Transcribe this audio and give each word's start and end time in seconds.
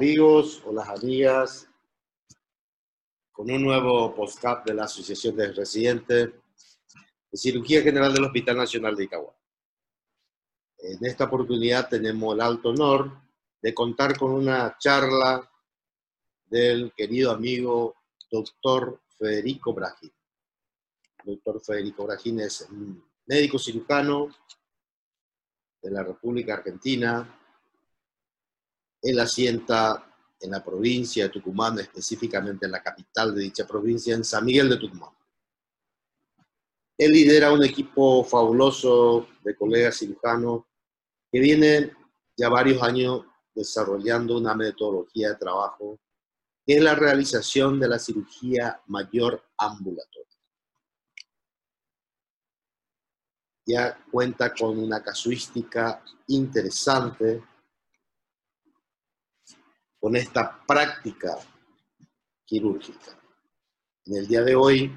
amigos 0.00 0.62
o 0.64 0.72
las 0.72 0.88
amigas 0.88 1.68
con 3.30 3.50
un 3.50 3.62
nuevo 3.62 4.14
postcap 4.14 4.64
de 4.64 4.72
la 4.72 4.84
Asociación 4.84 5.36
de 5.36 5.52
Residentes 5.52 6.30
de 7.30 7.38
Cirugía 7.38 7.82
General 7.82 8.10
del 8.10 8.24
Hospital 8.24 8.56
Nacional 8.56 8.96
de 8.96 9.04
Icagua. 9.04 9.36
En 10.78 11.04
esta 11.04 11.24
oportunidad 11.24 11.90
tenemos 11.90 12.34
el 12.34 12.40
alto 12.40 12.70
honor 12.70 13.12
de 13.60 13.74
contar 13.74 14.16
con 14.18 14.30
una 14.32 14.74
charla 14.78 15.46
del 16.46 16.94
querido 16.96 17.30
amigo 17.30 17.94
doctor 18.30 19.02
Federico 19.18 19.74
Brajín. 19.74 20.14
doctor 21.24 21.60
Federico 21.60 22.06
Brajín 22.06 22.40
es 22.40 22.66
médico 23.26 23.58
cirujano 23.58 24.28
de 25.82 25.90
la 25.90 26.02
República 26.02 26.54
Argentina, 26.54 27.39
él 29.02 29.18
asienta 29.18 30.06
en 30.40 30.50
la 30.50 30.64
provincia 30.64 31.24
de 31.24 31.30
Tucumán, 31.30 31.78
específicamente 31.78 32.66
en 32.66 32.72
la 32.72 32.82
capital 32.82 33.34
de 33.34 33.42
dicha 33.42 33.66
provincia, 33.66 34.14
en 34.14 34.24
San 34.24 34.44
Miguel 34.44 34.70
de 34.70 34.76
Tucumán. 34.76 35.10
Él 36.96 37.12
lidera 37.12 37.52
un 37.52 37.64
equipo 37.64 38.24
fabuloso 38.24 39.28
de 39.42 39.54
colegas 39.54 39.98
cirujanos 39.98 40.64
que 41.30 41.40
viene 41.40 41.92
ya 42.36 42.48
varios 42.48 42.82
años 42.82 43.24
desarrollando 43.54 44.36
una 44.38 44.54
metodología 44.54 45.30
de 45.30 45.36
trabajo 45.36 45.98
que 46.66 46.76
es 46.76 46.82
la 46.82 46.94
realización 46.94 47.80
de 47.80 47.88
la 47.88 47.98
cirugía 47.98 48.82
mayor 48.86 49.42
ambulatoria. 49.56 50.38
Ya 53.66 54.04
cuenta 54.10 54.52
con 54.54 54.78
una 54.78 55.02
casuística 55.02 56.02
interesante 56.28 57.42
con 60.00 60.16
esta 60.16 60.64
práctica 60.66 61.38
quirúrgica. 62.44 63.16
En 64.06 64.16
el 64.16 64.26
día 64.26 64.42
de 64.42 64.56
hoy 64.56 64.88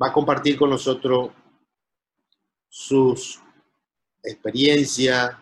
va 0.00 0.08
a 0.08 0.12
compartir 0.12 0.58
con 0.58 0.70
nosotros 0.70 1.30
sus 2.68 3.40
experiencias, 4.22 5.36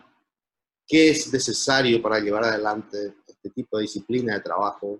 qué 0.87 1.11
es 1.11 1.31
necesario 1.31 2.01
para 2.01 2.19
llevar 2.19 2.45
adelante 2.45 3.15
este 3.27 3.49
tipo 3.49 3.77
de 3.77 3.83
disciplina 3.83 4.35
de 4.35 4.41
trabajo, 4.41 4.99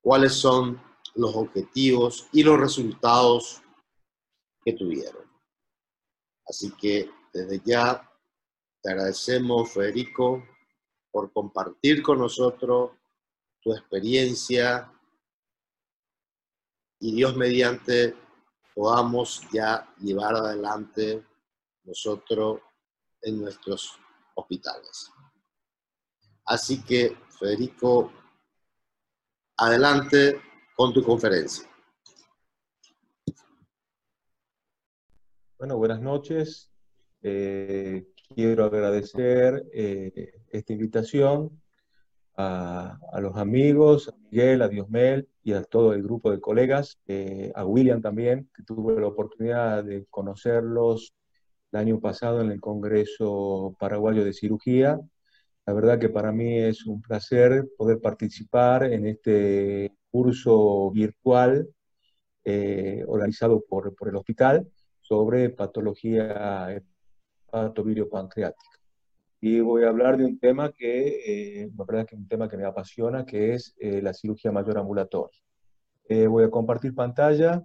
cuáles 0.00 0.32
son 0.34 0.80
los 1.14 1.34
objetivos 1.34 2.28
y 2.32 2.42
los 2.42 2.58
resultados 2.58 3.62
que 4.64 4.72
tuvieron. 4.72 5.24
Así 6.46 6.70
que 6.72 7.10
desde 7.32 7.60
ya 7.64 8.10
te 8.82 8.90
agradecemos, 8.90 9.72
Federico, 9.72 10.42
por 11.16 11.32
compartir 11.32 12.02
con 12.02 12.18
nosotros 12.18 12.90
tu 13.62 13.72
experiencia 13.72 14.92
y 17.00 17.14
Dios 17.14 17.34
mediante 17.34 18.14
podamos 18.74 19.40
ya 19.50 19.90
llevar 19.98 20.34
adelante 20.34 21.24
nosotros 21.84 22.60
en 23.22 23.40
nuestros 23.40 23.98
hospitales. 24.34 25.10
Así 26.44 26.84
que, 26.84 27.16
Federico, 27.30 28.12
adelante 29.56 30.38
con 30.76 30.92
tu 30.92 31.02
conferencia. 31.02 31.66
Bueno, 35.56 35.78
buenas 35.78 36.02
noches. 36.02 36.70
Eh, 37.22 38.06
quiero 38.34 38.64
agradecer 38.64 39.64
eh, 39.72 40.32
esta 40.50 40.72
invitación 40.72 41.60
a, 42.36 42.98
los 43.20 43.36
amigos, 43.36 44.08
a 44.08 44.16
Miguel, 44.30 44.62
a 44.62 44.68
Diosmel 44.68 45.28
y 45.42 45.52
a 45.52 45.62
todo 45.62 45.92
el 45.94 46.02
grupo 46.02 46.30
de 46.30 46.40
colegas, 46.40 46.98
eh, 47.06 47.52
a 47.54 47.64
William 47.64 48.02
también, 48.02 48.50
que 48.54 48.62
tuve 48.62 49.00
la 49.00 49.06
oportunidad 49.06 49.84
de 49.84 50.04
conocerlos 50.10 51.14
el 51.72 51.80
año 51.80 52.00
pasado 52.00 52.40
en 52.40 52.50
el 52.50 52.60
Congreso 52.60 53.74
Paraguayo 53.78 54.24
de 54.24 54.32
Cirugía. 54.32 55.00
La 55.66 55.72
verdad 55.72 55.98
que 55.98 56.08
para 56.08 56.32
mí 56.32 56.58
es 56.58 56.86
un 56.86 57.00
placer 57.00 57.68
poder 57.76 58.00
participar 58.00 58.84
en 58.84 59.06
este 59.06 59.92
curso 60.10 60.90
virtual 60.92 61.68
eh, 62.44 63.02
organizado 63.08 63.64
por, 63.68 63.94
por 63.96 64.08
el 64.08 64.16
hospital 64.16 64.68
sobre 65.00 65.50
patología 65.50 66.82
pancreática. 68.08 68.78
Y 69.40 69.60
voy 69.60 69.84
a 69.84 69.88
hablar 69.88 70.16
de 70.16 70.24
un 70.24 70.38
tema 70.38 70.72
que, 70.72 71.62
eh, 71.62 71.68
verdad 71.72 72.06
que 72.06 72.16
es 72.16 72.20
un 72.20 72.28
tema 72.28 72.48
que 72.48 72.56
me 72.56 72.64
apasiona, 72.64 73.24
que 73.24 73.54
es 73.54 73.74
eh, 73.78 74.00
la 74.02 74.14
cirugía 74.14 74.50
mayor 74.50 74.78
ambulatoria. 74.78 75.38
Eh, 76.08 76.26
voy 76.26 76.44
a 76.44 76.50
compartir 76.50 76.94
pantalla. 76.94 77.62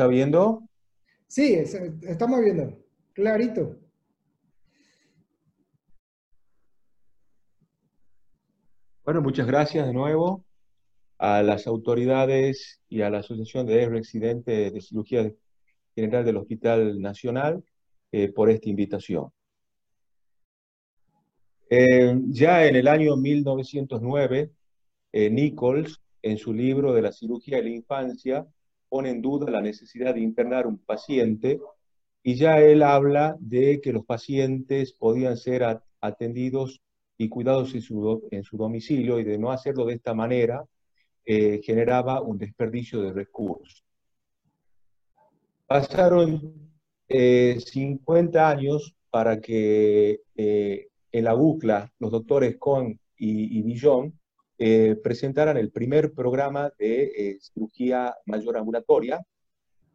Está 0.00 0.08
viendo? 0.08 0.62
Sí, 1.26 1.52
estamos 1.52 2.40
viendo, 2.40 2.74
clarito. 3.12 3.76
Bueno, 9.04 9.20
muchas 9.20 9.46
gracias 9.46 9.86
de 9.86 9.92
nuevo 9.92 10.42
a 11.18 11.42
las 11.42 11.66
autoridades 11.66 12.80
y 12.88 13.02
a 13.02 13.10
la 13.10 13.18
Asociación 13.18 13.66
de 13.66 13.90
Residentes 13.90 14.72
de 14.72 14.80
Cirugía 14.80 15.30
General 15.94 16.24
del 16.24 16.38
Hospital 16.38 16.98
Nacional 16.98 17.62
eh, 18.10 18.32
por 18.32 18.48
esta 18.48 18.70
invitación. 18.70 19.30
Eh, 21.68 22.18
ya 22.28 22.64
en 22.64 22.74
el 22.74 22.88
año 22.88 23.16
1909, 23.16 24.50
eh, 25.12 25.28
Nichols, 25.28 26.00
en 26.22 26.38
su 26.38 26.54
libro 26.54 26.94
de 26.94 27.02
la 27.02 27.12
cirugía 27.12 27.58
de 27.58 27.64
la 27.64 27.70
infancia, 27.70 28.46
pone 28.90 29.08
en 29.08 29.22
duda 29.22 29.50
la 29.50 29.62
necesidad 29.62 30.14
de 30.14 30.20
internar 30.20 30.66
un 30.66 30.76
paciente 30.76 31.60
y 32.22 32.34
ya 32.34 32.60
él 32.60 32.82
habla 32.82 33.36
de 33.40 33.80
que 33.80 33.92
los 33.92 34.04
pacientes 34.04 34.92
podían 34.92 35.38
ser 35.38 35.80
atendidos 36.00 36.82
y 37.16 37.28
cuidados 37.28 37.74
en 37.74 37.82
su, 38.42 38.56
domicilio 38.56 39.18
y 39.18 39.24
de 39.24 39.38
no 39.38 39.52
hacerlo 39.52 39.86
de 39.86 39.94
esta 39.94 40.12
manera 40.12 40.64
eh, 41.24 41.60
generaba 41.62 42.20
un 42.20 42.36
desperdicio 42.36 43.00
de 43.00 43.12
recursos. 43.12 43.84
Pasaron 45.66 46.70
50 47.08 47.08
eh, 47.08 48.42
años 48.42 48.94
para 49.10 49.40
que 49.40 50.20
eh, 50.34 50.88
en 51.12 51.24
la 51.24 51.34
bucla 51.34 51.92
los 51.98 52.10
doctores 52.10 52.56
Cohn 52.58 52.98
y, 53.16 53.58
y 53.58 53.62
eh, 54.62 54.94
presentaran 55.02 55.56
el 55.56 55.70
primer 55.70 56.12
programa 56.12 56.70
de 56.78 57.04
eh, 57.04 57.38
cirugía 57.40 58.14
mayor 58.26 58.58
ambulatoria, 58.58 59.24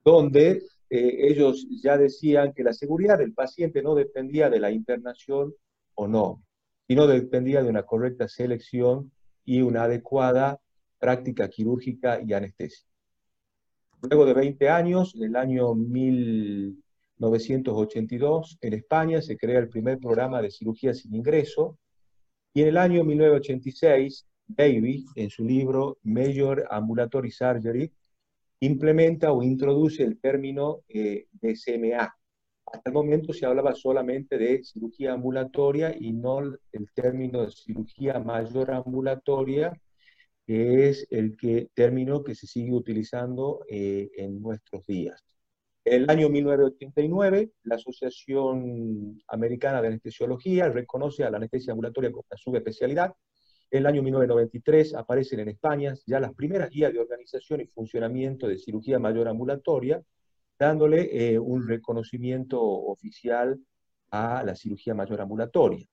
donde 0.03 0.63
eh, 0.89 1.17
ellos 1.19 1.67
ya 1.83 1.99
decían 1.99 2.51
que 2.51 2.63
la 2.63 2.73
seguridad 2.73 3.19
del 3.19 3.35
paciente 3.35 3.83
no 3.83 3.93
dependía 3.93 4.49
de 4.49 4.59
la 4.59 4.71
internación 4.71 5.53
o 5.93 6.07
no, 6.07 6.41
sino 6.87 7.05
dependía 7.05 7.61
de 7.61 7.69
una 7.69 7.83
correcta 7.83 8.27
selección 8.27 9.11
y 9.45 9.61
una 9.61 9.83
adecuada 9.83 10.59
práctica 10.97 11.47
quirúrgica 11.47 12.19
y 12.25 12.33
anestesia. 12.33 12.87
Luego 14.01 14.25
de 14.25 14.33
20 14.33 14.67
años, 14.67 15.13
en 15.13 15.25
el 15.25 15.35
año 15.35 15.75
1982, 15.75 18.57
en 18.61 18.73
España 18.73 19.21
se 19.21 19.37
crea 19.37 19.59
el 19.59 19.69
primer 19.69 19.99
programa 19.99 20.41
de 20.41 20.49
cirugía 20.49 20.95
sin 20.95 21.13
ingreso, 21.13 21.77
y 22.51 22.63
en 22.63 22.69
el 22.69 22.77
año 22.77 23.03
1986 23.03 24.25
Davis, 24.47 25.05
en 25.15 25.29
su 25.29 25.43
libro 25.43 25.97
Major 26.03 26.67
Ambulatory 26.69 27.31
Surgery, 27.31 27.91
implementa 28.59 29.31
o 29.31 29.43
introduce 29.43 30.03
el 30.03 30.19
término 30.19 30.81
eh. 30.89 31.27
Hasta 32.65 32.89
el 32.89 32.93
momento 32.93 33.31
se 33.31 33.45
hablaba 33.45 33.75
solamente 33.75 34.37
de 34.37 34.63
cirugía 34.63 35.13
ambulatoria 35.13 35.95
y 35.97 36.11
no 36.13 36.39
el 36.39 36.91
término 36.93 37.45
de 37.45 37.51
cirugía 37.51 38.19
mayor 38.19 38.71
ambulatoria, 38.71 39.79
que 40.45 40.89
es 40.89 41.07
el 41.11 41.37
que, 41.37 41.69
término 41.73 42.23
que 42.23 42.35
se 42.35 42.47
sigue 42.47 42.73
utilizando 42.73 43.63
eh, 43.69 44.09
en 44.17 44.41
nuestros 44.41 44.85
días. 44.87 45.23
En 45.85 46.03
el 46.03 46.09
año 46.09 46.29
1989, 46.29 47.51
la 47.63 47.75
Asociación 47.75 49.21
Americana 49.27 49.81
de 49.81 49.89
Anestesiología 49.89 50.67
reconoce 50.67 51.23
a 51.23 51.29
la 51.29 51.37
anestesia 51.37 51.73
ambulatoria 51.73 52.11
como 52.11 52.25
una 52.29 52.37
subespecialidad. 52.37 53.13
En 53.71 53.79
el 53.79 53.85
año 53.87 54.03
1993 54.03 54.93
aparecen 54.95 55.39
en 55.39 55.49
España 55.49 55.93
ya 56.05 56.19
las 56.19 56.33
primeras 56.33 56.69
guías 56.69 56.93
de 56.93 56.99
organización 56.99 57.61
y 57.61 57.67
funcionamiento 57.67 58.47
de 58.47 58.57
cirugía 58.57 58.99
mayor 58.99 59.27
ambulatoria, 59.27 60.01
dándole 60.57 61.33
eh, 61.33 61.39
un 61.39 61.67
reconocimiento 61.67 62.61
oficial 62.61 63.59
a 64.11 64.43
la 64.43 64.55
cirugía 64.55 64.93
mayor 64.93 65.21
ambulatoria. 65.21 65.85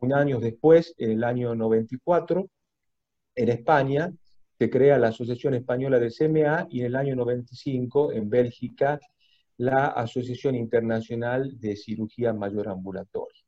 Un 0.00 0.12
año 0.12 0.40
después, 0.40 0.94
en 0.98 1.12
el 1.12 1.24
año 1.24 1.54
94, 1.54 2.48
en 3.36 3.48
España 3.48 4.12
se 4.58 4.68
crea 4.68 4.98
la 4.98 5.08
Asociación 5.08 5.54
Española 5.54 5.98
de 5.98 6.10
CMA 6.10 6.66
y 6.68 6.80
en 6.80 6.86
el 6.86 6.96
año 6.96 7.16
95, 7.16 8.12
en 8.12 8.28
Bélgica, 8.28 9.00
la 9.56 9.86
Asociación 9.86 10.54
Internacional 10.54 11.58
de 11.58 11.76
Cirugía 11.76 12.32
Mayor 12.32 12.68
Ambulatoria. 12.68 13.39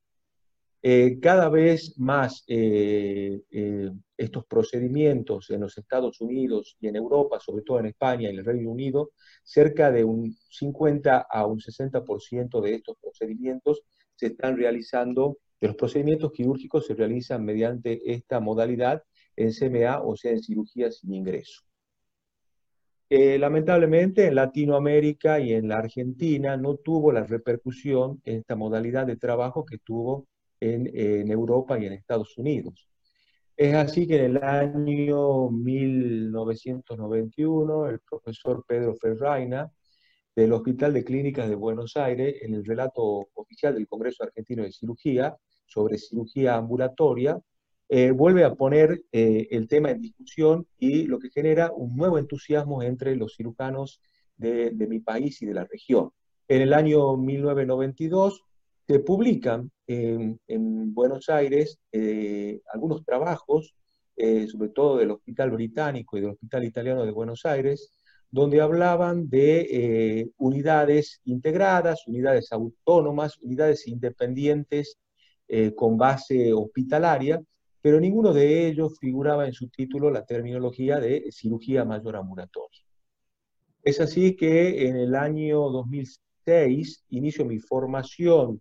Eh, 0.84 1.20
cada 1.20 1.48
vez 1.48 1.96
más 1.96 2.42
eh, 2.48 3.40
eh, 3.52 3.90
estos 4.16 4.44
procedimientos 4.46 5.48
en 5.50 5.60
los 5.60 5.78
Estados 5.78 6.20
Unidos 6.20 6.76
y 6.80 6.88
en 6.88 6.96
Europa, 6.96 7.38
sobre 7.38 7.62
todo 7.62 7.78
en 7.78 7.86
España 7.86 8.28
y 8.28 8.36
el 8.36 8.44
Reino 8.44 8.72
Unido, 8.72 9.12
cerca 9.44 9.92
de 9.92 10.02
un 10.02 10.36
50 10.50 11.28
a 11.30 11.46
un 11.46 11.60
60% 11.60 12.60
de 12.60 12.74
estos 12.74 12.96
procedimientos 13.00 13.82
se 14.16 14.26
están 14.26 14.56
realizando, 14.56 15.38
de 15.60 15.68
los 15.68 15.76
procedimientos 15.76 16.32
quirúrgicos 16.32 16.86
se 16.86 16.94
realizan 16.94 17.44
mediante 17.44 18.12
esta 18.12 18.40
modalidad 18.40 19.04
en 19.36 19.52
CMA, 19.52 20.02
o 20.02 20.16
sea, 20.16 20.32
en 20.32 20.42
cirugía 20.42 20.90
sin 20.90 21.14
ingreso. 21.14 21.62
Lamentablemente 23.08 24.26
en 24.26 24.34
Latinoamérica 24.34 25.38
y 25.38 25.52
en 25.52 25.68
la 25.68 25.78
Argentina 25.78 26.56
no 26.56 26.76
tuvo 26.76 27.12
la 27.12 27.24
repercusión 27.24 28.22
en 28.24 28.38
esta 28.38 28.56
modalidad 28.56 29.06
de 29.06 29.16
trabajo 29.16 29.66
que 29.66 29.76
tuvo 29.76 30.26
en, 30.62 30.90
en 30.94 31.30
Europa 31.30 31.78
y 31.78 31.86
en 31.86 31.92
Estados 31.94 32.36
Unidos. 32.38 32.86
Es 33.56 33.74
así 33.74 34.06
que 34.06 34.16
en 34.16 34.36
el 34.36 34.42
año 34.42 35.50
1991 35.50 37.88
el 37.88 38.00
profesor 38.00 38.64
Pedro 38.66 38.94
Ferraina 38.96 39.70
del 40.34 40.52
Hospital 40.52 40.94
de 40.94 41.04
Clínicas 41.04 41.48
de 41.48 41.54
Buenos 41.54 41.96
Aires, 41.96 42.36
en 42.42 42.54
el 42.54 42.64
relato 42.64 43.28
oficial 43.34 43.74
del 43.74 43.86
Congreso 43.86 44.24
Argentino 44.24 44.62
de 44.62 44.72
Cirugía 44.72 45.36
sobre 45.66 45.98
cirugía 45.98 46.56
ambulatoria, 46.56 47.38
eh, 47.88 48.10
vuelve 48.10 48.44
a 48.44 48.54
poner 48.54 49.02
eh, 49.12 49.48
el 49.50 49.68
tema 49.68 49.90
en 49.90 50.00
discusión 50.00 50.66
y 50.78 51.04
lo 51.04 51.18
que 51.18 51.30
genera 51.30 51.70
un 51.72 51.94
nuevo 51.94 52.18
entusiasmo 52.18 52.82
entre 52.82 53.16
los 53.16 53.36
cirujanos 53.36 54.00
de, 54.36 54.72
mi 54.88 55.00
país 55.00 55.42
y 55.42 55.46
de 55.46 55.54
la 55.54 55.64
región. 55.64 56.10
En 56.48 56.62
el 56.62 56.72
año 56.72 57.16
1992 57.16 58.42
se 58.86 58.98
publican 59.00 59.70
en 59.86 60.94
Buenos 60.94 61.28
Aires 61.28 61.78
eh, 61.92 62.60
algunos 62.72 63.04
trabajos, 63.04 63.74
sobre 64.16 64.68
todo 64.68 64.98
del 64.98 65.10
Hospital 65.10 65.50
Británico 65.50 66.16
y 66.16 66.20
del 66.20 66.30
Hospital 66.30 66.64
Italiano 66.64 67.04
de 67.04 67.10
Buenos 67.10 67.44
Aires, 67.44 67.90
donde 68.30 68.60
hablaban 68.60 69.28
de 69.28 70.30
unidades 70.36 71.20
integradas, 71.24 72.06
unidades 72.06 72.52
autónomas, 72.52 73.38
unidades 73.42 73.88
independientes 73.88 74.98
con 75.76 75.98
base 75.98 76.52
hospitalaria, 76.52 77.42
pero 77.82 77.98
ninguno 78.00 78.32
de 78.32 78.68
ellos 78.68 78.96
figuraba 79.00 79.44
en 79.46 79.52
su 79.52 79.68
título 79.68 80.08
la 80.10 80.24
terminología 80.24 81.00
de 81.00 81.26
cirugía 81.32 81.84
mayor 81.84 82.16
ambulatoria. 82.16 82.80
Es 83.82 84.00
así 84.00 84.36
que 84.36 84.86
en 84.86 84.96
el 84.96 85.16
año 85.16 85.68
2006 85.68 87.04
inicio 87.10 87.44
mi 87.44 87.58
formación 87.58 88.60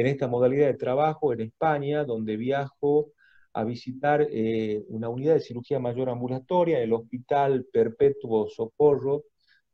en 0.00 0.06
esta 0.06 0.28
modalidad 0.28 0.66
de 0.66 0.74
trabajo 0.74 1.32
en 1.32 1.40
España, 1.40 2.04
donde 2.04 2.36
viajo 2.36 3.12
a 3.52 3.64
visitar 3.64 4.26
eh, 4.30 4.84
una 4.88 5.08
unidad 5.08 5.34
de 5.34 5.40
cirugía 5.40 5.78
mayor 5.78 6.10
ambulatoria, 6.10 6.80
el 6.80 6.92
Hospital 6.92 7.66
Perpetuo 7.72 8.48
Socorro 8.48 9.24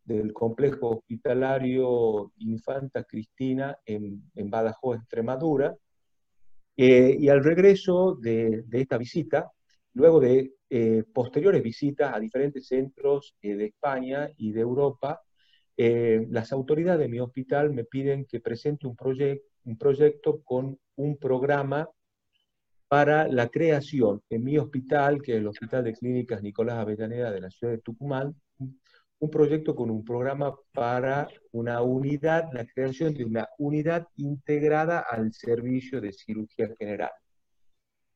del 0.04 0.32
complejo 0.32 0.90
hospitalario 0.90 2.32
Infanta 2.38 3.04
Cristina 3.04 3.76
en, 3.84 4.30
en 4.34 4.50
Badajoz, 4.50 4.98
Extremadura, 4.98 5.74
eh, 6.76 7.16
y 7.18 7.28
al 7.28 7.44
regreso 7.44 8.16
de, 8.16 8.64
esta 8.72 8.98
visita, 8.98 9.50
luego 9.92 10.18
de 10.20 10.54
eh, 10.70 11.04
posteriores 11.12 11.62
visitas 11.62 12.12
a 12.14 12.18
diferentes 12.18 12.66
centros 12.66 13.36
eh, 13.40 13.54
de 13.54 13.66
España 13.66 14.28
y 14.36 14.52
de 14.52 14.60
Europa, 14.60 15.20
las 15.76 16.52
autoridades 16.52 17.00
de 17.00 17.08
mi 17.08 17.18
hospital 17.18 17.72
me 17.72 17.82
piden 17.82 18.26
que 18.26 18.38
presente 18.38 18.86
un, 18.86 18.94
un 19.64 19.76
proyecto 19.76 20.42
con 20.42 20.78
un 20.96 21.16
programa 21.16 21.88
para 22.88 23.26
la 23.28 23.48
creación 23.48 24.22
en 24.30 24.44
mi 24.44 24.58
hospital, 24.58 25.20
que 25.22 25.32
es 25.32 25.38
el 25.38 25.46
Hospital 25.48 25.84
de 25.84 25.94
Clínicas 25.94 26.42
Nicolás 26.42 26.76
Avellaneda 26.78 27.30
de 27.30 27.40
la 27.40 27.50
ciudad 27.50 27.72
de 27.72 27.80
Tucumán, 27.80 28.34
un 29.18 29.30
proyecto 29.30 29.74
con 29.74 29.90
un 29.90 30.04
programa 30.04 30.54
para 30.72 31.28
una 31.52 31.82
unidad, 31.82 32.50
la 32.52 32.66
creación 32.66 33.14
de 33.14 33.24
una 33.24 33.48
unidad 33.58 34.06
integrada 34.16 35.04
al 35.10 35.32
servicio 35.32 36.00
de 36.00 36.12
cirugía 36.12 36.68
general. 36.78 37.10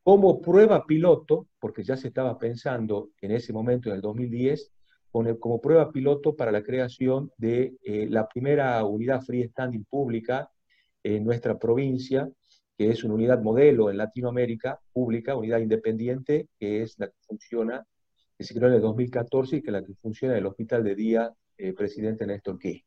Como 0.03 0.41
prueba 0.41 0.87
piloto, 0.87 1.49
porque 1.59 1.83
ya 1.83 1.97
se 1.97 2.09
estaba 2.09 2.39
pensando 2.39 3.11
en 3.21 3.33
ese 3.33 3.53
momento, 3.53 3.89
en 3.89 3.97
el 3.97 4.03
2010, 4.03 4.71
como 5.41 5.61
prueba 5.61 5.91
piloto 5.91 6.37
para 6.37 6.53
la 6.53 6.63
creación 6.63 7.33
de 7.37 7.77
eh, 7.83 8.07
la 8.09 8.29
primera 8.29 8.85
unidad 8.85 9.23
freestanding 9.23 9.85
pública 9.85 10.51
en 11.17 11.25
nuestra 11.25 11.59
provincia, 11.59 12.29
que 12.77 12.91
es 12.91 13.03
una 13.05 13.15
unidad 13.15 13.43
modelo 13.43 13.91
en 13.91 13.97
Latinoamérica, 13.97 14.81
pública, 14.93 15.37
unidad 15.37 15.59
independiente, 15.59 16.49
que 16.59 16.83
es 16.83 16.99
la 16.99 17.09
que 17.09 17.17
funciona 17.27 17.85
que 18.37 18.45
se 18.45 18.55
creó 18.55 18.69
en 18.69 18.77
el 18.77 18.83
2014 18.83 19.57
y 19.57 19.63
que 19.63 19.69
es 19.69 19.73
la 19.73 19.85
que 19.85 19.95
funciona 19.95 20.35
en 20.35 20.39
el 20.39 20.47
hospital 20.47 20.85
de 20.85 20.95
día 20.95 21.33
eh, 21.57 21.73
presidente 21.73 22.25
Néstor 22.25 22.59
Kirchner. 22.59 22.85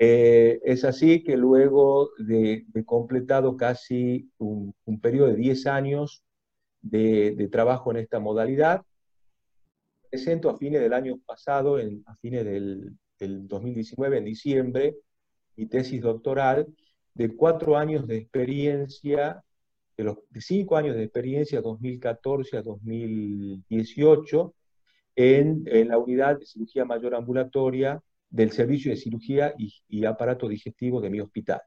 Eh, 0.00 0.60
es 0.62 0.84
así 0.84 1.24
que 1.24 1.36
luego 1.36 2.10
de, 2.18 2.66
completado 2.84 3.56
casi 3.56 4.30
un, 4.38 4.74
periodo 5.00 5.28
de 5.28 5.36
10 5.36 5.66
años 5.66 6.22
de, 6.80 7.48
trabajo 7.50 7.90
en 7.90 7.96
esta 7.96 8.20
modalidad, 8.20 8.82
presento 10.10 10.50
a 10.50 10.56
fines 10.56 10.80
del 10.80 10.92
año 10.92 11.18
pasado, 11.26 11.78
a 11.78 12.14
fines 12.16 12.44
del, 12.44 12.96
2019, 13.18 14.18
en 14.18 14.24
diciembre, 14.24 14.96
mi 15.56 15.66
tesis 15.66 16.00
doctoral 16.00 16.68
de 17.18 17.34
cuatro 17.34 17.76
años 17.76 18.06
de 18.06 18.16
experiencia 18.16 19.42
de 19.96 20.04
los 20.04 20.18
cinco 20.38 20.76
años 20.76 20.94
de 20.94 21.02
experiencia, 21.02 21.60
2014 21.60 22.56
a 22.56 22.62
2018, 22.62 24.54
en, 25.16 25.64
la 25.88 25.98
unidad 25.98 26.38
de 26.38 26.46
cirugía 26.46 26.84
mayor 26.84 27.16
ambulatoria 27.16 28.00
del 28.30 28.52
servicio 28.52 28.92
de 28.92 28.96
cirugía 28.96 29.54
y, 29.58 30.04
aparato 30.04 30.46
digestivo 30.46 31.00
de 31.00 31.10
mi 31.10 31.20
hospital. 31.20 31.60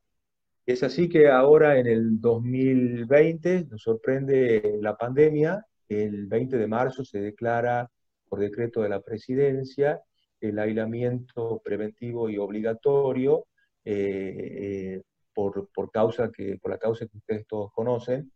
Es 0.66 0.82
así 0.84 1.10
que 1.10 1.28
ahora 1.28 1.78
en 1.78 1.88
el 1.88 2.22
2020 2.22 3.66
nos 3.70 3.82
sorprende 3.82 4.78
la 4.80 4.96
pandemia. 4.96 5.66
El 5.90 6.28
20 6.28 6.58
de 6.58 6.68
marzo 6.68 7.04
se 7.04 7.20
declara 7.20 7.90
por 8.30 8.40
decreto 8.40 8.82
de 8.82 8.88
la 8.88 9.02
presidencia 9.02 10.00
el 10.40 10.58
aislamiento 10.58 11.62
preventivo 11.62 12.30
y 12.30 12.38
obligatorio 12.38 13.48
eh, 13.84 14.94
eh, 14.96 15.02
por, 15.34 15.70
por, 15.74 15.92
causa 15.92 16.32
que, 16.32 16.58
por 16.62 16.72
la 16.72 16.78
causa 16.78 17.08
que 17.08 17.18
ustedes 17.18 17.48
todos 17.48 17.72
conocen, 17.74 18.32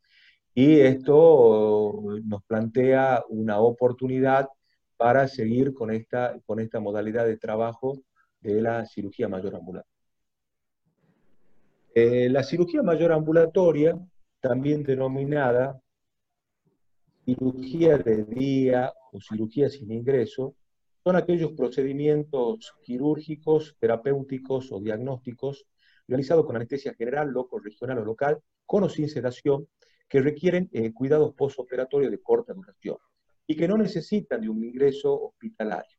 y 0.54 0.80
esto 0.80 2.02
nos 2.24 2.44
plantea 2.46 3.24
una 3.30 3.60
oportunidad 3.60 4.48
para 4.98 5.28
seguir 5.28 5.74
con 5.74 5.92
esta, 5.92 6.40
con 6.46 6.60
esta 6.60 6.80
modalidad 6.80 7.26
de 7.26 7.38
trabajo 7.38 8.00
de 8.40 8.62
la 8.62 8.86
cirugía 8.86 9.28
mayor 9.28 9.56
ambulatoria. 9.56 9.96
Eh, 11.94 12.30
la 12.30 12.44
cirugía 12.44 12.84
mayor 12.84 13.12
ambulatoria, 13.12 13.98
también 14.40 14.84
denominada 14.84 15.82
cirugía 17.26 17.98
de 17.98 18.24
día 18.24 18.94
o 19.12 19.20
cirugía 19.20 19.70
sin 19.70 19.92
ingreso, 19.92 20.56
son 21.04 21.16
aquellos 21.16 21.52
procedimientos 21.54 22.74
quirúrgicos, 22.84 23.76
terapéuticos 23.80 24.72
o 24.72 24.80
diagnósticos 24.80 25.66
realizado 26.08 26.46
con 26.46 26.56
anestesia 26.56 26.94
general, 26.94 27.30
local, 27.30 27.62
regional 27.64 28.00
o 28.00 28.06
local, 28.06 28.40
con 28.66 28.84
o 28.84 28.90
sin 28.90 29.10
sedación, 29.10 29.68
que 30.08 30.22
requieren 30.22 30.70
eh, 30.72 30.94
cuidados 30.94 31.34
postoperatorios 31.34 32.12
de 32.12 32.22
corta 32.22 32.54
duración 32.54 32.98
y 33.48 33.56
que 33.56 33.68
no 33.68 33.78
necesitan 33.78 34.42
de 34.42 34.50
un 34.50 34.64
ingreso 34.64 35.20
hospitalario, 35.20 35.98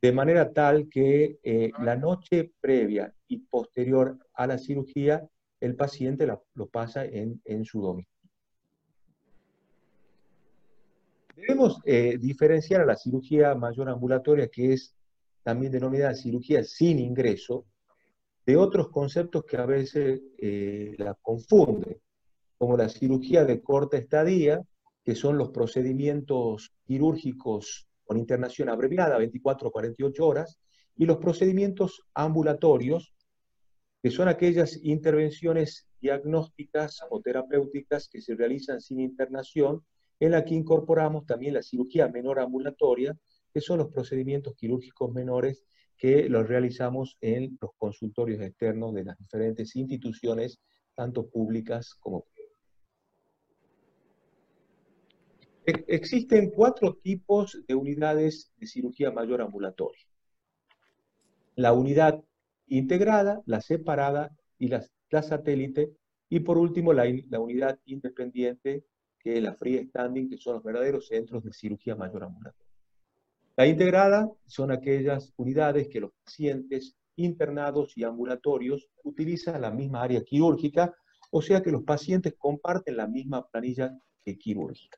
de 0.00 0.12
manera 0.12 0.52
tal 0.52 0.88
que 0.88 1.38
eh, 1.42 1.70
la 1.80 1.96
noche 1.96 2.52
previa 2.60 3.12
y 3.28 3.38
posterior 3.38 4.18
a 4.34 4.46
la 4.46 4.58
cirugía 4.58 5.28
el 5.60 5.76
paciente 5.76 6.26
lo 6.26 6.68
pasa 6.68 7.04
en, 7.04 7.64
su 7.64 7.82
domicilio. 7.82 8.30
Debemos 11.36 11.80
eh, 11.84 12.16
diferenciar 12.18 12.80
a 12.80 12.86
la 12.86 12.96
cirugía 12.96 13.54
mayor 13.54 13.90
ambulatoria, 13.90 14.48
que 14.48 14.72
es 14.72 14.94
también 15.42 15.72
denominada 15.72 16.14
cirugía 16.14 16.64
sin 16.64 16.98
ingreso, 16.98 17.66
de 18.46 18.56
otros 18.56 18.88
conceptos 18.88 19.44
que 19.44 19.56
a 19.56 19.66
veces 19.66 20.20
eh, 20.38 20.94
la 20.98 21.14
confunden, 21.14 22.00
como 22.58 22.76
la 22.76 22.88
cirugía 22.88 23.44
de 23.44 23.62
corta 23.62 23.96
estadía, 23.96 24.62
que 25.04 25.14
son 25.14 25.38
los 25.38 25.50
procedimientos 25.50 26.72
quirúrgicos 26.84 27.88
con 28.04 28.18
internación 28.18 28.68
abreviada, 28.68 29.18
24 29.18 29.68
o 29.68 29.72
48 29.72 30.26
horas, 30.26 30.58
y 30.96 31.06
los 31.06 31.18
procedimientos 31.18 32.02
ambulatorios, 32.14 33.14
que 34.02 34.10
son 34.10 34.28
aquellas 34.28 34.78
intervenciones 34.82 35.86
diagnósticas 36.00 37.00
o 37.10 37.20
terapéuticas 37.20 38.08
que 38.08 38.20
se 38.20 38.34
realizan 38.34 38.80
sin 38.80 39.00
internación, 39.00 39.84
en 40.18 40.32
la 40.32 40.44
que 40.44 40.54
incorporamos 40.54 41.24
también 41.24 41.54
la 41.54 41.62
cirugía 41.62 42.08
menor 42.08 42.40
ambulatoria, 42.40 43.16
que 43.52 43.60
son 43.60 43.78
los 43.78 43.88
procedimientos 43.88 44.54
quirúrgicos 44.54 45.12
menores 45.12 45.64
que 46.00 46.30
los 46.30 46.48
realizamos 46.48 47.18
en 47.20 47.58
los 47.60 47.72
consultorios 47.76 48.40
externos 48.40 48.94
de 48.94 49.04
las 49.04 49.18
diferentes 49.18 49.76
instituciones, 49.76 50.58
tanto 50.94 51.28
públicas 51.28 51.94
como 52.00 52.24
privadas. 52.24 52.40
Existen 55.86 56.50
cuatro 56.52 56.94
tipos 56.94 57.62
de 57.68 57.74
unidades 57.74 58.50
de 58.56 58.66
cirugía 58.66 59.10
mayor 59.10 59.42
ambulatoria. 59.42 60.02
La 61.54 61.74
unidad 61.74 62.24
integrada, 62.68 63.42
la 63.44 63.60
separada 63.60 64.34
y 64.58 64.68
la, 64.68 64.82
satélite, 65.22 65.92
y 66.30 66.40
por 66.40 66.56
último 66.56 66.94
la, 66.94 67.04
la, 67.28 67.40
unidad 67.40 67.78
independiente, 67.84 68.86
que 69.18 69.36
es 69.36 69.42
la 69.42 69.52
freestanding, 69.52 70.30
que 70.30 70.38
son 70.38 70.54
los 70.54 70.64
verdaderos 70.64 71.08
centros 71.08 71.44
de 71.44 71.52
cirugía 71.52 71.94
mayor 71.94 72.24
ambulatoria. 72.24 72.59
La 73.60 73.66
integrada 73.66 74.26
son 74.46 74.70
aquellas 74.70 75.34
unidades 75.36 75.86
que 75.88 76.00
los 76.00 76.12
pacientes 76.24 76.96
internados 77.16 77.92
y 77.94 78.04
ambulatorios 78.04 78.88
utilizan 79.04 79.60
la 79.60 79.70
misma 79.70 80.02
área 80.02 80.24
quirúrgica, 80.24 80.94
o 81.30 81.42
sea 81.42 81.60
que 81.60 81.70
los 81.70 81.82
pacientes 81.82 82.32
comparten 82.38 82.96
la 82.96 83.06
misma 83.06 83.46
planilla 83.46 83.94
quirúrgica. 84.38 84.96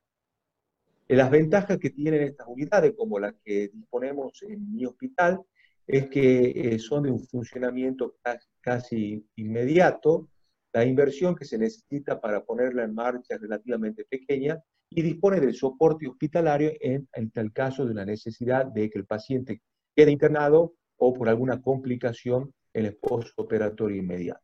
Las 1.08 1.28
ventajas 1.28 1.76
que 1.78 1.90
tienen 1.90 2.22
estas 2.22 2.46
unidades, 2.46 2.94
como 2.96 3.18
las 3.18 3.34
que 3.42 3.66
disponemos 3.66 4.40
en 4.44 4.72
mi 4.72 4.86
hospital, 4.86 5.40
es 5.84 6.08
que 6.08 6.52
eh, 6.54 6.78
son 6.78 7.02
de 7.02 7.10
un 7.10 7.26
funcionamiento 7.26 8.14
casi 8.60 9.26
inmediato, 9.34 10.28
la 10.72 10.84
inversión 10.84 11.34
que 11.34 11.46
se 11.46 11.58
necesita 11.58 12.20
para 12.20 12.44
ponerla 12.44 12.84
en 12.84 12.94
marcha 12.94 13.34
es 13.34 13.40
relativamente 13.40 14.04
pequeña 14.04 14.62
y 14.94 15.02
dispone 15.02 15.40
del 15.40 15.54
soporte 15.54 16.06
hospitalario 16.08 16.72
en, 16.80 17.08
el 17.12 17.52
caso 17.52 17.86
de 17.86 17.94
la 17.94 18.04
necesidad 18.04 18.66
de 18.66 18.90
que 18.90 18.98
el 18.98 19.06
paciente 19.06 19.62
quede 19.94 20.10
internado 20.10 20.74
o 20.96 21.12
por 21.12 21.28
alguna 21.28 21.60
complicación 21.60 22.52
en 22.72 22.86
el 22.86 22.96
postoperatorio 22.96 23.96
inmediato. 23.96 24.42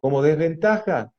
Como 0.00 0.22
desventaja, 0.22 1.12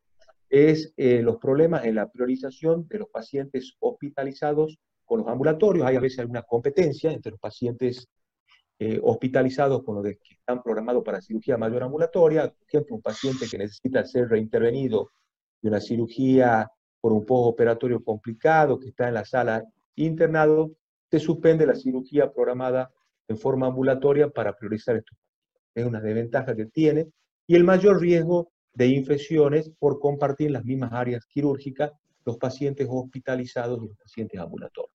es 0.50 0.94
eh, 0.98 1.22
los 1.22 1.38
problemas 1.38 1.86
en 1.86 1.96
la 1.96 2.10
priorización 2.10 2.88
de 2.88 3.00
los 3.00 3.10
pacientes 3.10 3.76
hospitalizados 3.80 4.80
con 5.06 5.20
los 5.20 5.28
ambulatorios. 5.28 5.86
Hay 5.86 5.96
a 5.96 6.00
veces 6.00 6.20
alguna 6.20 6.42
competencia 6.42 7.12
entre 7.12 7.32
los 7.32 7.40
pacientes 7.40 8.08
eh, 8.80 9.00
hospitalizados 9.04 9.84
con 9.84 9.96
los 9.96 10.04
que 10.06 10.36
están 10.36 10.64
programados 10.64 11.04
para 11.04 11.22
cirugía 11.22 11.58
mayor 11.58 11.84
ambulatoria. 11.84 12.48
Por 12.48 12.68
ejemplo, 12.68 12.96
un 12.96 13.02
paciente 13.02 13.46
que 13.50 13.58
necesita 13.58 14.06
ser 14.06 14.30
reintervenido 14.30 15.12
de 15.62 15.70
una 15.70 15.82
cirugía 15.82 16.72
por 17.02 17.14
un 17.14 17.26
postoperatorio 17.26 18.04
complicado, 18.04 18.80
que 18.80 18.90
está 18.90 19.08
en 19.08 19.14
la 19.16 19.26
sala 19.26 19.64
internado, 19.96 20.72
se 21.10 21.20
suspende 21.20 21.66
la 21.66 21.76
cirugía 21.76 22.32
programada 22.32 22.92
en 23.28 23.38
forma 23.38 23.68
ambulatoria 23.68 24.30
para 24.30 24.56
priorizar 24.56 24.96
esto. 24.96 25.16
Es 25.74 25.86
una 25.86 26.02
desventaja 26.02 26.56
que 26.56 26.66
tiene. 26.66 27.08
Y 27.48 27.56
el 27.56 27.64
mayor 27.64 28.00
riesgo 28.00 28.52
de 28.74 28.88
infecciones 28.88 29.72
por 29.80 30.00
compartir 30.00 30.52
las 30.52 30.64
mismas 30.64 30.94
áreas 30.94 31.26
quirúrgicas 31.26 31.92
los 32.26 32.38
pacientes 32.38 32.88
hospitalizados 32.90 33.80
y 33.84 33.88
los 33.88 33.98
pacientes 33.98 34.40
ambulatorios. 34.40 34.94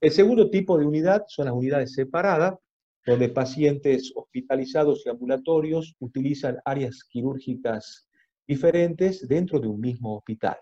El 0.00 0.10
segundo 0.10 0.50
tipo 0.50 0.78
de 0.78 0.86
unidad 0.86 1.24
son 1.28 1.46
las 1.46 1.54
unidades 1.54 1.92
separadas, 1.92 2.54
donde 3.04 3.28
pacientes 3.28 4.12
hospitalizados 4.14 5.04
y 5.04 5.10
ambulatorios 5.10 5.94
utilizan 5.98 6.58
áreas 6.64 7.04
quirúrgicas 7.04 8.08
diferentes 8.46 9.26
dentro 9.28 9.60
de 9.60 9.68
un 9.68 9.80
mismo 9.80 10.16
hospital. 10.16 10.56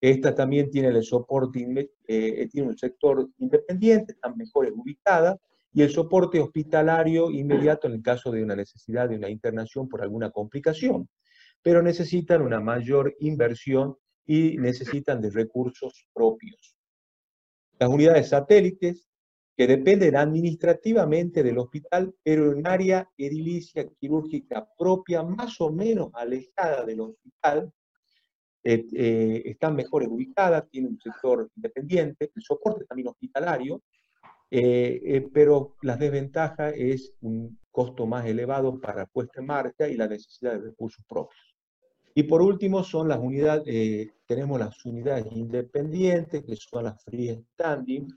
Esta 0.00 0.34
también 0.34 0.70
tiene 0.70 0.88
el 0.88 1.02
soporte, 1.02 1.90
eh, 2.06 2.48
tiene 2.50 2.68
un 2.68 2.76
sector 2.76 3.28
independiente, 3.38 4.12
están 4.12 4.36
mejor 4.36 4.72
ubicada, 4.74 5.38
y 5.72 5.82
el 5.82 5.90
soporte 5.90 6.40
hospitalario 6.40 7.30
inmediato 7.30 7.86
en 7.86 7.94
el 7.94 8.02
caso 8.02 8.30
de 8.30 8.42
una 8.42 8.56
necesidad 8.56 9.08
de 9.08 9.16
una 9.16 9.28
internación 9.28 9.88
por 9.88 10.02
alguna 10.02 10.30
complicación 10.30 11.08
pero 11.66 11.82
necesitan 11.82 12.42
una 12.42 12.60
mayor 12.60 13.16
inversión 13.18 13.96
y 14.24 14.56
necesitan 14.56 15.20
de 15.20 15.30
recursos 15.30 16.08
propios. 16.14 16.76
Las 17.76 17.88
unidades 17.88 18.28
satélites, 18.28 19.08
que 19.56 19.66
dependen 19.66 20.14
administrativamente 20.14 21.42
del 21.42 21.58
hospital, 21.58 22.14
pero 22.22 22.52
en 22.52 22.64
área 22.68 23.10
edilicia 23.18 23.84
quirúrgica 23.98 24.68
propia, 24.78 25.24
más 25.24 25.60
o 25.60 25.72
menos 25.72 26.10
alejada 26.14 26.84
del 26.84 27.00
hospital, 27.00 27.72
eh, 28.68 28.84
eh, 28.94 29.42
están 29.44 29.76
mejor 29.76 30.02
ubicadas, 30.08 30.68
tienen 30.68 30.92
un 30.92 31.00
sector 31.00 31.48
independiente, 31.54 32.32
el 32.34 32.42
soporte 32.42 32.84
también 32.84 33.06
hospitalario, 33.06 33.80
eh, 34.50 35.28
pero 35.32 35.76
la 35.82 35.96
desventaja 35.96 36.70
es 36.70 37.12
un 37.20 37.60
costo 37.70 38.06
más 38.06 38.26
elevado 38.26 38.80
para 38.80 39.06
puesta 39.06 39.40
en 39.40 39.46
marcha 39.46 39.88
y 39.88 39.96
la 39.96 40.08
necesidad 40.08 40.54
de 40.54 40.70
recursos 40.70 41.04
propios. 41.08 41.56
Y 42.12 42.24
por 42.24 42.42
último 42.42 42.82
son 42.82 43.06
las 43.08 43.20
unidades, 43.20 43.62
eh, 43.66 44.10
tenemos 44.26 44.58
las 44.58 44.84
unidades 44.84 45.26
independientes, 45.30 46.42
que 46.42 46.56
son 46.56 46.84
las 46.84 47.04
freestanding, 47.04 48.08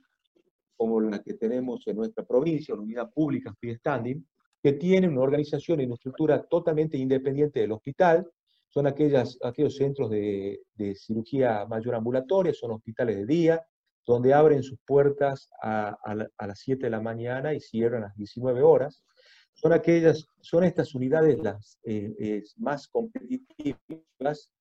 como 0.76 1.00
la 1.00 1.22
que 1.22 1.36
tenemos 1.36 1.86
en 1.86 1.98
nuestra 1.98 2.26
provincia, 2.26 2.74
la 2.74 2.82
unidad 2.82 3.12
pública 3.12 3.54
freestanding, 3.60 4.26
que 4.64 4.74
tienen 4.74 5.12
una 5.12 5.22
organización 5.22 5.82
y 5.82 5.86
una 5.86 5.94
estructura 5.94 6.42
totalmente 6.42 6.98
independiente 6.98 7.60
del 7.60 7.74
hospital, 7.74 8.28
son 8.70 8.88
aquellas, 8.88 9.38
aquellos 9.44 9.76
centros 9.76 10.10
de, 10.10 10.62
cirugía 10.96 11.66
mayor 11.66 11.96
ambulatoria, 11.96 12.54
son 12.54 12.72
hospitales 12.72 13.18
de 13.18 13.26
día, 13.26 13.66
donde 14.06 14.34
abren 14.34 14.64
sus 14.64 14.80
puertas 14.86 15.50
a, 15.62 15.98
a, 16.04 16.48
las 16.48 16.60
7 16.60 16.86
de 16.86 16.90
la 16.90 17.02
mañana 17.02 17.54
y 17.54 17.60
cierran 17.60 18.04
a 18.04 18.08
las 18.08 18.16
19 18.16 18.62
horas 18.62 19.04
son 19.62 19.74
aquellas, 19.74 20.26
son 20.40 20.64
estas 20.64 20.96
unidades 20.96 21.38
las 21.40 21.80
eh, 21.84 22.44
más 22.58 22.88
competitivas 22.88 24.52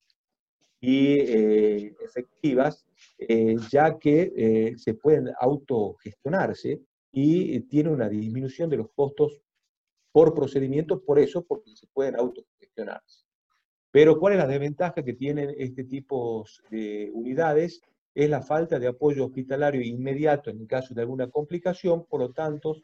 y 0.81 1.21
eh, 1.21 1.95
efectivas, 2.01 2.85
eh, 3.19 3.57
ya 3.71 3.97
que 3.99 4.75
se 4.77 4.95
pueden 4.95 5.31
autogestionarse 5.41 6.81
y 7.13 7.61
tiene 7.61 7.91
una 7.91 8.09
disminución 8.09 8.69
de 8.71 8.79
los 8.79 8.91
costos 8.91 9.41
por 10.13 10.35
procedimiento, 10.35 11.01
por 11.01 11.19
eso, 11.19 11.45
porque 11.45 11.77
se 11.77 11.87
pueden 11.87 12.17
autogestionarse. 12.17 13.28
Pero 13.91 14.19
¿cuál 14.19 14.35
es 14.35 14.39
la 14.39 14.47
desventaja 14.47 15.03
que 15.03 15.15
tienen 15.15 15.55
este 15.59 15.85
tipo 15.85 16.45
de 16.71 17.11
unidades? 17.13 17.83
Es 18.15 18.29
la 18.29 18.43
falta 18.43 18.79
de 18.79 18.89
apoyo 18.89 19.27
hospitalario 19.27 19.81
inmediato 19.81 20.51
en 20.51 20.61
el 20.61 20.67
caso 20.67 20.95
de 20.95 21.03
alguna 21.03 21.29
complicación, 21.29 22.05
por 22.05 22.21
lo 22.21 22.33
tanto, 22.33 22.77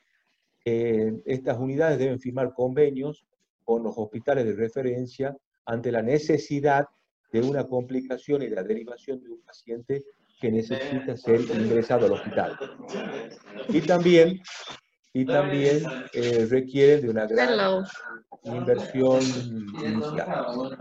eh, 0.64 1.12
estas 1.26 1.58
unidades 1.58 1.99
deben 1.99 2.20
firmar 2.20 2.54
convenios 2.54 3.26
con 3.64 3.82
los 3.82 3.94
hospitales 3.96 4.46
de 4.46 4.54
referencia 4.54 5.37
ante 5.66 5.92
la 5.92 6.02
necesidad 6.02 6.87
de 7.32 7.40
una 7.42 7.66
complicación 7.66 8.42
y 8.42 8.49
la 8.49 8.62
derivación 8.62 9.23
de 9.23 9.30
un 9.30 9.40
paciente 9.40 10.04
que 10.40 10.50
necesita 10.50 11.16
ser 11.16 11.40
ingresado 11.40 12.06
al 12.06 12.12
hospital. 12.12 12.56
Y 13.68 13.80
también, 13.80 14.40
y 15.14 15.25
también 15.25 15.85
eh, 16.12 16.47
requieren 16.50 17.02
de 17.02 17.11
una 17.11 17.26
gran 17.26 17.85
inversión 18.44 19.23
inicial. 19.83 20.76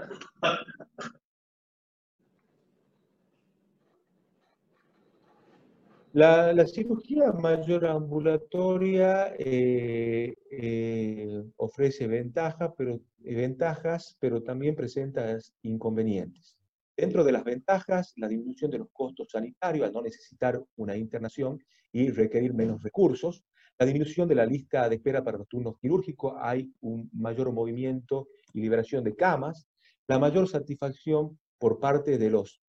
La, 6.14 6.68
cirugía 6.68 7.32
mayor 7.32 7.88
ambulatoria 7.88 9.34
eh, 9.40 10.36
eh, 10.52 11.44
ofrece 11.58 12.06
ventaja, 12.06 12.72
pero, 12.76 13.00
eh, 13.24 13.36
ventajas, 13.36 14.16
pero 14.20 14.44
también 14.44 14.76
presenta 14.76 15.36
inconvenientes. 15.64 16.56
Dentro 16.96 17.24
de 17.24 17.32
las 17.32 17.44
ventajas, 17.44 18.14
la 18.18 18.28
disminución 18.28 18.70
de 18.70 18.78
los 18.78 18.90
costos 18.94 19.30
sanitarios 19.32 19.88
al 19.88 19.94
no 19.94 20.04
necesitar 20.04 20.62
una 20.76 20.96
internación 20.96 21.58
y 21.92 22.12
requerir 22.12 22.54
menos 22.54 22.84
recursos, 22.84 23.44
la 23.84 23.88
disminución 23.88 24.30
de 24.30 24.36
la 24.36 24.46
lista 24.46 24.88
de 24.88 24.96
espera 24.96 25.22
para 25.22 25.38
los 25.38 25.48
turnos 25.50 25.78
quirúrgicos, 25.78 26.36
hay 26.40 26.72
un 26.80 27.10
mayor 27.12 27.52
movimiento 27.52 28.30
y 28.54 28.62
liberación 28.62 29.04
de 29.04 29.14
camas, 29.14 29.68
la 30.08 30.18
mayor 30.20 30.48
satisfacción 30.48 31.38
por 31.58 31.82
parte 31.82 32.18
de 32.18 32.30
los 32.30 32.62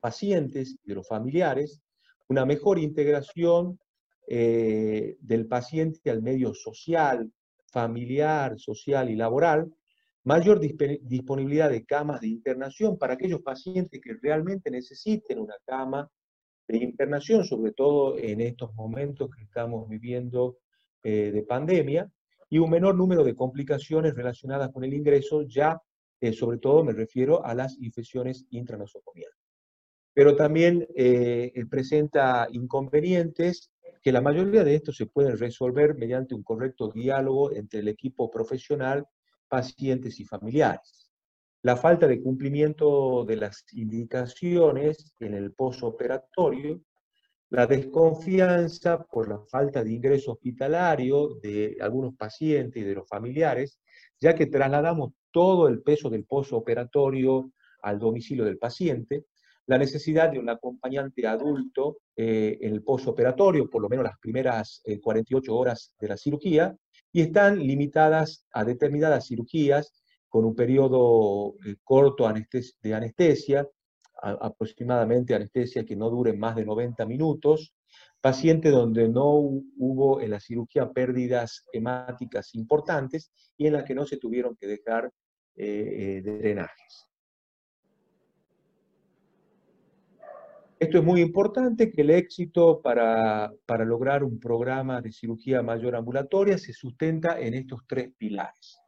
pacientes 0.00 0.76
y 0.84 0.88
de 0.88 0.94
los 0.94 1.08
familiares, 1.08 1.80
una 2.28 2.44
mejor 2.44 2.78
integración 2.78 3.78
eh, 4.28 5.16
del 5.20 5.46
paciente 5.46 6.10
al 6.10 6.20
medio 6.20 6.52
social, 6.52 7.32
familiar, 7.72 8.58
social 8.58 9.08
y 9.08 9.16
laboral, 9.16 9.72
mayor 10.24 10.60
disponibilidad 10.60 11.70
de 11.70 11.86
camas 11.86 12.20
de 12.20 12.28
internación 12.28 12.98
para 12.98 13.14
aquellos 13.14 13.40
pacientes 13.40 14.02
que 14.02 14.18
realmente 14.20 14.70
necesiten 14.70 15.38
una 15.38 15.56
cama 15.64 16.10
de 16.66 16.78
internación, 16.78 17.44
sobre 17.44 17.72
todo 17.72 18.18
en 18.18 18.40
estos 18.40 18.74
momentos 18.74 19.30
que 19.34 19.42
estamos 19.42 19.88
viviendo 19.88 20.58
eh, 21.02 21.30
de 21.32 21.42
pandemia, 21.42 22.10
y 22.48 22.58
un 22.58 22.70
menor 22.70 22.94
número 22.94 23.24
de 23.24 23.34
complicaciones 23.34 24.14
relacionadas 24.14 24.70
con 24.70 24.84
el 24.84 24.94
ingreso, 24.94 25.42
ya 25.42 25.80
eh, 26.20 26.32
sobre 26.32 26.58
todo 26.58 26.84
me 26.84 26.92
refiero 26.92 27.44
a 27.44 27.54
las 27.54 27.76
infecciones 27.80 28.46
intranosocomiales. 28.50 29.36
Pero 30.12 30.36
también 30.36 30.86
eh, 30.94 31.52
presenta 31.68 32.46
inconvenientes 32.52 33.72
que 34.00 34.12
la 34.12 34.20
mayoría 34.20 34.62
de 34.62 34.76
estos 34.76 34.96
se 34.96 35.06
pueden 35.06 35.36
resolver 35.36 35.96
mediante 35.96 36.34
un 36.34 36.42
correcto 36.42 36.92
diálogo 36.92 37.52
entre 37.52 37.80
el 37.80 37.88
equipo 37.88 38.30
profesional, 38.30 39.06
pacientes 39.48 40.20
y 40.20 40.24
familiares. 40.24 41.03
La 41.64 41.78
falta 41.78 42.06
de 42.06 42.20
cumplimiento 42.20 43.24
de 43.24 43.36
las 43.36 43.64
indicaciones 43.72 45.14
en 45.18 45.32
el 45.32 45.54
posoperatorio, 45.54 46.82
la 47.48 47.66
desconfianza 47.66 49.02
por 49.02 49.30
la 49.30 49.40
falta 49.46 49.82
de 49.82 49.90
ingreso 49.90 50.32
hospitalario 50.32 51.36
de 51.42 51.78
algunos 51.80 52.14
pacientes 52.16 52.82
y 52.82 52.84
de 52.84 52.94
los 52.94 53.08
familiares, 53.08 53.80
ya 54.20 54.34
que 54.34 54.44
trasladamos 54.44 55.12
todo 55.30 55.66
el 55.68 55.80
peso 55.80 56.10
del 56.10 56.26
posoperatorio 56.26 57.50
al 57.80 57.98
domicilio 57.98 58.44
del 58.44 58.58
paciente, 58.58 59.24
la 59.64 59.78
necesidad 59.78 60.30
de 60.30 60.40
un 60.40 60.50
acompañante 60.50 61.26
adulto 61.26 62.00
eh, 62.14 62.58
en 62.60 62.74
el 62.74 62.82
postoperatorio, 62.82 63.70
por 63.70 63.80
lo 63.80 63.88
menos 63.88 64.04
las 64.04 64.18
primeras 64.18 64.82
48 65.02 65.50
eh, 65.50 65.54
horas 65.54 65.94
de 65.98 66.08
la 66.08 66.18
cirugía, 66.18 66.76
y 67.10 67.22
están 67.22 67.58
limitadas 67.58 68.44
a 68.52 68.64
determinadas 68.64 69.28
cirugías 69.28 70.03
con 70.34 70.44
un 70.44 70.56
periodo 70.56 71.54
eh, 71.64 71.76
corto 71.84 72.28
de 72.82 72.92
anestesia, 72.92 73.64
aproximadamente 74.20 75.32
anestesia 75.32 75.84
que 75.84 75.94
no 75.94 76.10
dure 76.10 76.32
más 76.32 76.56
de 76.56 76.64
90 76.64 77.06
minutos, 77.06 77.72
paciente 78.20 78.70
donde 78.70 79.08
no 79.08 79.28
hubo 79.28 80.20
en 80.20 80.32
la 80.32 80.40
cirugía 80.40 80.90
pérdidas 80.90 81.64
hemáticas 81.72 82.52
importantes 82.56 83.30
y 83.56 83.68
en 83.68 83.74
las 83.74 83.84
que 83.84 83.94
no 83.94 84.06
se 84.06 84.16
tuvieron 84.16 84.56
que 84.56 84.66
dejar 84.66 85.08
drenajes. 85.54 87.08
Esto 90.80 90.98
es 90.98 91.04
muy 91.04 91.20
importante, 91.20 91.92
que 91.92 92.02
el 92.02 92.10
éxito 92.10 92.82
para, 92.82 93.52
lograr 93.86 94.24
un 94.24 94.40
programa 94.40 95.00
de 95.00 95.12
cirugía 95.12 95.62
mayor 95.62 95.94
ambulatoria 95.94 96.58
se 96.58 96.72
sustenta 96.72 97.38
en 97.38 97.54
estos 97.54 97.82
tres 97.86 98.10
pilares. 98.18 98.83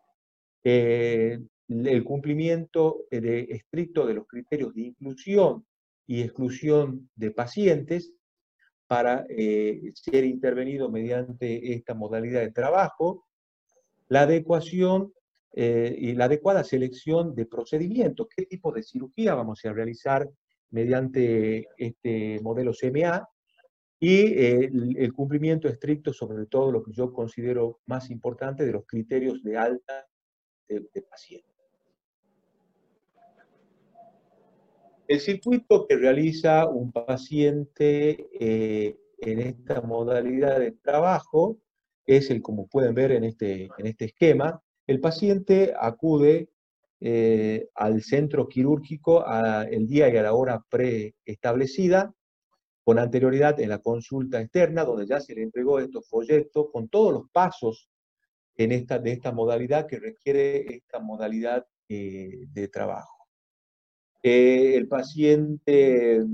Eh, 0.69 1.39
el 1.69 2.03
cumplimiento 2.03 3.05
de, 3.09 3.43
estricto 3.51 4.05
de 4.05 4.15
los 4.15 4.27
criterios 4.27 4.75
de 4.75 4.83
inclusión 4.83 5.65
y 6.09 6.23
exclusión 6.23 7.09
de 7.15 7.31
pacientes 7.31 8.13
para 8.89 9.25
eh, 9.29 9.93
ser 9.95 10.25
intervenido 10.25 10.91
mediante 10.91 11.73
esta 11.73 11.95
modalidad 11.95 12.41
de 12.41 12.51
trabajo, 12.51 13.27
la 14.09 14.23
adecuación 14.23 15.13
eh, 15.53 15.95
y 15.97 16.15
la 16.15 16.25
adecuada 16.25 16.65
selección 16.65 17.37
de 17.37 17.47
procedimientos, 17.47 18.27
qué 18.35 18.47
tipo 18.47 18.73
de 18.73 18.83
cirugía 18.83 19.37
vamos 19.37 19.65
a 19.65 19.73
realizar 19.73 20.29
mediante 20.71 21.69
este 21.77 22.41
modelo 22.43 22.73
CMA 22.73 23.25
y 24.01 24.17
eh, 24.17 24.71
el, 24.97 25.13
cumplimiento 25.13 25.69
estricto 25.69 26.13
sobre 26.13 26.47
todo 26.47 26.73
lo 26.73 26.83
que 26.83 26.93
yo 26.93 27.13
considero 27.13 27.79
más 27.87 28.11
importante 28.11 28.67
de 28.67 28.73
los 28.73 28.85
criterios 28.85 29.45
de 29.45 29.57
alta 29.57 30.07
paciente. 31.09 31.47
El 35.09 35.21
circuito 35.21 35.87
que 35.87 35.97
realiza 35.97 36.67
un 36.69 36.91
paciente 36.91 38.29
eh, 38.41 38.99
en 39.19 39.39
esta 39.41 39.81
modalidad 39.81 40.59
de 40.59 40.73
trabajo 40.73 41.59
es 42.07 42.31
el 42.31 42.43
como 42.43 42.67
pueden 42.67 42.95
ver 42.95 43.13
en 43.13 43.25
este, 43.25 43.69
en 43.79 43.87
este 43.87 44.07
esquema. 44.07 44.61
El 44.87 45.01
paciente 45.01 45.75
acude 45.79 46.49
eh, 47.01 47.69
al 47.75 48.03
centro 48.03 48.49
quirúrgico 48.49 49.25
el 49.71 49.87
día 49.87 50.09
y 50.09 50.17
a 50.17 50.23
la 50.23 50.35
hora 50.35 50.65
preestablecida, 50.69 52.13
con 52.85 52.99
anterioridad 52.99 53.59
en 53.61 53.69
la 53.69 53.79
consulta 53.79 54.41
externa, 54.41 54.85
donde 54.85 55.07
ya 55.07 55.21
se 55.21 55.35
le 55.35 55.43
entregó 55.43 55.79
estos 55.81 56.09
folletos 56.09 56.67
con 56.73 56.89
todos 56.89 57.13
los 57.13 57.31
pasos 57.31 57.89
en 58.57 58.73
esta, 58.73 58.99
de 58.99 59.13
esta 59.13 59.33
modalidad 59.33 59.87
que 59.87 59.99
requiere 59.99 60.77
esta 60.77 60.99
modalidad 60.99 61.67
eh, 61.89 62.47
de 62.49 62.69
trabajo. 62.69 63.27
Eh, 64.23 64.75
el 64.75 64.89
paciente, 64.89 66.25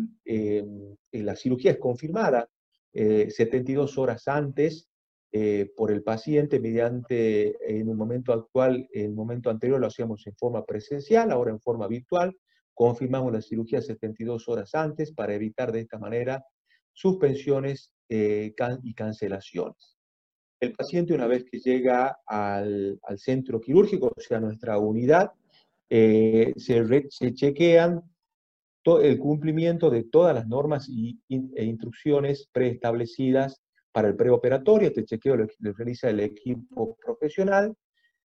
la 1.13 1.37
cirugía 1.37 1.73
es 1.73 1.79
confirmada 1.79 2.49
72 2.93 3.99
horas 3.99 4.29
antes 4.29 4.89
eh, 5.35 5.73
por 5.75 5.91
el 5.91 6.03
paciente 6.03 6.61
mediante, 6.61 7.57
en 7.67 7.89
un 7.89 7.97
momento 7.97 8.35
actual, 8.35 8.87
en 8.93 9.07
el 9.07 9.15
momento 9.15 9.49
anterior 9.49 9.81
lo 9.81 9.87
hacíamos 9.87 10.27
en 10.27 10.37
forma 10.37 10.63
presencial, 10.67 11.31
ahora 11.31 11.51
en 11.51 11.61
forma 11.61 11.89
virtual, 11.89 12.37
confirmamos 12.75 13.33
la 13.33 13.41
cirugía 13.41 13.81
72 13.81 14.47
horas 14.49 14.75
antes 14.75 15.11
para 15.13 15.33
evitar 15.33 15.73
de 15.73 15.81
esta 15.81 15.99
manera 15.99 16.45
suspensiones 16.93 17.95
eh, 18.11 18.55
y 18.83 18.95
cancelaciones. 18.95 19.92
El 20.63 20.75
paciente 20.75 21.13
una 21.13 21.27
vez 21.27 21.45
que 21.45 21.59
llega 21.59 22.21
al, 22.25 23.01
centro 23.17 23.61
quirúrgico, 23.61 24.13
o 24.17 24.21
sea, 24.21 24.39
nuestra 24.39 24.79
unidad, 24.79 25.33
eh, 25.91 26.53
se, 26.57 27.09
se, 27.11 27.35
chequean 27.35 28.01
el 29.03 29.19
cumplimiento 29.19 29.91
de 29.91 30.05
todas 30.05 30.37
las 30.37 30.47
normas 30.47 30.89
y, 30.89 31.19
e 31.29 31.65
instrucciones 31.65 32.49
preestablecidas 32.53 33.61
para 33.91 34.07
el 34.07 34.15
preoperatorio, 34.15 34.87
este 34.87 35.05
chequeo 35.05 35.37
lo, 35.37 35.47
realiza 35.73 36.11
el 36.11 36.21
equipo 36.21 36.97
profesional. 37.05 37.75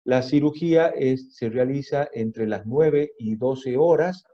La 0.04 0.22
cirugía 0.22 0.94
se 1.16 1.50
realiza 1.50 2.08
entre 2.14 2.46
las 2.46 2.64
9 2.64 3.12
y 3.18 3.36
12 3.36 3.76
horas 3.76 4.24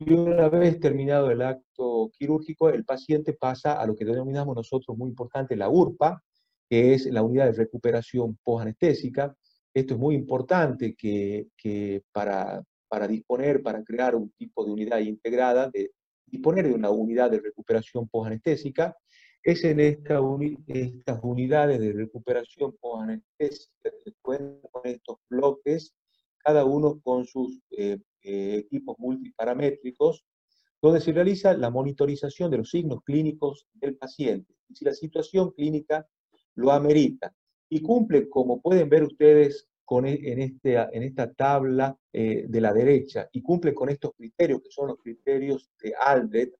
y 0.00 0.14
una 0.14 0.48
vez 0.48 0.80
terminado 0.80 1.30
el 1.30 1.42
acto 1.42 2.10
quirúrgico, 2.18 2.70
el 2.70 2.84
paciente 2.84 3.34
pasa 3.34 3.80
a 3.80 3.86
lo 3.86 3.94
que 3.94 4.04
denominamos 4.04 4.56
nosotros 4.56 4.98
muy 4.98 5.10
importante 5.10 5.54
la 5.54 5.68
URPA, 5.68 6.24
que 6.70 6.94
es 6.94 7.06
la 7.06 7.22
unidad 7.22 7.46
de 7.46 7.64
recuperación 7.64 8.38
posanestésica. 8.44 9.36
Esto 9.74 9.94
es 9.94 10.00
muy 10.00 10.14
importante 10.14 10.94
que, 10.94 11.48
que 11.56 12.04
para, 12.12 12.62
para 12.88 13.08
disponer, 13.08 13.60
para 13.60 13.82
crear 13.82 14.14
un 14.14 14.30
tipo 14.30 14.64
de 14.64 14.70
unidad 14.70 15.00
integrada, 15.00 15.68
de 15.68 15.90
disponer 16.26 16.68
de 16.68 16.74
una 16.74 16.90
unidad 16.90 17.28
de 17.28 17.40
recuperación 17.40 18.08
posanestésica, 18.08 18.96
es 19.42 19.64
en 19.64 19.80
esta 19.80 20.20
estas 20.68 21.18
unidades 21.22 21.80
de 21.80 21.92
recuperación 21.92 22.76
posanestésica 22.80 23.90
que 24.04 24.12
cuentan 24.22 24.60
con 24.70 24.82
estos 24.86 25.16
bloques, 25.28 25.92
cada 26.38 26.64
uno 26.64 27.00
con 27.00 27.24
sus 27.26 27.58
eh, 27.70 27.98
eh, 28.22 28.56
equipos 28.66 28.96
multiparamétricos, 28.98 30.24
donde 30.80 31.00
se 31.00 31.12
realiza 31.12 31.52
la 31.54 31.70
monitorización 31.70 32.50
de 32.50 32.58
los 32.58 32.70
signos 32.70 33.02
clínicos 33.02 33.66
del 33.72 33.96
paciente, 33.96 34.54
y 34.68 34.76
si 34.76 34.84
la 34.84 34.94
situación 34.94 35.50
clínica 35.50 36.06
lo 36.60 36.72
amerita. 36.72 37.32
Y 37.68 37.80
cumple, 37.80 38.28
como 38.28 38.60
pueden 38.60 38.88
ver 38.88 39.04
ustedes 39.04 39.68
e, 40.04 40.32
en, 40.32 40.40
este, 40.40 40.76
en 40.76 41.02
esta 41.02 41.32
tabla 41.32 41.96
eh, 42.12 42.44
de 42.48 42.60
la 42.60 42.72
derecha, 42.72 43.28
y 43.32 43.42
cumple 43.42 43.74
con 43.74 43.88
estos 43.88 44.12
criterios, 44.16 44.60
que 44.62 44.70
son 44.70 44.88
los 44.88 44.98
criterios 44.98 45.70
de 45.82 45.94
Aldred, 45.98 46.50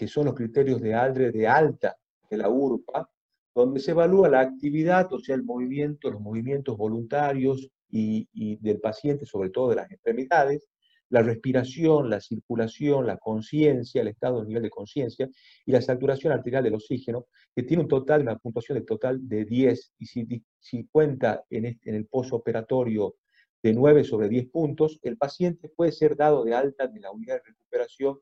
que 0.00 0.06
son 0.06 0.26
los 0.26 0.34
criterios 0.34 0.80
de 0.80 0.94
ALDRE 0.94 1.30
de 1.30 1.46
alta 1.46 1.96
de 2.30 2.36
la 2.36 2.48
URPA, 2.48 3.10
donde 3.54 3.80
se 3.80 3.90
evalúa 3.90 4.28
la 4.28 4.40
actividad, 4.40 5.12
o 5.12 5.18
sea, 5.18 5.34
el 5.34 5.42
movimiento, 5.42 6.10
los 6.10 6.20
movimientos 6.20 6.76
voluntarios 6.76 7.68
y, 7.90 8.56
del 8.62 8.80
paciente, 8.80 9.26
sobre 9.26 9.50
todo 9.50 9.70
de 9.70 9.76
las 9.76 9.90
extremidades, 9.90 10.68
la 11.10 11.22
respiración, 11.22 12.08
la 12.08 12.20
circulación, 12.20 13.06
la 13.06 13.18
conciencia, 13.18 14.00
el 14.00 14.08
estado 14.08 14.40
de 14.40 14.46
nivel 14.46 14.62
de 14.62 14.70
conciencia 14.70 15.28
y 15.66 15.72
la 15.72 15.82
saturación 15.82 16.32
arterial 16.32 16.64
del 16.64 16.74
oxígeno, 16.74 17.26
que 17.54 17.64
tiene 17.64 17.82
un 17.82 17.88
total, 17.88 18.22
una 18.22 18.38
puntuación 18.38 18.78
de 18.78 18.84
total 18.84 19.28
de 19.28 19.44
10, 19.44 19.94
y 19.98 20.06
si, 20.06 20.44
si 20.58 20.86
cuenta 20.86 21.44
en, 21.50 21.66
este, 21.66 21.94
el 21.94 22.06
posoperatorio 22.06 23.16
de 23.62 23.74
9 23.74 24.04
sobre 24.04 24.28
10 24.28 24.50
puntos, 24.50 25.00
el 25.02 25.16
paciente 25.16 25.68
puede 25.68 25.92
ser 25.92 26.16
dado 26.16 26.44
de 26.44 26.54
alta 26.54 26.86
de 26.86 27.00
la 27.00 27.10
unidad 27.10 27.34
de 27.34 27.50
recuperación 27.50 28.18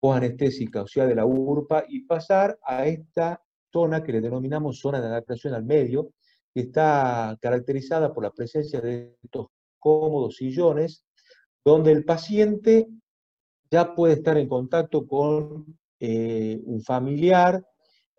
o 0.00 0.12
anestésica, 0.12 0.82
o 0.82 0.86
sea, 0.86 1.06
de 1.06 1.14
la 1.14 1.26
URPA, 1.26 1.84
y 1.88 2.00
pasar 2.06 2.58
a 2.62 2.86
esta 2.86 3.42
zona 3.70 4.02
que 4.02 4.12
le 4.12 4.20
denominamos 4.22 4.80
zona 4.80 5.00
de 5.00 5.08
adaptación 5.08 5.52
al 5.52 5.64
medio, 5.64 6.12
que 6.54 6.60
está 6.60 7.36
caracterizada 7.40 8.14
por 8.14 8.24
la 8.24 8.30
presencia 8.30 8.80
de 8.80 9.16
estos 9.22 9.48
cómodos 9.78 10.36
sillones, 10.36 11.04
donde 11.68 11.92
el 11.92 12.02
paciente 12.02 12.88
ya 13.70 13.94
puede 13.94 14.14
estar 14.14 14.38
en 14.38 14.48
contacto 14.48 15.06
con 15.06 15.78
eh, 16.00 16.58
un 16.64 16.80
familiar, 16.82 17.62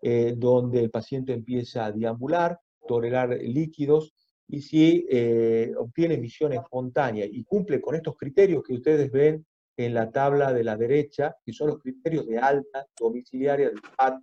eh, 0.00 0.34
donde 0.36 0.78
el 0.78 0.90
paciente 0.90 1.32
empieza 1.32 1.86
a 1.86 1.90
deambular, 1.90 2.60
tolerar 2.86 3.30
líquidos 3.42 4.14
y 4.46 4.62
si 4.62 5.04
eh, 5.10 5.72
obtiene 5.76 6.14
emisión 6.14 6.52
espontánea 6.52 7.26
y 7.26 7.42
cumple 7.42 7.80
con 7.80 7.96
estos 7.96 8.16
criterios 8.16 8.62
que 8.62 8.74
ustedes 8.74 9.10
ven 9.10 9.44
en 9.76 9.94
la 9.94 10.12
tabla 10.12 10.52
de 10.52 10.62
la 10.62 10.76
derecha, 10.76 11.34
que 11.44 11.52
son 11.52 11.70
los 11.70 11.80
criterios 11.80 12.28
de 12.28 12.38
alta 12.38 12.86
domiciliaria 12.96 13.70
del 13.70 13.80
PAT, 13.96 14.20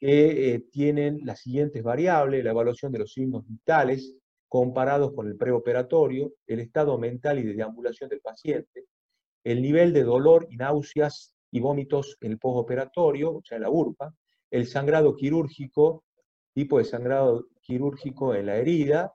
que 0.00 0.64
tienen 0.72 1.20
las 1.22 1.40
siguientes 1.40 1.80
variables, 1.80 2.42
la 2.42 2.50
evaluación 2.50 2.90
de 2.90 2.98
los 2.98 3.12
signos 3.12 3.46
vitales 3.46 4.16
comparados 4.54 5.12
con 5.14 5.26
el 5.26 5.36
preoperatorio, 5.36 6.32
el 6.46 6.60
estado 6.60 6.96
mental 6.96 7.40
y 7.40 7.42
de 7.42 7.54
deambulación 7.54 8.08
del 8.08 8.20
paciente, 8.20 8.84
el 9.42 9.60
nivel 9.60 9.92
de 9.92 10.04
dolor 10.04 10.46
y 10.48 10.56
náuseas 10.56 11.34
y 11.50 11.58
vómitos 11.58 12.16
en 12.20 12.30
el 12.30 12.38
postoperatorio, 12.38 13.32
o 13.32 13.42
sea, 13.44 13.56
en 13.56 13.62
la 13.62 13.70
URPA, 13.70 14.14
el 14.52 14.68
sangrado 14.68 15.16
quirúrgico, 15.16 16.04
tipo 16.52 16.78
de 16.78 16.84
sangrado 16.84 17.48
quirúrgico 17.62 18.32
en 18.36 18.46
la 18.46 18.54
herida, 18.54 19.12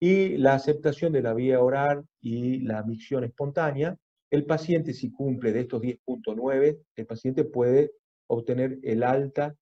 y 0.00 0.38
la 0.38 0.54
aceptación 0.54 1.12
de 1.12 1.20
la 1.20 1.34
vía 1.34 1.60
oral 1.60 2.06
y 2.22 2.60
la 2.60 2.82
micción 2.82 3.22
espontánea. 3.24 3.98
El 4.30 4.46
paciente, 4.46 4.94
si 4.94 5.12
cumple 5.12 5.52
de 5.52 5.60
estos 5.60 5.82
10.9, 5.82 6.78
el 6.96 7.06
paciente 7.06 7.44
puede 7.44 7.92
obtener 8.28 8.78
el 8.82 9.02
alta 9.02 9.54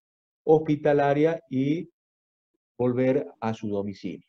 hospitalaria 0.44 1.42
y 1.50 1.90
volver 2.76 3.26
a 3.40 3.52
su 3.52 3.68
domicilio. 3.68 4.27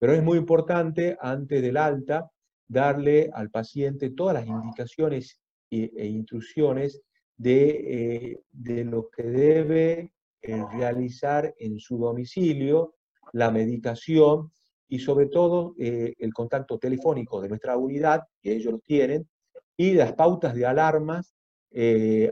Pero 0.00 0.14
es 0.14 0.22
muy 0.22 0.38
importante, 0.38 1.16
antes 1.20 1.60
del 1.60 1.76
alta, 1.76 2.30
darle 2.66 3.30
al 3.34 3.50
paciente 3.50 4.10
todas 4.10 4.34
las 4.34 4.46
indicaciones 4.46 5.38
e, 5.70 6.06
instrucciones 6.06 7.02
de, 7.36 8.30
eh, 8.32 8.40
de, 8.50 8.84
lo 8.84 9.10
que 9.10 9.24
debe 9.24 10.12
eh, 10.40 10.64
realizar 10.72 11.54
en 11.58 11.78
su 11.78 11.98
domicilio, 11.98 12.94
la 13.34 13.50
medicación 13.50 14.50
y 14.88 15.00
sobre 15.00 15.26
todo 15.26 15.74
eh, 15.78 16.14
el 16.18 16.32
contacto 16.32 16.78
telefónico 16.78 17.42
de 17.42 17.50
nuestra 17.50 17.76
unidad, 17.76 18.22
que 18.40 18.52
ellos 18.52 18.72
lo 18.72 18.78
tienen, 18.78 19.28
y 19.76 19.92
las 19.92 20.14
pautas 20.14 20.54
de 20.54 20.66
alarmas 20.66 21.34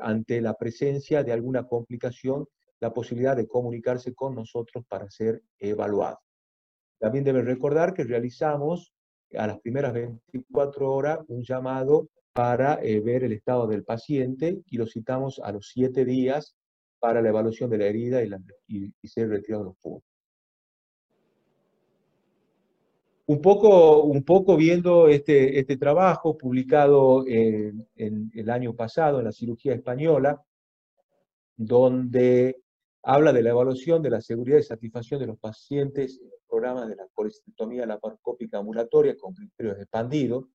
ante 0.00 0.40
la 0.40 0.54
presencia 0.54 1.22
de 1.22 1.32
alguna 1.32 1.62
complicación, 1.62 2.46
la 2.80 2.92
posibilidad 2.92 3.36
de 3.36 3.46
comunicarse 3.46 4.12
con 4.12 4.34
nosotros 4.34 4.84
para 4.88 5.08
ser 5.10 5.42
evaluado. 5.60 6.18
También 6.98 7.24
deben 7.24 7.46
recordar 7.46 7.94
que 7.94 8.04
realizamos 8.04 8.92
a 9.36 9.46
las 9.46 9.60
primeras 9.60 9.92
24 9.92 10.92
horas 10.92 11.18
un 11.28 11.42
llamado 11.42 12.08
para 12.32 12.78
eh, 12.82 13.00
ver 13.00 13.24
el 13.24 13.32
estado 13.32 13.66
del 13.66 13.84
paciente 13.84 14.62
y 14.66 14.76
lo 14.76 14.86
citamos 14.86 15.40
a 15.42 15.52
los 15.52 15.68
7 15.72 16.04
días 16.04 16.56
para 16.98 17.22
la 17.22 17.28
evaluación 17.28 17.70
de 17.70 17.78
la 17.78 17.86
herida 17.86 18.22
y, 18.22 18.30
y, 18.66 18.92
y 19.00 19.08
ser 19.08 19.28
retirado 19.28 19.64
los 19.64 19.76
puntos. 19.76 20.08
Un 23.28 23.42
poco, 23.42 24.04
un 24.04 24.22
poco 24.24 24.56
viendo 24.56 25.06
este, 25.06 25.58
este 25.58 25.76
trabajo 25.76 26.38
publicado 26.38 27.26
en, 27.26 27.86
el 27.94 28.48
año 28.48 28.74
pasado 28.74 29.18
en 29.18 29.26
la 29.26 29.32
cirugía 29.32 29.74
española, 29.74 30.42
donde 31.54 32.56
habla 33.02 33.34
de 33.34 33.42
la 33.42 33.50
evaluación 33.50 34.00
de 34.00 34.08
la 34.08 34.22
seguridad 34.22 34.56
y 34.56 34.62
satisfacción 34.62 35.20
de 35.20 35.26
los 35.26 35.38
pacientes 35.38 36.18
en 36.22 36.30
programas 36.48 36.88
de 36.88 36.96
la 36.96 37.06
colestectomía 37.14 37.86
laparoscópica 37.86 38.58
ambulatoria 38.58 39.16
con 39.16 39.34
criterios 39.34 39.78
expandidos. 39.78 40.46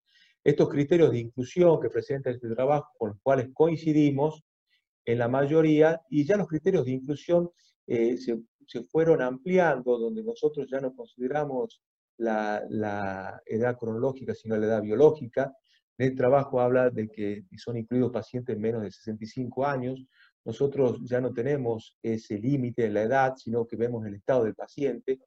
Estos 0.44 0.68
criterios 0.68 1.12
de 1.12 1.20
inclusión 1.20 1.80
que 1.80 1.90
presenta 1.90 2.30
este 2.30 2.50
trabajo, 2.50 2.92
con 2.98 3.10
los 3.12 3.20
cuales 3.22 3.50
coincidimos 3.54 4.44
en 5.06 5.20
la 5.20 5.28
mayoría, 5.28 6.02
y 6.10 6.26
ya 6.26 6.36
los 6.36 6.48
criterios 6.48 6.86
de 6.86 6.92
inclusión 6.92 7.50
eh, 7.88 8.18
se, 8.18 8.42
fueron 8.92 9.22
ampliando, 9.22 9.98
donde 9.98 10.24
nosotros 10.24 10.68
ya 10.70 10.80
no 10.80 10.94
consideramos 10.94 11.82
la, 12.18 13.42
edad 13.46 13.78
cronológica, 13.78 14.34
sino 14.34 14.58
la 14.58 14.66
edad 14.66 14.82
biológica. 14.82 15.54
El 15.98 16.16
trabajo 16.16 16.60
habla 16.60 16.90
de 16.90 17.08
que 17.10 17.46
son 17.58 17.78
incluidos 17.78 18.12
pacientes 18.12 18.58
menos 18.58 18.82
de 18.82 18.92
65 18.92 19.66
años. 19.66 20.06
Nosotros 20.44 21.00
ya 21.04 21.22
no 21.22 21.34
tenemos 21.34 21.98
ese 22.02 22.38
límite 22.38 22.86
en 22.86 22.96
la 22.96 23.04
edad, 23.04 23.34
sino 23.38 23.66
que 23.66 23.78
vemos 23.78 24.06
el 24.06 24.16
estado 24.16 24.44
del 24.44 24.56
paciente 24.56 25.20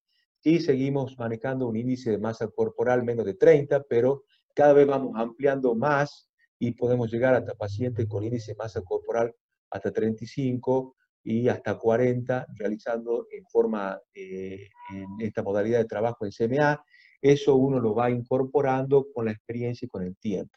y 0.42 0.60
seguimos 0.60 1.18
manejando 1.18 1.66
un 1.68 1.76
índice 1.76 2.10
de 2.10 2.18
masa 2.18 2.48
corporal 2.48 3.04
menos 3.04 3.26
de 3.26 3.34
30, 3.34 3.82
pero 3.88 4.24
cada 4.54 4.72
vez 4.72 4.86
vamos 4.86 5.12
ampliando 5.16 5.74
más 5.74 6.30
y 6.58 6.72
podemos 6.72 7.10
llegar 7.10 7.34
hasta 7.34 7.54
pacientes 7.54 8.06
con 8.06 8.24
índice 8.24 8.52
de 8.52 8.56
masa 8.56 8.82
corporal 8.82 9.34
hasta 9.70 9.92
35, 9.92 10.96
y 11.26 11.48
hasta 11.48 11.76
40 11.76 12.46
realizando 12.54 13.26
en 13.32 13.44
forma, 13.46 14.00
eh, 14.14 14.68
en 14.94 15.06
esta 15.18 15.42
modalidad 15.42 15.78
de 15.78 15.84
trabajo 15.86 16.24
en 16.24 16.30
CMA. 16.30 16.80
Eso 17.20 17.56
uno 17.56 17.80
lo 17.80 17.96
va 17.96 18.10
incorporando 18.10 19.08
con 19.12 19.24
la 19.24 19.32
experiencia 19.32 19.86
y 19.86 19.88
con 19.88 20.04
el 20.04 20.16
tiempo. 20.16 20.56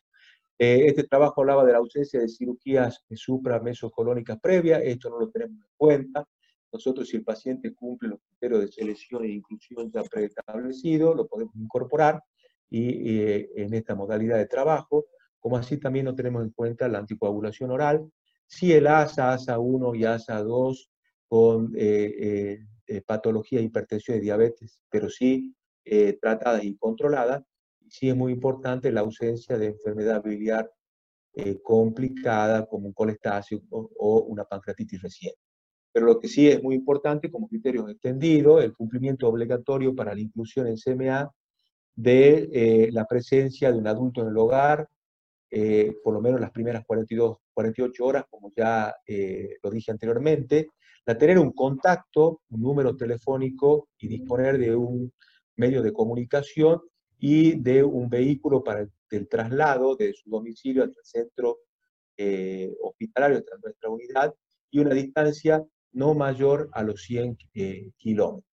Eh, 0.59 0.85
este 0.85 1.05
trabajo 1.05 1.41
hablaba 1.41 1.65
de 1.65 1.71
la 1.71 1.79
ausencia 1.79 2.19
de 2.19 2.29
cirugías 2.29 3.03
supramesocolónicas 3.09 4.39
previas, 4.39 4.81
esto 4.83 5.09
no 5.09 5.19
lo 5.19 5.31
tenemos 5.31 5.57
en 5.57 5.73
cuenta. 5.75 6.27
Nosotros, 6.71 7.07
si 7.07 7.17
el 7.17 7.23
paciente 7.23 7.73
cumple 7.73 8.09
los 8.09 8.19
criterios 8.21 8.61
de 8.61 8.71
selección 8.71 9.23
e 9.23 9.29
inclusión 9.29 9.91
ya 9.91 10.03
preestablecidos, 10.03 11.15
lo 11.15 11.27
podemos 11.27 11.55
incorporar 11.55 12.21
y, 12.69 13.19
eh, 13.19 13.49
en 13.55 13.73
esta 13.73 13.95
modalidad 13.95 14.37
de 14.37 14.45
trabajo, 14.45 15.05
como 15.39 15.57
así 15.57 15.77
también 15.77 16.05
no 16.05 16.15
tenemos 16.15 16.43
en 16.43 16.51
cuenta 16.51 16.87
la 16.87 16.99
anticoagulación 16.99 17.71
oral, 17.71 18.11
si 18.45 18.73
el 18.73 18.87
ASA, 18.87 19.33
ASA1 19.33 19.95
y 19.95 20.01
ASA2 20.01 20.89
con 21.27 21.71
eh, 21.75 22.15
eh, 22.19 22.65
eh, 22.87 23.01
patología 23.01 23.61
hipertensión 23.61 24.17
y 24.17 24.21
diabetes, 24.21 24.81
pero 24.89 25.09
sí 25.09 25.55
tratadas 26.21 26.63
y 26.63 26.75
controladas, 26.77 27.43
sí 27.87 28.09
es 28.09 28.15
muy 28.15 28.31
importante 28.31 28.91
la 28.91 29.01
ausencia 29.01 29.57
de 29.57 29.67
enfermedad 29.67 30.21
biliar 30.21 30.71
complicada 31.63 32.67
como 32.67 32.85
un 32.85 32.93
colestasio 32.93 33.63
o, 33.71 34.21
una 34.27 34.43
pancreatitis 34.43 35.01
reciente. 35.01 35.39
Pero 35.91 36.05
lo 36.05 36.19
que 36.19 36.27
sí 36.27 36.47
es 36.47 36.61
muy 36.61 36.75
importante 36.75 37.31
como 37.31 37.47
criterio 37.47 37.87
extendido, 37.89 38.61
el 38.61 38.73
cumplimiento 38.73 39.27
obligatorio 39.27 39.95
para 39.95 40.13
la 40.13 40.21
inclusión 40.21 40.67
en 40.67 40.77
CMA 40.77 41.31
de 41.95 42.89
la 42.91 43.05
presencia 43.05 43.71
de 43.71 43.77
un 43.77 43.87
adulto 43.87 44.21
en 44.21 44.29
el 44.29 44.37
hogar, 44.37 44.87
por 46.03 46.13
lo 46.13 46.21
menos 46.21 46.39
las 46.39 46.51
primeras 46.51 46.85
42 46.85 47.37
48 47.59 48.05
horas, 48.05 48.23
como 48.29 48.53
ya 48.55 48.95
eh, 49.05 49.57
lo 49.61 49.69
dije 49.69 49.91
anteriormente, 49.91 50.69
la 51.05 51.17
tener 51.17 51.37
un 51.37 51.51
contacto, 51.51 52.39
un 52.51 52.61
número 52.61 52.95
telefónico 52.95 53.89
y 53.97 54.07
disponer 54.07 54.57
de 54.57 54.73
un 54.73 55.11
medio 55.57 55.81
de 55.81 55.91
comunicación 55.91 56.79
y 57.17 57.59
de 57.59 57.83
un 57.83 58.07
vehículo 58.09 58.63
para 58.63 58.87
el, 59.11 59.27
traslado 59.27 59.97
de 59.97 60.13
su 60.13 60.29
domicilio 60.29 60.83
el 60.83 60.95
centro 61.03 61.57
eh, 62.15 62.73
hospitalario, 62.81 63.39
hasta 63.39 63.57
nuestra 63.61 63.89
unidad, 63.89 64.33
y 64.71 64.79
una 64.79 64.93
distancia 64.93 65.61
no 65.93 66.13
mayor 66.13 66.69
a 66.73 66.83
los 66.83 67.01
100 67.03 67.37
eh, 67.55 67.91
kilómetros. 67.97 68.45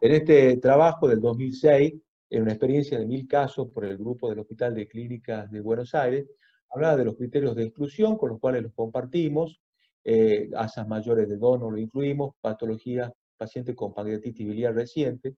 En 0.00 0.12
este 0.12 0.58
trabajo 0.58 1.08
del 1.08 1.20
2006, 1.20 1.94
en 2.30 2.42
una 2.42 2.52
experiencia 2.52 2.98
de 2.98 3.06
mil 3.06 3.26
casos 3.26 3.68
por 3.72 3.84
el 3.84 3.96
grupo 3.96 4.28
del 4.28 4.40
Hospital 4.40 4.74
de 4.74 4.86
Clínicas 4.86 5.50
de 5.50 5.60
Buenos 5.60 5.94
Aires, 5.94 6.26
hablaba 6.68 6.96
de 6.96 7.04
los 7.04 7.16
criterios 7.16 7.54
de 7.54 7.64
exclusión 7.64 8.18
con 8.18 8.30
los 8.30 8.40
cuales 8.40 8.62
los 8.62 8.74
compartimos, 8.74 9.60
eh, 10.04 10.50
asas 10.54 10.86
mayores 10.86 11.28
de 11.28 11.38
dono 11.38 11.70
lo 11.70 11.78
incluimos, 11.78 12.34
patologías, 12.40 13.10
pacientes 13.36 13.74
con 13.74 13.94
pancreatitis 13.94 14.46
biliar 14.46 14.74
reciente, 14.74 15.36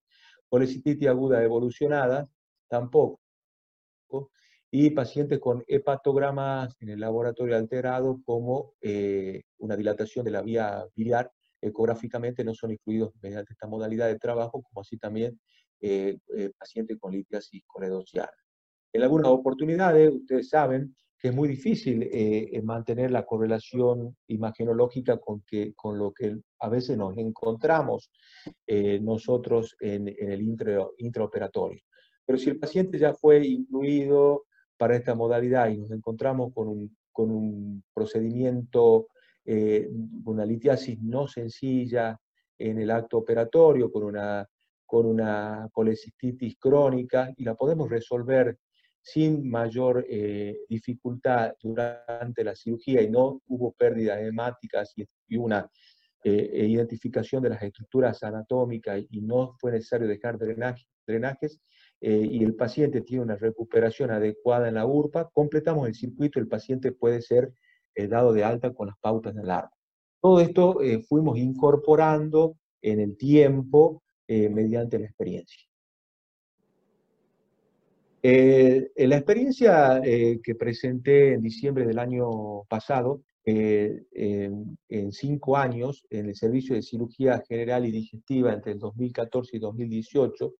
policititis 0.49 1.07
aguda 1.07 1.41
evolucionada, 1.43 2.27
tampoco, 2.67 3.21
y 4.69 4.89
pacientes 4.91 5.39
con 5.39 5.63
hepatogramas 5.67 6.75
en 6.79 6.89
el 6.89 6.99
laboratorio 6.99 7.55
alterado 7.55 8.21
como 8.25 8.73
eh, 8.81 9.43
una 9.59 9.75
dilatación 9.75 10.25
de 10.25 10.31
la 10.31 10.41
vía 10.41 10.85
biliar 10.95 11.31
ecográficamente 11.61 12.43
no 12.43 12.53
son 12.53 12.71
incluidos 12.71 13.13
mediante 13.21 13.53
esta 13.53 13.67
modalidad 13.67 14.07
de 14.07 14.19
trabajo, 14.19 14.61
como 14.61 14.81
así 14.81 14.97
también 14.97 15.39
eh, 15.81 16.17
eh, 16.35 16.51
pacientes 16.57 16.97
con 16.99 17.11
litiasis 17.11 17.63
coledociana. 17.65 18.31
En 18.93 19.03
algunas 19.03 19.27
oportunidades, 19.27 20.11
ustedes 20.11 20.49
saben 20.49 20.95
que 21.19 21.29
es 21.29 21.33
muy 21.33 21.47
difícil 21.47 22.07
eh, 22.11 22.61
mantener 22.63 23.11
la 23.11 23.25
correlación 23.25 24.15
imagenológica 24.27 25.17
con, 25.17 25.41
que, 25.41 25.73
con 25.75 25.97
lo 25.97 26.13
que 26.13 26.37
a 26.59 26.69
veces 26.69 26.97
nos 26.97 27.17
encontramos 27.17 28.11
nosotros 29.01 29.75
en, 29.79 30.07
el 30.07 30.41
intraoperatorio. 30.97 31.81
Pero 32.25 32.37
si 32.37 32.49
el 32.49 32.59
paciente 32.59 32.99
ya 32.99 33.13
fue 33.13 33.45
incluido 33.45 34.45
para 34.77 34.95
esta 34.95 35.15
modalidad 35.15 35.69
y 35.69 35.77
nos 35.77 35.91
encontramos 35.91 36.53
con 36.53 36.67
un, 36.67 36.97
con 37.11 37.31
un 37.31 37.83
procedimiento, 37.93 39.07
una 40.25 40.45
litiasis 40.45 41.01
no 41.01 41.27
sencilla 41.27 42.19
en 42.57 42.79
el 42.79 42.91
acto 42.91 43.17
operatorio, 43.17 43.89
con 43.89 44.03
una 44.03 44.47
con 44.87 45.05
una 45.05 45.69
colecistitis 45.71 46.57
crónica 46.57 47.31
y 47.35 47.43
la 47.43 47.53
podemos 47.53 47.89
resolver 47.89 48.57
sin 49.01 49.47
mayor 49.47 50.05
eh, 50.09 50.59
dificultad 50.67 51.53
durante 51.61 52.43
la 52.43 52.55
cirugía 52.55 53.01
y 53.01 53.09
no 53.09 53.41
hubo 53.47 53.73
pérdidas 53.73 54.19
hemáticas 54.21 54.93
y, 54.95 55.37
una 55.37 55.69
eh, 56.23 56.49
e 56.53 56.65
identificación 56.65 57.43
de 57.43 57.49
las 57.49 57.61
estructuras 57.61 58.23
anatómicas 58.23 59.03
y 59.09 59.21
no 59.21 59.55
fue 59.59 59.73
necesario 59.73 60.07
dejar 60.07 60.37
drenajes 60.37 61.59
eh, 62.01 62.27
y 62.29 62.43
el 62.43 62.55
paciente 62.55 63.01
tiene 63.01 63.23
una 63.23 63.35
recuperación 63.35 64.11
adecuada 64.11 64.67
en 64.67 64.75
la 64.75 64.85
URPA, 64.85 65.29
completamos 65.33 65.87
el 65.87 65.95
circuito 65.95 66.39
el 66.39 66.47
paciente 66.47 66.91
puede 66.91 67.21
ser 67.21 67.53
dado 68.09 68.31
de 68.31 68.43
alta 68.43 68.73
con 68.75 68.87
las 68.87 68.97
pautas 68.99 69.33
de 69.33 69.41
alarma. 69.41 69.71
Todo 70.21 70.39
esto 70.39 70.79
fuimos 71.09 71.39
incorporando 71.39 72.55
en 72.79 72.99
el 72.99 73.17
tiempo 73.17 74.03
mediante 74.27 74.99
la 74.99 75.05
experiencia. 75.05 75.67
Eh, 78.29 78.91
la 78.97 79.15
experiencia 79.15 80.01
eh, 80.03 80.41
que 80.43 80.53
presenté 80.55 81.33
en 81.33 81.41
diciembre 81.41 81.85
del 81.85 81.97
año 81.97 82.63
pasado, 82.67 83.21
eh, 83.45 84.03
en, 84.11 85.11
cinco 85.13 85.55
años, 85.55 86.05
en 86.09 86.27
el 86.27 86.35
servicio 86.35 86.75
de 86.75 86.81
cirugía 86.81 87.41
general 87.47 87.85
y 87.85 87.91
digestiva 87.91 88.51
entre 88.51 88.73
el 88.73 88.79
2014 88.79 89.55
y 89.55 89.59
2018, 89.59 90.53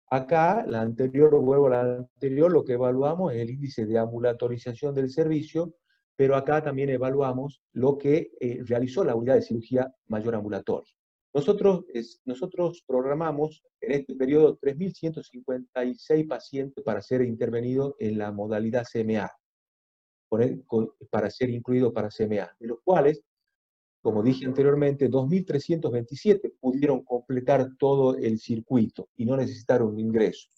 Acá, 0.08 0.66
la 0.68 0.82
anterior, 0.82 1.40
vuelvo 1.40 1.68
a 1.68 1.70
la 1.70 1.82
anterior, 1.98 2.52
lo 2.52 2.64
que 2.64 2.74
evaluamos 2.74 3.34
es 3.34 3.40
el 3.42 3.52
índice 3.52 3.86
de 3.86 3.98
ambulatorización 3.98 4.94
del 4.96 5.10
servicio, 5.10 5.76
pero 6.16 6.36
acá 6.36 6.64
también 6.64 6.90
evaluamos 6.90 7.62
lo 7.74 7.98
que 7.98 8.32
eh, 8.40 8.62
realizó 8.66 9.04
la 9.04 9.16
unidad 9.16 9.36
de 9.36 9.42
cirugía 9.42 9.94
mayor 10.08 10.36
ambulatoria. 10.36 10.94
Nosotros, 11.34 12.84
programamos 12.86 13.64
en 13.80 13.92
este 13.94 14.16
periodo 14.16 14.60
3.156 14.60 16.28
pacientes 16.28 16.84
para 16.84 17.02
ser 17.02 17.22
intervenidos 17.22 17.96
en 18.00 18.18
la 18.18 18.32
modalidad 18.32 18.86
CMA, 18.92 19.32
para 21.10 21.30
ser 21.30 21.50
incluidos 21.50 21.94
para 21.94 22.10
CMA, 22.10 22.52
de 22.60 22.68
los 22.68 22.80
cuales 22.84 23.24
como 24.02 24.24
dije 24.24 24.46
anteriormente, 24.48 25.10
2.327 25.10 26.56
pudieron 26.60 27.04
completar 27.04 27.76
todo 27.78 28.18
el 28.18 28.40
circuito 28.40 29.10
y 29.16 29.26
no 29.26 29.38
necesitaron 29.38 30.00
ingreso, 30.00 30.50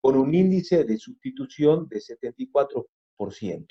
con 0.00 0.16
un 0.16 0.32
índice 0.32 0.84
de 0.84 0.96
sustitución 0.98 1.88
de 1.88 1.98
74%. 1.98 3.66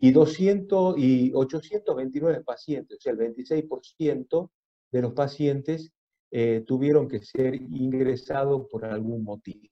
Y, 0.00 0.12
200, 0.12 0.98
y 0.98 1.32
829 1.34 2.42
pacientes, 2.42 2.98
o 2.98 3.00
sea, 3.00 3.12
el 3.12 3.18
26% 3.18 4.50
de 4.90 5.02
los 5.02 5.12
pacientes 5.12 5.92
eh, 6.30 6.64
tuvieron 6.66 7.06
que 7.06 7.20
ser 7.20 7.54
ingresados 7.54 8.66
por 8.70 8.84
algún 8.84 9.22
motivo. 9.22 9.68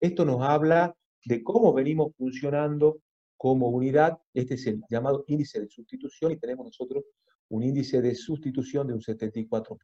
Esto 0.00 0.24
nos 0.24 0.40
habla 0.42 0.96
de 1.24 1.42
cómo 1.42 1.74
venimos 1.74 2.14
funcionando 2.16 3.02
como 3.36 3.68
unidad. 3.68 4.18
Este 4.32 4.54
es 4.54 4.66
el 4.66 4.82
llamado 4.88 5.24
índice 5.26 5.60
de 5.60 5.68
sustitución 5.68 6.32
y 6.32 6.36
tenemos 6.36 6.66
nosotros 6.66 7.04
un 7.48 7.62
índice 7.62 8.00
de 8.00 8.14
sustitución 8.14 8.86
de 8.86 8.94
un 8.94 9.00
74%. 9.00 9.78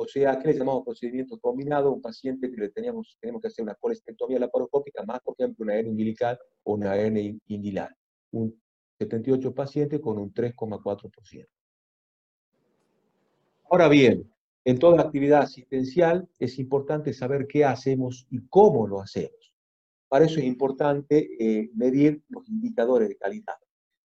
o 0.00 0.06
sea, 0.06 0.38
¿qué 0.38 0.48
le 0.48 0.54
llamamos 0.56 0.84
procedimiento 0.84 1.40
combinado? 1.40 1.92
Un 1.92 2.00
paciente 2.00 2.48
que 2.48 2.56
le 2.56 2.68
teníamos, 2.68 3.18
tenemos 3.20 3.42
que 3.42 3.48
hacer 3.48 3.64
una 3.64 3.74
colestectomía 3.74 4.38
laparoscópica, 4.38 5.02
más 5.04 5.18
por 5.20 5.34
ejemplo 5.36 5.64
una 5.64 5.74
hernia 5.74 5.90
umbilical 5.90 6.38
o 6.62 6.74
una 6.74 6.96
hernia 6.96 7.36
inguinal. 7.48 7.92
Un 8.30 8.62
78 8.98 9.54
pacientes 9.54 10.00
con 10.00 10.18
un 10.18 10.32
3,4%. 10.32 11.46
Ahora 13.70 13.88
bien, 13.88 14.30
en 14.64 14.78
toda 14.78 15.02
actividad 15.02 15.42
asistencial 15.42 16.28
es 16.38 16.58
importante 16.58 17.12
saber 17.12 17.46
qué 17.46 17.64
hacemos 17.64 18.26
y 18.30 18.46
cómo 18.48 18.86
lo 18.86 19.00
hacemos. 19.00 19.54
Para 20.08 20.24
eso 20.24 20.40
es 20.40 20.46
importante 20.46 21.28
eh, 21.38 21.70
medir 21.74 22.22
los 22.28 22.48
indicadores 22.48 23.08
de 23.08 23.16
calidad. 23.16 23.54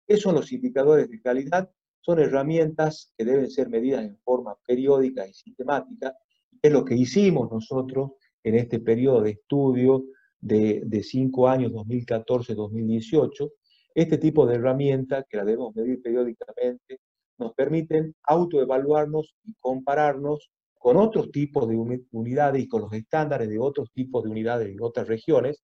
¿Qué 0.06 0.18
son 0.18 0.36
los 0.36 0.52
indicadores 0.52 1.10
de 1.10 1.22
calidad? 1.22 1.72
son 2.04 2.20
herramientas 2.20 3.14
que 3.18 3.24
deben 3.24 3.50
ser 3.50 3.70
medidas 3.70 4.04
en 4.04 4.18
forma 4.18 4.58
periódica 4.68 5.26
y 5.26 5.34
sistemática. 5.34 6.16
Es 6.62 6.72
lo 6.72 6.84
que 6.84 6.96
hicimos 6.96 7.50
nosotros 7.50 8.12
en 8.44 8.56
este 8.56 8.80
periodo 8.80 9.22
de 9.22 9.32
estudio 9.32 10.06
de, 10.42 11.02
cinco 11.04 11.48
años, 11.48 11.72
2014-2018. 11.72 13.52
Este 13.96 14.18
tipo 14.18 14.46
de 14.46 14.56
herramientas, 14.56 15.26
que 15.30 15.38
la 15.38 15.46
debemos 15.46 15.76
medir 15.76 16.02
periódicamente, 16.02 17.00
nos 17.38 17.54
permiten 17.54 18.16
autoevaluarnos 18.24 19.36
y 19.44 19.54
compararnos 19.60 20.52
con 20.74 20.98
otros 20.98 21.32
tipos 21.32 21.68
de 21.70 21.78
unidades 22.12 22.64
y 22.64 22.68
con 22.68 22.82
los 22.82 22.94
estándares 22.94 23.50
de 23.50 23.60
otros 23.60 23.92
tipos 23.94 24.24
de 24.24 24.30
unidades 24.30 24.70
en 24.70 24.82
otras 24.82 25.08
regiones, 25.08 25.64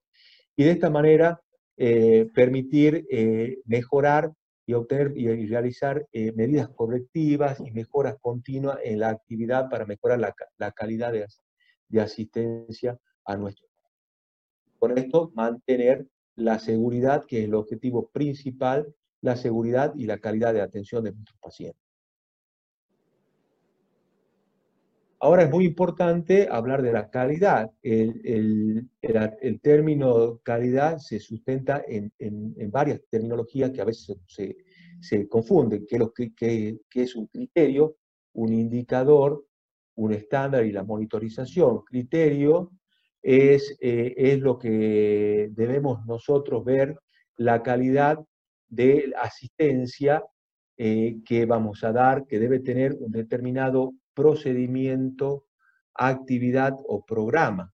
y 0.56 0.64
de 0.64 0.72
esta 0.72 0.90
manera 0.90 1.42
eh, 1.78 2.30
permitir 2.34 3.06
eh, 3.10 3.60
mejorar 3.66 4.34
y 4.66 4.74
obtener 4.74 5.14
y 5.16 5.48
realizar 5.48 6.06
eh, 6.12 6.32
medidas 6.34 6.70
correctivas 6.70 7.60
y 7.60 7.72
mejoras 7.72 8.18
continuas 8.22 8.78
en 8.84 9.00
la 9.00 9.10
actividad 9.10 9.70
para 9.70 9.86
mejorar 9.86 10.20
la, 10.20 10.72
calidad 10.72 11.12
de, 11.12 11.26
de, 11.88 12.02
asistencia 12.02 13.00
a 13.26 13.36
nuestro 13.36 13.68
Con 14.78 14.98
esto, 14.98 15.32
mantener 15.34 16.06
la 16.40 16.60
seguridad, 16.60 17.26
que 17.26 17.40
es 17.40 17.46
el 17.46 17.54
objetivo 17.54 18.10
principal, 18.10 18.94
la 19.22 19.36
seguridad 19.36 19.94
y 19.96 20.06
la 20.06 20.20
calidad 20.20 20.54
de 20.54 20.62
atención 20.62 21.04
de 21.04 21.12
nuestros 21.12 21.38
pacientes. 21.40 21.90
Ahora 25.22 25.44
es 25.44 25.50
muy 25.50 25.66
importante 25.66 26.48
hablar 26.50 26.82
de 26.82 26.94
la 26.94 27.10
calidad. 27.10 27.70
El, 27.82 28.90
el, 29.02 29.60
término 29.62 30.40
calidad 30.44 30.98
se 31.00 31.20
sustenta 31.20 31.84
en, 31.86 32.14
varias 32.72 33.02
terminologías 33.10 33.72
que 33.72 33.82
a 33.82 33.86
veces 33.86 34.18
se, 34.28 34.56
se 35.02 35.28
confunden, 35.28 35.86
que, 35.86 36.00
lo, 36.00 36.14
que, 36.14 36.34
que, 36.34 36.80
es 36.94 37.16
un 37.18 37.28
criterio, 37.28 37.98
un 38.34 38.54
indicador, 38.54 39.46
un 39.96 40.14
estándar 40.14 40.66
y 40.66 40.72
la 40.72 40.84
monitorización. 40.84 41.84
Criterio 41.84 42.72
es, 43.22 43.78
eh, 43.82 44.14
es 44.16 44.40
lo 44.40 44.58
que 44.58 45.50
debemos 45.52 46.06
nosotros 46.06 46.64
ver 46.64 46.98
la 47.36 47.62
calidad 47.62 48.20
de 48.68 49.14
asistencia 49.18 50.24
eh, 50.78 51.18
que 51.26 51.46
vamos 51.46 51.84
a 51.84 51.92
dar, 51.92 52.26
que 52.26 52.40
debe 52.40 52.60
tener 52.60 52.96
un 53.00 53.12
determinado 53.12 53.94
procedimiento, 54.14 55.46
actividad 55.94 56.74
o 56.88 57.04
programa. 57.06 57.74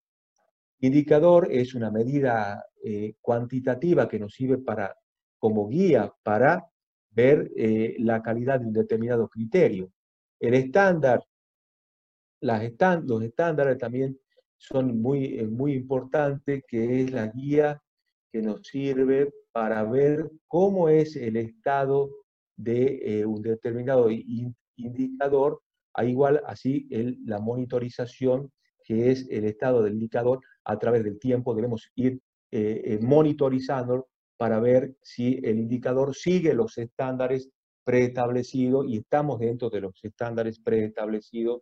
Indicador 0.79 1.47
es 1.51 1.75
una 1.75 1.91
medida 1.91 2.65
eh, 2.84 3.15
cuantitativa 3.21 4.08
que 4.08 4.19
nos 4.19 4.34
sirve 4.34 4.58
para, 4.58 4.95
como 5.38 5.67
guía 5.67 6.12
para 6.23 6.65
ver 7.12 7.49
la 7.99 8.21
calidad 8.21 8.60
de 8.60 8.65
un 8.65 8.73
determinado 8.73 9.29
criterio. 9.29 9.89
El 10.38 10.53
estándar, 10.53 11.23
las 12.41 12.62
los 13.05 13.23
estándares 13.23 13.77
también 13.77 14.19
son 14.58 15.02
muy, 15.02 15.44
muy 15.48 15.74
importantes, 15.74 16.63
que 16.68 17.02
es 17.02 17.12
la 17.12 17.28
guía 17.28 17.82
que 18.32 18.41
nos 18.41 18.68
sirve 18.68 19.32
para 19.52 19.84
ver 19.84 20.30
cómo 20.48 20.89
es 20.89 21.15
el 21.15 21.38
estado 21.38 22.10
de 22.58 23.00
eh, 23.02 23.26
un 23.26 23.41
determinado 23.41 24.10
indicador, 24.76 25.62
a 25.94 26.04
igual 26.04 26.41
así 26.46 26.88
la 27.26 27.39
monitorización, 27.39 28.52
que 28.84 29.12
es 29.12 29.28
el 29.30 29.46
estado 29.46 29.82
del 29.82 29.94
indicador 29.94 30.41
a 30.65 30.78
través 30.78 31.04
del 31.04 31.18
tiempo, 31.18 31.56
debemos 31.56 31.89
ir 31.96 32.20
eh, 32.52 32.82
eh, 32.84 33.00
monitorizando 33.02 34.08
para 34.38 34.60
ver 34.60 34.96
si 35.02 35.39
el 35.44 35.58
indicador 35.58 36.13
sigue 36.13 36.54
los 36.54 36.78
estándares 36.78 37.50
preestablecidos 37.86 38.86
y 38.88 38.98
estamos 38.98 39.39
dentro 39.39 39.70
de 39.70 39.82
los 39.82 40.04
estándares 40.04 40.60
preestablecidos 40.60 41.62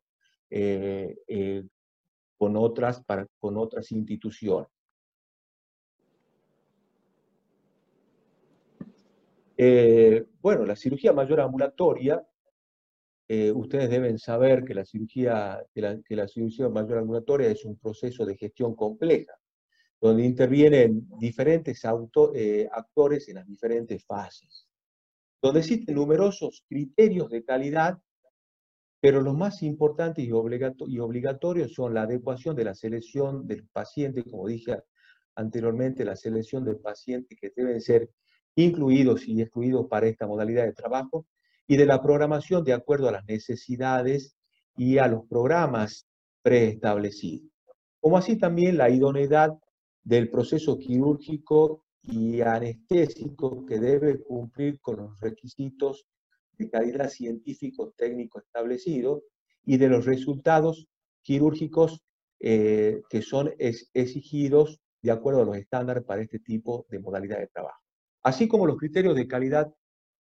con, 2.37 2.55
otras, 2.57 3.03
con 3.39 3.57
otras 3.57 3.91
instituciones. 3.91 4.67
Eh, 9.55 10.25
bueno, 10.41 10.65
la 10.65 10.75
cirugía 10.75 11.13
mayor 11.13 11.41
ambulatoria, 11.41 12.25
eh, 13.27 13.51
ustedes 13.51 13.89
deben 13.89 14.17
saber 14.17 14.63
que 14.65 14.73
la, 14.73 14.83
cirugía, 14.83 15.63
que 15.73 16.15
la, 16.15 16.27
cirugía 16.27 16.69
mayor 16.69 16.97
ambulatoria 16.97 17.49
es 17.49 17.63
un 17.63 17.77
proceso 17.77 18.25
de 18.25 18.35
gestión 18.35 18.75
compleja, 18.75 19.33
donde 20.01 20.25
intervienen 20.25 21.07
diferentes 21.19 21.81
eh, 22.35 22.67
actores 22.71 23.29
en 23.29 23.35
las 23.35 23.47
diferentes 23.47 24.03
fases, 24.03 24.67
donde 25.41 25.59
existen 25.59 25.95
numerosos 25.95 26.65
criterios 26.67 27.29
de 27.29 27.43
calidad, 27.45 27.99
pero 29.03 29.19
los 29.19 29.35
más 29.35 29.61
importantes 29.63 30.23
y, 30.23 30.29
y 30.29 30.99
obligatorios 30.99 31.73
son 31.73 31.93
la 31.93 32.03
adecuación 32.03 32.55
de 32.55 32.63
la 32.63 32.73
selección 32.73 33.45
del 33.45 33.67
paciente, 33.67 34.23
como 34.23 34.47
dije 34.47 34.77
anteriormente, 35.35 36.05
la 36.05 36.15
selección 36.15 36.63
del 36.63 36.77
paciente 36.77 37.35
que 37.35 37.51
deben 37.53 37.81
ser 37.81 38.09
incluidos 38.55 39.27
y 39.27 39.41
excluidos 39.41 39.87
para 39.89 40.07
esta 40.07 40.25
modalidad 40.25 40.63
de 40.63 40.71
trabajo, 40.71 41.25
y 41.67 41.75
de 41.75 41.85
la 41.85 42.01
programación 42.01 42.63
de 42.63 42.71
acuerdo 42.71 43.09
a 43.09 43.11
las 43.11 43.25
necesidades 43.25 44.37
y 44.77 44.99
a 44.99 45.07
los 45.07 45.27
programas 45.27 46.07
preestablecidos, 46.41 47.51
como 47.99 48.17
así 48.17 48.37
también 48.37 48.77
la 48.77 48.89
idoneidad 48.89 49.51
del 50.01 50.29
proceso 50.29 50.77
quirúrgico 50.77 51.83
y 52.03 52.39
anestésico 52.39 53.65
que 53.65 53.81
debe 53.81 54.23
cumplir 54.23 54.79
con 54.79 54.95
los 54.95 55.19
requisitos 55.19 56.07
de 56.57 56.69
calidad 56.69 57.09
científico 57.09 57.93
técnico 57.97 58.39
establecidos 58.39 59.23
y 59.65 59.77
de 59.77 59.89
los 59.89 60.05
resultados 60.05 60.87
quirúrgicos 61.21 62.03
eh, 62.39 63.01
que 63.09 63.21
son 63.21 63.53
exigidos 63.57 64.81
de 65.01 65.11
acuerdo 65.11 65.41
a 65.41 65.45
los 65.45 65.57
estándares 65.57 66.03
para 66.03 66.21
este 66.21 66.39
tipo 66.39 66.85
de 66.89 66.99
modalidad 66.99 67.39
de 67.39 67.47
trabajo. 67.47 67.79
Así 68.23 68.47
como 68.47 68.65
los 68.65 68.77
criterios 68.77 69.15
de 69.15 69.27
calidad 69.27 69.73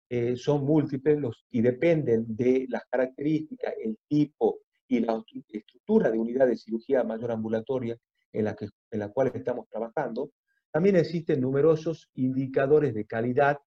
eh, 0.09 0.37
son 0.37 0.65
múltiples 0.65 1.19
y 1.51 1.61
dependen 1.61 2.25
de 2.29 2.67
las 2.69 2.83
características, 2.91 3.75
el 3.83 3.99
tipo 4.09 4.61
y 4.89 5.01
la 5.01 5.23
estructura 5.49 6.11
de 6.11 6.19
unidad 6.19 6.47
de 6.47 6.57
cirugía 6.57 7.05
mayor 7.05 7.31
ambulatoria 7.31 7.97
en 8.33 8.45
la, 8.45 8.55
que, 8.57 8.69
en 8.91 8.99
la 8.99 9.09
cual 9.09 9.31
estamos 9.35 9.69
trabajando, 9.69 10.33
también 10.73 10.97
existen 10.97 11.41
numerosos 11.41 12.11
indicadores 12.15 12.95
de 12.95 13.07
calidad 13.07 13.59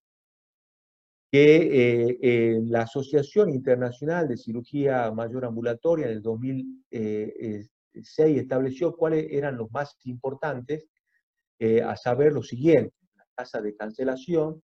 que 1.34 2.20
eh, 2.22 2.62
la 2.68 2.84
Asociación 2.84 3.50
Internacional 3.50 4.28
de 4.28 4.38
Cirugía 4.38 5.10
Mayor 5.12 5.46
Ambulatoria 5.46 6.06
en 6.06 6.12
el 6.12 6.22
2006 6.22 6.86
eh, 6.92 7.68
estableció 8.40 8.96
cuáles 8.96 9.26
eran 9.32 9.58
los 9.58 9.72
más 9.72 9.98
importantes, 10.04 10.86
a 11.86 11.96
saber 11.96 12.34
lo 12.34 12.44
siguiente, 12.44 12.94
tasa 13.36 13.62
de 13.62 13.74
cancelación, 13.74 14.62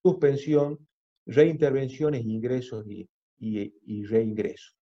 suspensión, 0.00 0.78
reintervenciones, 1.26 2.24
ingresos 2.24 2.86
y, 2.86 3.08
y, 3.40 4.04
reingresos. 4.04 4.76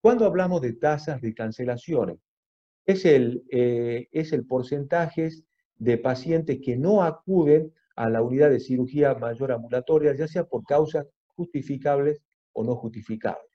Cuando 0.00 0.26
hablamos 0.26 0.60
de 0.60 0.74
tasas 0.74 1.20
de 1.20 1.34
cancelaciones, 1.34 2.18
es 2.84 3.04
el, 3.04 3.44
eh, 3.50 4.08
es 4.10 4.32
el 4.32 4.44
porcentaje 4.46 5.30
de 5.76 5.98
pacientes 5.98 6.60
que 6.62 6.76
no 6.76 7.02
acuden 7.02 7.72
a 7.96 8.08
la 8.08 8.22
unidad 8.22 8.50
de 8.50 8.60
cirugía 8.60 9.14
mayor 9.14 9.52
ambulatoria, 9.52 10.14
ya 10.14 10.28
sea 10.28 10.44
por 10.44 10.64
causas 10.64 11.06
justificables 11.34 12.22
o 12.52 12.64
no 12.64 12.76
justificables. 12.76 13.50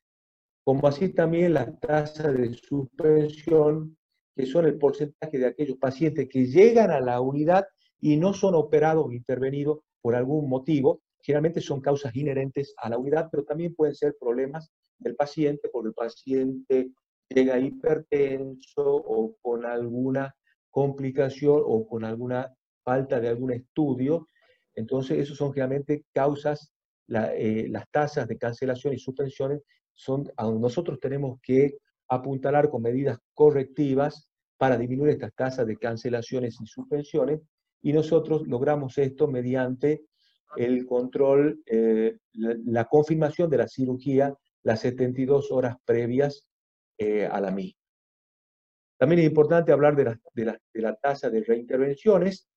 Como 0.64 0.88
así 0.88 1.10
también 1.10 1.54
la 1.54 1.72
tasa 1.78 2.32
de 2.32 2.54
suspensión, 2.54 3.98
que 4.36 4.46
son 4.46 4.66
el 4.66 4.78
porcentaje 4.78 5.38
de 5.38 5.48
aquellos 5.48 5.78
pacientes 5.78 6.28
que 6.30 6.46
llegan 6.46 6.92
a 6.92 7.00
la 7.00 7.22
unidad 7.22 7.66
y 8.00 8.18
no 8.18 8.34
son 8.34 8.54
operados 8.54 9.06
o 9.08 9.12
intervenidos 9.12 9.80
por 10.02 10.16
algún 10.16 10.50
motivo. 10.50 11.02
Generalmente 11.22 11.62
son 11.62 11.82
causas 11.82 12.16
inherentes 12.16 12.74
a 12.78 12.90
la 12.90 12.98
unidad, 12.98 13.30
pero 13.32 13.44
también 13.44 13.74
pueden 13.76 13.96
ser 13.96 14.16
problemas 14.20 14.70
del 15.00 15.16
paciente, 15.16 15.70
porque 15.72 15.90
el 15.90 15.94
paciente 15.94 16.92
llega 17.30 17.60
hipertenso 17.60 18.84
o 18.86 19.36
con 19.42 19.66
alguna 19.66 20.36
complicación 20.70 21.62
o 21.66 21.88
con 21.88 22.04
alguna 22.04 22.54
falta 22.88 23.20
de 23.20 23.28
algún 23.28 23.52
estudio. 23.52 24.30
Entonces, 24.74 25.20
esos 25.20 25.38
son 25.38 25.52
generalmente 25.52 26.06
causas, 26.14 26.72
eh, 27.10 27.68
las 27.70 27.84
tasas 27.92 28.30
de 28.30 28.38
cancelación 28.38 28.94
y 28.94 28.98
suspensiones 28.98 29.62
son 29.94 30.32
a 30.38 30.46
nosotros 30.46 30.98
tenemos 31.00 31.40
que 31.42 31.80
apuntalar 32.08 32.70
con 32.70 32.82
medidas 32.84 33.18
correctivas 33.34 34.30
para 34.58 34.78
disminuir 34.78 35.12
estas 35.12 35.34
tasas 35.34 35.68
de 35.68 35.76
cancelaciones 35.76 36.62
y 36.62 36.66
suspensiones 36.66 37.42
y 37.82 37.92
nosotros 37.92 38.48
logramos 38.48 38.98
esto 38.98 39.28
mediante 39.28 40.04
el 40.56 40.86
control, 40.86 41.62
eh, 41.66 42.18
la, 42.34 42.86
confirmación 42.86 43.50
de 43.50 43.58
la 43.58 43.68
cirugía 43.68 44.34
las 44.64 44.80
72 44.82 45.52
horas 45.52 45.76
previas 45.84 46.46
eh, 46.98 47.26
a 47.26 47.42
la 47.42 47.52
misma. 47.52 47.80
También 48.98 49.20
es 49.20 49.28
importante 49.28 49.72
hablar 49.72 49.96
de 49.96 50.06
la, 50.06 50.20
de, 50.34 50.46
la, 50.46 50.58
de 50.74 50.82
la 50.82 50.96
tasa 50.96 51.30
de 51.30 51.44
reintervenciones, 51.44 52.48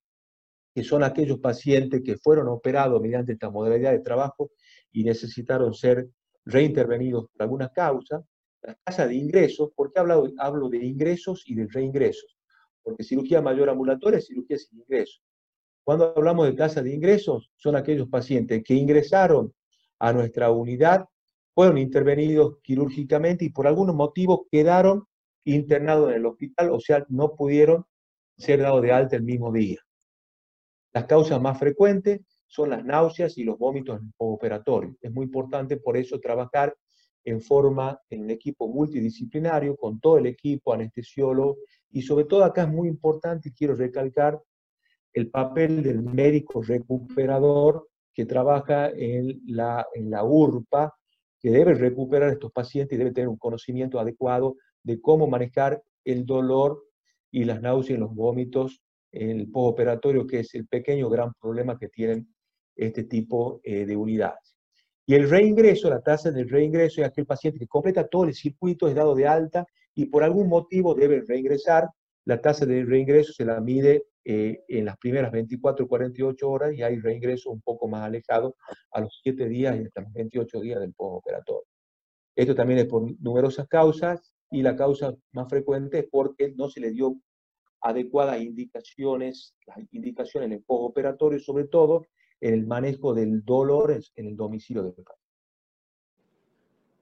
que 0.74 0.84
son 0.84 1.02
aquellos 1.02 1.38
pacientes 1.38 2.02
que 2.04 2.16
fueron 2.16 2.48
operados 2.48 3.00
mediante 3.00 3.32
esta 3.32 3.50
modalidad 3.50 3.92
de 3.92 4.00
trabajo 4.00 4.50
y 4.92 5.04
necesitaron 5.04 5.74
ser 5.74 6.08
reintervenidos 6.44 7.26
por 7.32 7.42
alguna 7.42 7.68
causa. 7.70 8.22
La 8.62 8.76
tasa 8.84 9.06
de 9.06 9.14
ingresos, 9.14 9.70
¿por 9.74 9.92
qué 9.92 10.00
hablo, 10.00 10.30
hablo 10.38 10.68
de 10.68 10.84
ingresos 10.84 11.44
y 11.46 11.54
de 11.54 11.66
reingresos? 11.68 12.36
porque 12.82 13.04
cirugía 13.04 13.40
mayor 13.40 13.70
ambulatoria 13.70 14.18
es 14.18 14.26
cirugía 14.26 14.58
sin 14.58 14.80
ingreso. 14.80 15.20
Cuando 15.84 16.12
hablamos 16.16 16.46
de 16.46 16.52
tasa 16.54 16.82
de 16.82 16.94
ingresos, 16.94 17.50
son 17.56 17.76
aquellos 17.76 18.08
pacientes 18.08 18.62
que 18.64 18.74
ingresaron 18.74 19.52
a 19.98 20.12
nuestra 20.12 20.50
unidad, 20.50 21.06
fueron 21.54 21.78
intervenidos 21.78 22.58
quirúrgicamente 22.62 23.44
y 23.44 23.50
por 23.50 23.66
algún 23.66 23.94
motivo 23.94 24.46
quedaron 24.50 25.04
internados 25.44 26.10
en 26.10 26.16
el 26.16 26.26
hospital, 26.26 26.70
o 26.70 26.80
sea, 26.80 27.04
no 27.08 27.34
pudieron 27.34 27.84
ser 28.36 28.60
dados 28.60 28.82
de 28.82 28.92
alta 28.92 29.16
el 29.16 29.22
mismo 29.22 29.52
día. 29.52 29.78
Las 30.92 31.06
causas 31.06 31.40
más 31.40 31.58
frecuentes 31.58 32.20
son 32.46 32.70
las 32.70 32.84
náuseas 32.84 33.38
y 33.38 33.44
los 33.44 33.58
vómitos 33.58 34.00
operatorios. 34.16 34.96
Es 35.00 35.12
muy 35.12 35.24
importante 35.24 35.76
por 35.76 35.96
eso 35.96 36.18
trabajar 36.18 36.74
en 37.24 37.40
forma, 37.40 38.00
en 38.08 38.22
un 38.22 38.30
equipo 38.30 38.66
multidisciplinario, 38.68 39.76
con 39.76 40.00
todo 40.00 40.18
el 40.18 40.26
equipo, 40.26 40.72
anestesiólogo, 40.72 41.58
y 41.90 42.02
sobre 42.02 42.24
todo 42.24 42.44
acá 42.44 42.62
es 42.62 42.68
muy 42.68 42.88
importante, 42.88 43.50
y 43.50 43.52
quiero 43.52 43.74
recalcar, 43.74 44.40
el 45.12 45.28
papel 45.28 45.82
del 45.82 46.02
médico 46.02 46.62
recuperador 46.62 47.88
que 48.14 48.26
trabaja 48.26 48.90
en 48.90 49.40
la, 49.46 49.86
en 49.94 50.10
la 50.10 50.24
URPA, 50.24 50.94
que 51.40 51.50
debe 51.50 51.74
recuperar 51.74 52.30
a 52.30 52.32
estos 52.32 52.52
pacientes 52.52 52.94
y 52.94 52.98
debe 52.98 53.12
tener 53.12 53.28
un 53.28 53.38
conocimiento 53.38 53.98
adecuado 53.98 54.56
de 54.82 55.00
cómo 55.00 55.26
manejar 55.26 55.82
el 56.04 56.26
dolor 56.26 56.84
y 57.30 57.44
las 57.44 57.60
náuseas 57.60 57.98
y 57.98 58.00
los 58.00 58.14
vómitos 58.14 58.82
el 59.12 59.50
postoperatorio, 59.50 60.26
que 60.26 60.40
es 60.40 60.54
el 60.54 60.66
pequeño 60.66 61.08
gran 61.08 61.32
problema 61.40 61.78
que 61.78 61.88
tienen 61.88 62.28
este 62.76 63.04
tipo 63.04 63.60
eh, 63.62 63.84
de 63.84 63.96
unidades. 63.96 64.56
Y 65.06 65.14
el 65.14 65.28
reingreso, 65.28 65.90
la 65.90 66.00
tasa 66.00 66.30
de 66.30 66.44
reingreso 66.44 67.00
es 67.00 67.08
aquel 67.08 67.26
paciente 67.26 67.58
que 67.58 67.66
completa 67.66 68.06
todo 68.06 68.24
el 68.24 68.34
circuito, 68.34 68.86
es 68.86 68.94
dado 68.94 69.14
de 69.14 69.26
alta 69.26 69.66
y 69.94 70.06
por 70.06 70.22
algún 70.22 70.48
motivo 70.48 70.94
debe 70.94 71.22
reingresar. 71.26 71.88
La 72.26 72.40
tasa 72.40 72.64
de 72.64 72.84
reingreso 72.84 73.32
se 73.32 73.44
la 73.44 73.60
mide 73.60 74.04
eh, 74.24 74.62
en 74.68 74.84
las 74.84 74.96
primeras 74.98 75.32
24 75.32 75.84
o 75.84 75.88
48 75.88 76.48
horas 76.48 76.74
y 76.74 76.82
hay 76.82 77.00
reingreso 77.00 77.50
un 77.50 77.60
poco 77.60 77.88
más 77.88 78.02
alejado 78.02 78.54
a 78.92 79.00
los 79.00 79.18
7 79.22 79.48
días 79.48 79.80
y 79.80 79.84
hasta 79.84 80.02
los 80.02 80.12
28 80.12 80.60
días 80.60 80.80
del 80.80 80.92
postoperatorio. 80.92 81.66
Esto 82.36 82.54
también 82.54 82.80
es 82.80 82.86
por 82.86 83.02
numerosas 83.20 83.66
causas 83.66 84.34
y 84.50 84.62
la 84.62 84.76
causa 84.76 85.14
más 85.32 85.48
frecuente 85.48 86.00
es 86.00 86.06
porque 86.10 86.52
no 86.56 86.68
se 86.68 86.80
le 86.80 86.92
dio 86.92 87.16
adecuadas 87.80 88.40
indicaciones, 88.40 89.54
las 89.66 89.78
indicaciones 89.92 90.48
en 90.48 90.52
el 90.54 90.62
postoperatorio, 90.62 91.38
sobre 91.38 91.64
todo 91.64 92.06
en 92.40 92.54
el 92.54 92.66
manejo 92.66 93.14
del 93.14 93.44
dolor 93.44 93.98
en 94.16 94.26
el 94.26 94.36
domicilio 94.36 94.82
del 94.82 94.92
paciente. 94.94 95.20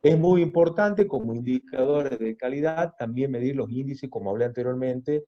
Es 0.02 0.18
muy 0.18 0.42
importante 0.42 1.08
como 1.08 1.34
indicadores 1.34 2.18
de 2.18 2.36
calidad 2.36 2.94
también 2.98 3.32
medir 3.32 3.56
los 3.56 3.70
índices, 3.70 4.08
como 4.08 4.30
hablé 4.30 4.44
anteriormente, 4.44 5.24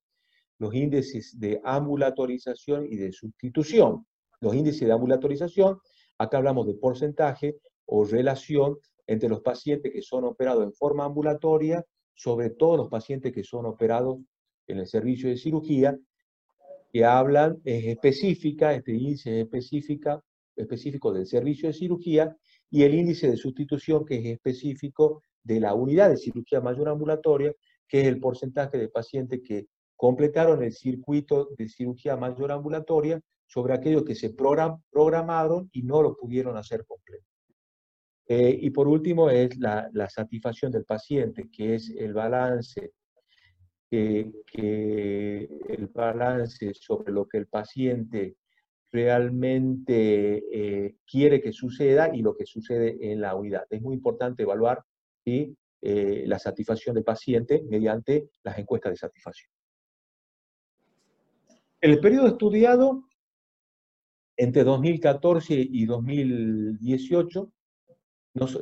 los 0.58 0.74
índices 0.74 1.38
de 1.40 1.60
ambulatorización 1.64 2.86
y 2.86 2.96
de 2.96 3.12
sustitución. 3.12 4.06
Los 4.40 4.54
índices 4.54 4.86
de 4.86 4.92
ambulatorización, 4.92 5.78
acá 6.18 6.38
hablamos 6.38 6.66
de 6.66 6.74
porcentaje 6.74 7.56
o 7.86 8.04
relación 8.04 8.78
entre 9.06 9.28
los 9.28 9.40
pacientes 9.40 9.92
que 9.92 10.02
son 10.02 10.24
operados 10.24 10.62
en 10.62 10.72
forma 10.72 11.04
ambulatoria, 11.04 11.84
sobre 12.14 12.50
todo 12.50 12.76
los 12.76 12.88
pacientes 12.88 13.32
que 13.32 13.42
son 13.42 13.66
operados 13.66 14.18
en 14.70 14.78
el 14.78 14.86
servicio 14.86 15.28
de 15.28 15.36
cirugía, 15.36 15.98
que 16.92 17.04
hablan, 17.04 17.60
es 17.64 17.86
específica, 17.86 18.74
este 18.74 18.92
índice 18.92 19.40
es 19.40 19.44
específica, 19.44 20.22
específico 20.56 21.12
del 21.12 21.26
servicio 21.26 21.68
de 21.68 21.74
cirugía, 21.74 22.36
y 22.70 22.82
el 22.82 22.94
índice 22.94 23.30
de 23.30 23.36
sustitución 23.36 24.04
que 24.04 24.18
es 24.18 24.26
específico 24.26 25.22
de 25.42 25.60
la 25.60 25.74
unidad 25.74 26.10
de 26.10 26.16
cirugía 26.16 26.60
mayor 26.60 26.88
ambulatoria, 26.88 27.52
que 27.88 28.00
es 28.00 28.06
el 28.06 28.20
porcentaje 28.20 28.78
de 28.78 28.88
pacientes 28.88 29.40
que 29.44 29.66
completaron 29.96 30.62
el 30.62 30.72
circuito 30.72 31.50
de 31.58 31.68
cirugía 31.68 32.16
mayor 32.16 32.52
ambulatoria 32.52 33.20
sobre 33.46 33.74
aquellos 33.74 34.04
que 34.04 34.14
se 34.14 34.30
programaron 34.30 35.68
y 35.72 35.82
no 35.82 36.02
lo 36.02 36.16
pudieron 36.16 36.56
hacer 36.56 36.84
completo. 36.86 37.24
Eh, 38.26 38.56
y 38.62 38.70
por 38.70 38.86
último 38.86 39.28
es 39.28 39.58
la, 39.58 39.90
satisfacción 40.08 40.70
del 40.70 40.84
paciente, 40.84 41.50
que 41.50 41.74
es 41.74 41.90
el 41.90 42.12
balance 42.12 42.92
que, 43.90 45.48
el 45.68 45.86
balance 45.88 46.72
sobre 46.74 47.12
lo 47.12 47.26
que 47.26 47.38
el 47.38 47.46
paciente 47.46 48.36
realmente 48.92 50.42
eh, 50.52 50.96
quiere 51.06 51.40
que 51.40 51.52
suceda 51.52 52.14
y 52.14 52.22
lo 52.22 52.34
que 52.34 52.46
sucede 52.46 53.12
en 53.12 53.20
la 53.20 53.34
unidad. 53.34 53.64
Es 53.70 53.80
muy 53.82 53.94
importante 53.94 54.42
evaluar 54.42 54.82
eh, 55.24 56.24
la 56.26 56.38
satisfacción 56.38 56.94
del 56.94 57.04
paciente 57.04 57.62
mediante 57.68 58.30
las 58.42 58.58
encuestas 58.58 58.92
de 58.92 58.96
satisfacción. 58.96 59.50
El 61.80 62.00
periodo 62.00 62.28
estudiado 62.28 63.04
entre 64.36 64.64
2014 64.64 65.54
y 65.54 65.86
2018 65.86 67.52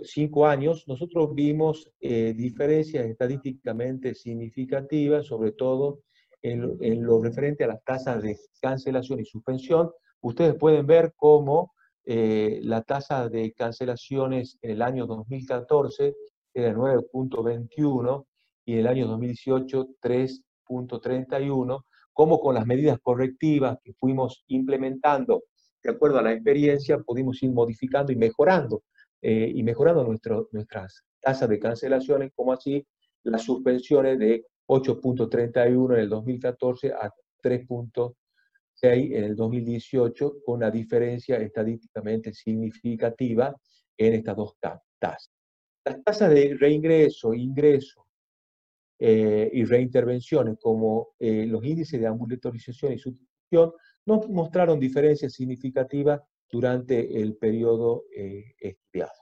cinco 0.04 0.46
años, 0.46 0.84
nosotros 0.86 1.34
vimos 1.34 1.90
eh, 2.00 2.34
diferencias 2.36 3.06
estadísticamente 3.06 4.14
significativas, 4.14 5.26
sobre 5.26 5.52
todo 5.52 6.00
en, 6.42 7.02
lo 7.02 7.22
referente 7.22 7.64
a 7.64 7.68
las 7.68 7.84
tasas 7.84 8.22
de 8.22 8.38
cancelación 8.60 9.20
y 9.20 9.24
suspensión. 9.24 9.90
Ustedes 10.20 10.54
pueden 10.54 10.86
ver 10.86 11.12
cómo 11.16 11.72
eh, 12.04 12.60
la 12.62 12.82
tasa 12.82 13.28
de 13.28 13.52
cancelaciones 13.52 14.58
en 14.62 14.70
el 14.70 14.82
año 14.82 15.06
2014 15.06 16.14
era 16.54 16.74
9.21 16.74 18.26
y 18.64 18.74
en 18.74 18.78
el 18.80 18.86
año 18.86 19.06
2018 19.06 19.88
3.31, 20.00 21.84
cómo 22.12 22.40
con 22.40 22.54
las 22.54 22.66
medidas 22.66 22.98
correctivas 23.02 23.78
que 23.82 23.92
fuimos 23.94 24.44
implementando 24.48 25.42
de 25.82 25.90
acuerdo 25.90 26.18
a 26.18 26.22
la 26.22 26.32
experiencia 26.32 26.98
pudimos 26.98 27.42
ir 27.42 27.52
modificando 27.52 28.12
y 28.12 28.16
mejorando 28.16 28.82
eh, 29.20 29.52
y 29.54 29.62
mejorando 29.62 30.04
nuestras 30.04 31.04
tasas 31.20 31.48
de 31.48 31.58
cancelaciones, 31.58 32.32
como 32.34 32.52
así 32.52 32.86
las 33.24 33.42
suspensiones 33.42 34.18
de 34.18 34.46
8.31 34.68 35.94
en 35.94 36.00
el 36.00 36.08
2014 36.08 36.92
a 36.92 37.12
3.6 37.42 38.14
en 38.82 39.24
el 39.24 39.34
2018, 39.36 40.36
con 40.44 40.56
una 40.56 40.70
diferencia 40.70 41.36
estadísticamente 41.36 42.32
significativa 42.32 43.54
en 43.96 44.14
estas 44.14 44.36
dos 44.36 44.56
tasas. 44.60 45.30
Las 45.84 46.02
tasas 46.04 46.30
de 46.30 46.56
reingreso, 46.58 47.34
ingreso 47.34 48.06
eh, 48.98 49.50
y 49.52 49.64
reintervenciones, 49.64 50.58
como 50.60 51.14
eh, 51.18 51.46
los 51.46 51.64
índices 51.64 52.00
de 52.00 52.06
ambulatorización 52.06 52.92
y 52.92 52.98
sustitución, 52.98 53.72
no 54.06 54.20
mostraron 54.28 54.78
diferencias 54.78 55.32
significativas 55.32 56.20
durante 56.50 57.20
el 57.20 57.36
periodo 57.36 58.04
eh, 58.14 58.54
estudiado. 58.58 59.12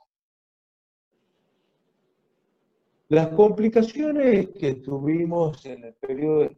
Las 3.08 3.28
complicaciones 3.28 4.48
que 4.58 4.74
tuvimos 4.74 5.64
en 5.64 5.84
el 5.84 5.94
periodo 5.94 6.50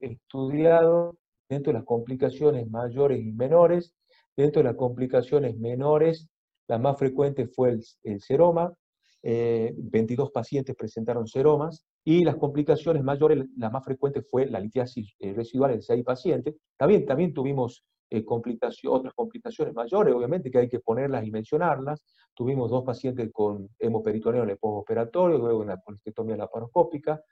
estudiado, 0.00 1.16
dentro 1.48 1.72
de 1.72 1.78
las 1.78 1.86
complicaciones 1.86 2.68
mayores 2.68 3.20
y 3.20 3.32
menores, 3.32 3.94
dentro 4.36 4.62
de 4.62 4.68
las 4.68 4.76
complicaciones 4.76 5.56
menores, 5.56 6.28
la 6.68 6.78
más 6.78 6.98
frecuente 6.98 7.46
fue 7.46 7.70
el, 7.70 7.84
el 8.02 8.20
seroma, 8.20 8.74
22 9.22 10.28
eh, 10.28 10.32
pacientes 10.32 10.76
presentaron 10.76 11.26
seromas, 11.26 11.86
y 12.04 12.22
las 12.22 12.36
complicaciones 12.36 13.02
mayores, 13.02 13.46
la 13.56 13.70
más 13.70 13.82
frecuente 13.82 14.20
fue 14.20 14.46
la 14.46 14.60
litiasis 14.60 15.14
eh, 15.18 15.32
residual 15.32 15.72
en 15.72 15.82
6 15.82 16.04
pacientes. 16.04 16.54
También, 16.76 17.06
también 17.06 17.32
tuvimos 17.32 17.82
eh, 18.10 18.24
otras 18.26 19.14
complicaciones 19.14 19.74
mayores, 19.74 20.14
obviamente, 20.14 20.50
que 20.50 20.58
hay 20.58 20.68
que 20.68 20.80
ponerlas 20.80 21.24
y 21.26 21.30
mencionarlas. 21.30 22.04
Tuvimos 22.34 22.70
dos 22.70 22.84
pacientes 22.84 23.30
con 23.32 23.68
hemoperitoneo 23.78 24.42
en 24.42 24.50
el 24.50 24.58
postoperatorio, 24.58 25.38
luego 25.38 25.60
una 25.60 25.80
colestectomía 25.80 26.36
laparoscópica, 26.36 27.22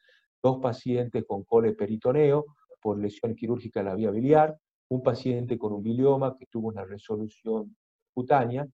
dos 0.43 0.59
pacientes 0.61 1.25
con 1.27 1.45
coleperitoneo 1.45 2.47
por 2.81 2.99
lesión 2.99 3.35
quirúrgica 3.35 3.81
de 3.81 3.85
la 3.85 3.95
vía 3.95 4.11
biliar, 4.11 4.57
un 4.89 5.03
paciente 5.03 5.57
con 5.57 5.73
un 5.73 5.83
bilioma 5.83 6.37
que 6.37 6.47
tuvo 6.47 6.69
una 6.69 6.85
resolución 6.85 7.77
cutánea, 8.13 8.67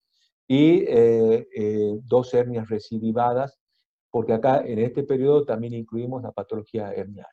y 0.49 0.85
eh, 0.89 1.47
eh, 1.55 2.01
dos 2.05 2.33
hernias 2.33 2.69
recidivadas, 2.69 3.61
porque 4.11 4.33
acá 4.33 4.63
en 4.65 4.79
este 4.79 5.05
periodo 5.05 5.45
también 5.45 5.75
incluimos 5.75 6.23
la 6.23 6.33
patología 6.33 6.93
hernial. 6.95 7.29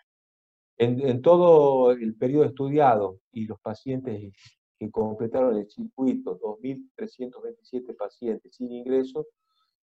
En, 0.78 1.22
todo 1.22 1.92
el 1.92 2.16
periodo 2.16 2.46
estudiado 2.46 3.20
y 3.32 3.46
los 3.46 3.60
pacientes 3.62 4.34
que 4.78 4.92
completaron 4.92 5.58
el 5.58 5.70
circuito, 5.70 6.38
2.327 6.40 7.96
pacientes 7.96 8.56
sin 8.56 8.72
ingreso, 8.72 9.26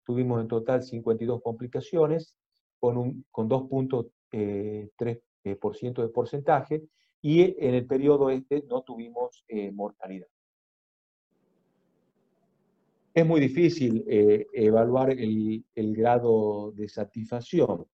tuvimos 0.04 0.42
en 0.42 0.48
total 0.48 0.82
52 0.82 1.42
complicaciones 1.44 2.36
con, 2.80 3.24
con 3.32 3.48
2.3% 3.50 4.10
eh, 4.32 4.90
de 5.44 6.08
porcentaje 6.10 6.84
y 7.22 7.42
en 7.42 7.76
el 7.76 7.86
periodo 7.86 8.30
este 8.32 8.64
no 8.68 8.82
tuvimos 8.82 9.46
mortalidad. 9.74 10.28
Es 13.14 13.26
muy 13.26 13.42
difícil 13.42 14.06
eh, 14.08 14.48
evaluar 14.54 15.10
el, 15.12 15.66
grado 15.76 16.72
de 16.72 16.88
satisfacción 16.88 17.86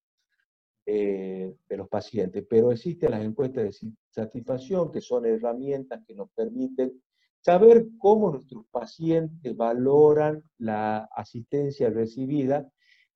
eh, 0.86 1.54
de 1.68 1.78
los 1.78 1.88
pacientes, 1.88 2.46
pero 2.50 2.72
existen 2.72 3.12
las 3.12 3.24
encuestas 3.24 3.64
de 3.64 3.92
satisfacción 4.10 4.92
que 4.92 5.02
son 5.02 5.26
herramientas 5.26 6.02
que 6.06 6.14
nos 6.14 6.30
permiten 6.32 7.02
saber 7.40 7.88
cómo 7.98 8.32
nuestros 8.32 8.66
pacientes 8.72 9.56
valoran 9.56 10.44
la 10.58 11.08
asistencia 11.16 11.90
recibida, 11.90 12.68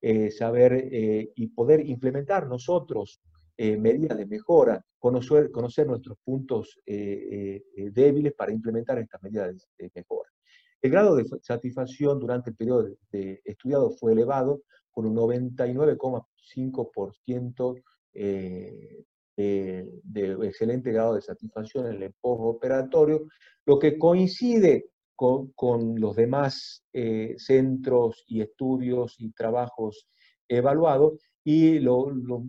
eh, 0.02 0.32
saber 0.32 0.90
y 1.36 1.48
poder 1.48 1.86
implementar 1.86 2.48
nosotros 2.48 3.22
medidas 3.58 4.18
de 4.18 4.26
mejora, 4.26 4.82
conocer, 4.98 5.52
conocer 5.52 5.86
nuestros 5.86 6.18
puntos 6.24 6.80
débiles 6.86 8.34
para 8.34 8.54
implementar 8.54 9.00
estas 9.00 9.22
medidas 9.22 9.68
de 9.78 9.92
mejora. 9.94 10.30
El 10.82 10.92
grado 10.92 11.16
de 11.16 11.26
satisfacción 11.42 12.20
durante 12.20 12.52
el 12.52 12.56
periodo 12.56 12.88
de 13.12 13.42
estudiado 13.44 13.92
fue 13.92 14.14
elevado 14.14 14.62
con 15.00 15.06
un 15.06 15.16
99,5% 15.16 17.82
eh, 18.14 19.06
de, 19.38 19.88
excelente 20.44 20.92
grado 20.92 21.16
de 21.16 21.22
satisfacción 21.22 21.88
en 21.88 22.04
el 22.04 22.14
postoperatorio, 22.20 23.26
lo 23.66 23.80
que 23.80 23.98
coincide 23.98 24.90
con, 25.16 25.54
los 26.00 26.18
demás 26.18 26.84
eh, 26.92 27.36
centros 27.38 28.26
y 28.28 28.42
estudios 28.42 29.16
y 29.20 29.32
trabajos 29.32 30.10
evaluados 30.50 31.14
y 31.46 31.80
lo, 31.80 32.12
lo, 32.12 32.44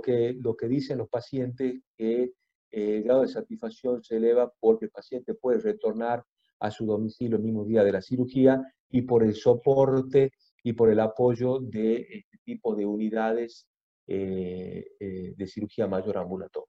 que, 0.00 0.34
lo 0.40 0.56
que 0.56 0.66
dicen 0.66 0.98
los 0.98 1.08
pacientes 1.08 1.82
que 1.96 2.24
eh, 2.24 2.32
el 2.70 3.04
grado 3.04 3.22
de 3.22 3.28
satisfacción 3.28 4.02
se 4.02 4.16
eleva 4.16 4.52
porque 4.58 4.86
el 4.86 4.90
paciente 4.90 5.34
puede 5.34 5.60
retornar 5.60 6.24
a 6.58 6.72
su 6.72 6.84
domicilio 6.84 7.36
el 7.36 7.44
mismo 7.44 7.64
día 7.64 7.84
de 7.84 7.92
la 7.92 8.02
cirugía 8.02 8.60
y 8.90 9.02
por 9.02 9.22
el 9.22 9.34
soporte 9.34 10.32
y 10.62 10.72
por 10.72 10.90
el 10.90 11.00
apoyo 11.00 11.58
de 11.58 12.06
este 12.10 12.38
tipo 12.44 12.74
de 12.74 12.86
unidades 12.86 13.66
eh, 14.06 14.86
eh, 14.98 15.34
de 15.36 15.46
cirugía 15.46 15.86
mayor 15.86 16.18
ambulatoria. 16.18 16.68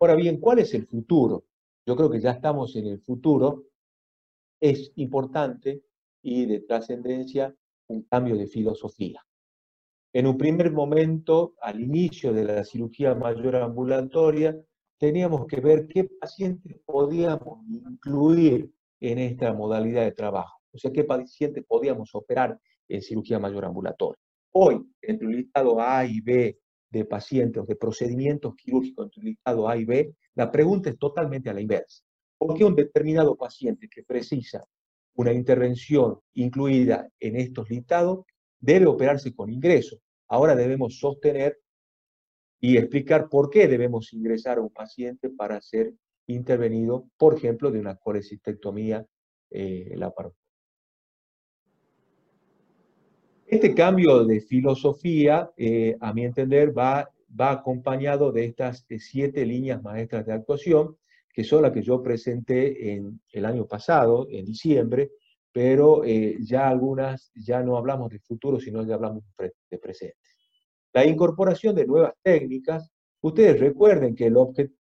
Ahora 0.00 0.14
bien, 0.14 0.38
¿cuál 0.38 0.58
es 0.58 0.74
el 0.74 0.86
futuro? 0.86 1.44
Yo 1.86 1.96
creo 1.96 2.10
que 2.10 2.20
ya 2.20 2.32
estamos 2.32 2.74
en 2.76 2.86
el 2.86 3.00
futuro. 3.00 3.64
Es 4.60 4.92
importante 4.96 5.82
y 6.22 6.46
de 6.46 6.60
trascendencia 6.60 7.54
un 7.88 8.02
cambio 8.02 8.36
de 8.36 8.46
filosofía. 8.46 9.24
En 10.12 10.26
un 10.26 10.36
primer 10.36 10.72
momento, 10.72 11.54
al 11.60 11.80
inicio 11.80 12.32
de 12.32 12.44
la 12.44 12.64
cirugía 12.64 13.14
mayor 13.14 13.56
ambulatoria, 13.56 14.56
teníamos 14.98 15.46
que 15.46 15.60
ver 15.60 15.86
qué 15.88 16.04
pacientes 16.04 16.78
podíamos 16.84 17.64
incluir 17.68 18.72
en 19.00 19.18
esta 19.18 19.52
modalidad 19.52 20.04
de 20.04 20.12
trabajo. 20.12 20.61
O 20.72 20.78
sea, 20.78 20.90
qué 20.90 21.04
pacientes 21.04 21.64
podíamos 21.66 22.14
operar 22.14 22.58
en 22.88 23.02
cirugía 23.02 23.38
mayor 23.38 23.64
ambulatoria. 23.64 24.18
Hoy, 24.52 24.82
entre 25.00 25.28
el 25.28 25.36
listado 25.36 25.80
A 25.80 26.04
y 26.04 26.20
B 26.20 26.58
de 26.90 27.04
pacientes, 27.04 27.66
de 27.66 27.76
procedimientos 27.76 28.54
quirúrgicos 28.54 29.06
entre 29.06 29.20
el 29.20 29.26
listado 29.28 29.68
A 29.68 29.76
y 29.76 29.84
B, 29.84 30.14
la 30.34 30.50
pregunta 30.50 30.90
es 30.90 30.98
totalmente 30.98 31.50
a 31.50 31.54
la 31.54 31.60
inversa. 31.60 32.02
¿Por 32.38 32.54
qué 32.56 32.64
un 32.64 32.74
determinado 32.74 33.36
paciente 33.36 33.88
que 33.88 34.02
precisa 34.02 34.64
una 35.14 35.32
intervención 35.32 36.18
incluida 36.34 37.08
en 37.20 37.36
estos 37.36 37.70
listados 37.70 38.24
debe 38.58 38.86
operarse 38.86 39.34
con 39.34 39.50
ingreso? 39.50 39.98
Ahora 40.28 40.54
debemos 40.54 40.98
sostener 40.98 41.58
y 42.60 42.76
explicar 42.76 43.28
por 43.28 43.50
qué 43.50 43.68
debemos 43.68 44.12
ingresar 44.12 44.58
a 44.58 44.62
un 44.62 44.70
paciente 44.70 45.30
para 45.30 45.60
ser 45.60 45.92
intervenido, 46.26 47.08
por 47.16 47.34
ejemplo, 47.36 47.70
de 47.70 47.80
una 47.80 47.96
colecistectomía 47.96 49.04
eh, 49.50 49.94
laparotomía. 49.96 50.41
Este 53.52 53.74
cambio 53.74 54.24
de 54.24 54.40
filosofía, 54.40 55.52
eh, 55.58 55.94
a 56.00 56.14
mi 56.14 56.24
entender, 56.24 56.72
va, 56.76 57.10
acompañado 57.38 58.32
de 58.32 58.46
estas 58.46 58.86
eh, 58.88 58.98
siete 58.98 59.44
líneas 59.44 59.82
maestras 59.82 60.24
de 60.24 60.32
actuación, 60.32 60.96
que 61.30 61.44
son 61.44 61.60
las 61.60 61.72
que 61.72 61.82
yo 61.82 62.02
presenté 62.02 62.94
en 62.94 63.20
el 63.30 63.44
año 63.44 63.66
pasado, 63.66 64.26
en 64.30 64.46
diciembre, 64.46 65.10
pero 65.52 66.02
eh, 66.02 66.38
ya 66.40 66.66
algunas, 66.66 67.30
ya 67.34 67.62
no 67.62 67.76
hablamos 67.76 68.08
de 68.08 68.20
futuro, 68.20 68.58
sino 68.58 68.86
ya 68.86 68.94
hablamos 68.94 69.22
de 69.38 69.78
presente. 69.78 70.16
La 70.94 71.04
incorporación 71.04 71.74
de 71.74 71.86
nuevas 71.86 72.14
técnicas, 72.22 72.90
ustedes 73.20 73.60
recuerden 73.60 74.14
que 74.14 74.28
el 74.28 74.38
objetivo 74.38 74.78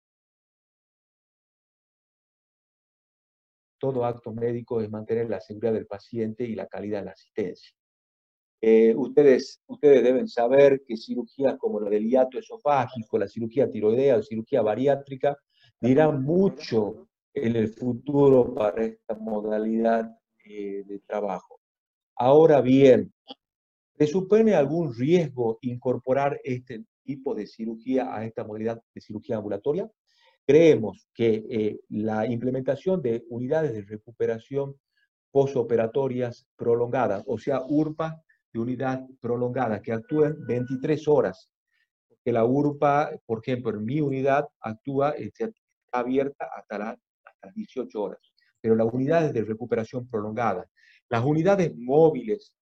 todo 3.80 4.05
acto 4.05 4.32
médico 4.32 4.80
es 4.80 4.91
mantener 4.91 5.28
la 5.28 5.41
seguridad 5.41 5.74
del 5.74 5.88
paciente 5.88 6.43
y 6.43 6.53
la 6.53 6.67
calidad 6.67 6.99
de 6.99 7.05
la 7.05 7.11
asistencia. 7.13 7.79
Eh, 8.62 8.93
ustedes, 8.95 9.62
ustedes 9.68 10.03
deben 10.03 10.28
saber 10.28 10.84
que 10.86 10.97
cirugías 10.97 11.57
como 11.57 11.80
la 11.80 11.89
del 11.89 12.10
hiato 12.10 12.38
esofágico, 12.39 13.18
la 13.18 13.28
cirugía 13.28 13.72
tiroidea 13.72 14.18
o 14.18 14.22
cirugía 14.24 14.62
bariátrica 14.62 15.38
dirán 15.80 16.24
mucho 16.24 17.07
en 17.34 17.55
el 17.55 17.70
futuro 17.70 18.53
para 18.53 18.84
esta 18.84 19.16
modalidad 19.16 20.12
eh, 20.43 20.84
de 20.86 20.99
trabajo. 20.99 21.62
Ahora 22.16 22.60
bien, 22.60 23.14
¿presupone 23.95 24.53
algún 24.55 24.93
riesgo 24.93 25.57
incorporar 25.62 26.39
este 26.43 26.84
tipo 27.03 27.34
de 27.34 27.47
cirugía 27.47 28.14
a 28.14 28.26
esta 28.26 28.43
modalidad 28.43 28.82
de 28.93 28.99
cirugía 28.99 29.38
ambulatoria? 29.38 29.89
Creemos 30.45 31.07
que 31.14 31.45
eh, 31.49 31.80
la 31.89 32.26
implementación 32.26 33.01
de 33.01 33.24
unidades 33.30 33.72
de 33.72 33.84
recuperación 33.84 34.76
postoperatorias 35.32 36.47
prolongadas, 36.55 37.24
o 37.28 37.38
sea, 37.38 37.62
URPA, 37.66 38.22
de 38.54 38.60
unidad 38.60 39.06
prolongada 39.20 39.82
que 39.82 39.91
actúen 39.91 40.45
23 40.45 41.08
horas. 41.08 41.50
Porque 42.08 42.32
la 42.32 42.45
URPA, 42.45 43.12
por 43.26 43.39
ejemplo, 43.39 43.72
en 43.72 43.86
mi 43.86 44.02
unidad 44.02 44.47
actúa, 44.60 45.12
está 45.12 45.50
abierta 45.91 46.50
hasta, 46.56 46.78
las 47.41 47.54
18 47.54 48.02
horas. 48.02 48.20
Pero 48.62 48.76
las 48.76 48.88
unidades 48.91 49.34
de 49.34 49.43
recuperación 49.43 50.08
prolongada, 50.08 50.66
las 51.10 51.24
unidades 51.24 51.74
móviles 51.76 52.54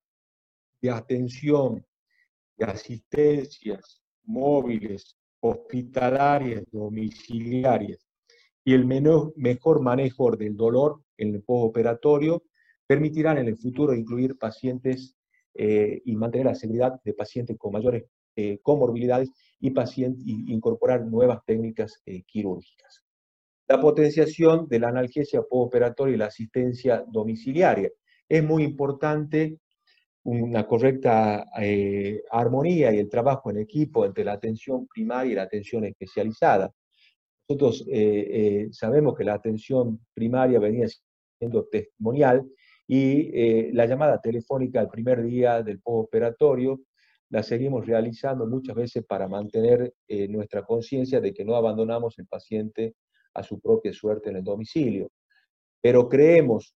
de 0.80 0.90
atención, 0.90 1.84
de 2.56 2.64
asistencias 2.64 4.02
móviles, 4.24 5.16
hospitalarias, 5.40 6.64
domiciliarias 6.70 8.06
y 8.64 8.74
el 8.74 8.84
menor, 8.84 9.32
mejor 9.36 9.80
manejo 9.80 10.30
del 10.36 10.56
dolor 10.56 11.02
en 11.16 11.34
el 11.34 11.42
postoperatorio 11.42 12.42
permitirán 12.86 13.38
en 13.38 13.48
el 13.48 13.56
futuro 13.56 13.94
incluir 13.94 14.36
pacientes 14.36 15.17
eh, 15.60 16.02
y 16.04 16.14
mantener 16.14 16.46
la 16.46 16.54
seguridad 16.54 17.00
de 17.02 17.14
pacientes 17.14 17.56
con 17.58 17.72
mayores 17.72 18.04
eh, 18.36 18.60
comorbilidades 18.62 19.28
y, 19.58 19.72
paciente, 19.72 20.22
incorporar 20.24 21.04
nuevas 21.04 21.44
técnicas 21.44 22.00
eh, 22.06 22.22
quirúrgicas. 22.22 23.02
La 23.66 23.80
potenciación 23.80 24.68
de 24.68 24.78
la 24.78 24.90
analgesia 24.90 25.42
postoperatoria 25.42 26.14
y 26.14 26.18
la 26.18 26.26
asistencia 26.26 27.04
domiciliaria. 27.08 27.90
Es 28.28 28.44
muy 28.44 28.62
importante 28.62 29.58
una 30.22 30.64
correcta 30.64 31.44
armonía 32.30 32.94
y 32.94 32.98
el 32.98 33.08
trabajo 33.08 33.50
en 33.50 33.58
equipo 33.58 34.04
entre 34.06 34.24
la 34.24 34.34
atención 34.34 34.86
primaria 34.86 35.32
y 35.32 35.34
la 35.34 35.42
atención 35.42 35.84
especializada. 35.86 36.72
Nosotros 37.48 37.84
sabemos 38.70 39.16
que 39.16 39.24
la 39.24 39.34
atención 39.34 40.06
primaria 40.14 40.60
venía 40.60 40.86
siendo 41.38 41.64
testimonial 41.64 42.46
y 42.90 43.30
eh, 43.34 43.70
la 43.74 43.84
llamada 43.84 44.18
telefónica 44.18 44.80
al 44.80 44.88
primer 44.88 45.22
día 45.22 45.62
del 45.62 45.78
postoperatorio 45.78 46.80
la 47.28 47.42
seguimos 47.42 47.86
realizando 47.86 48.46
muchas 48.46 48.74
veces 48.74 49.04
para 49.04 49.28
mantener 49.28 49.94
eh, 50.08 50.26
nuestra 50.28 50.64
conciencia 50.64 51.20
de 51.20 51.34
que 51.34 51.44
no 51.44 51.54
abandonamos 51.54 52.18
el 52.18 52.26
paciente 52.26 52.94
a 53.34 53.42
su 53.42 53.60
propia 53.60 53.92
suerte 53.92 54.30
en 54.30 54.36
el 54.36 54.44
domicilio. 54.44 55.10
Pero 55.82 56.08
creemos 56.08 56.74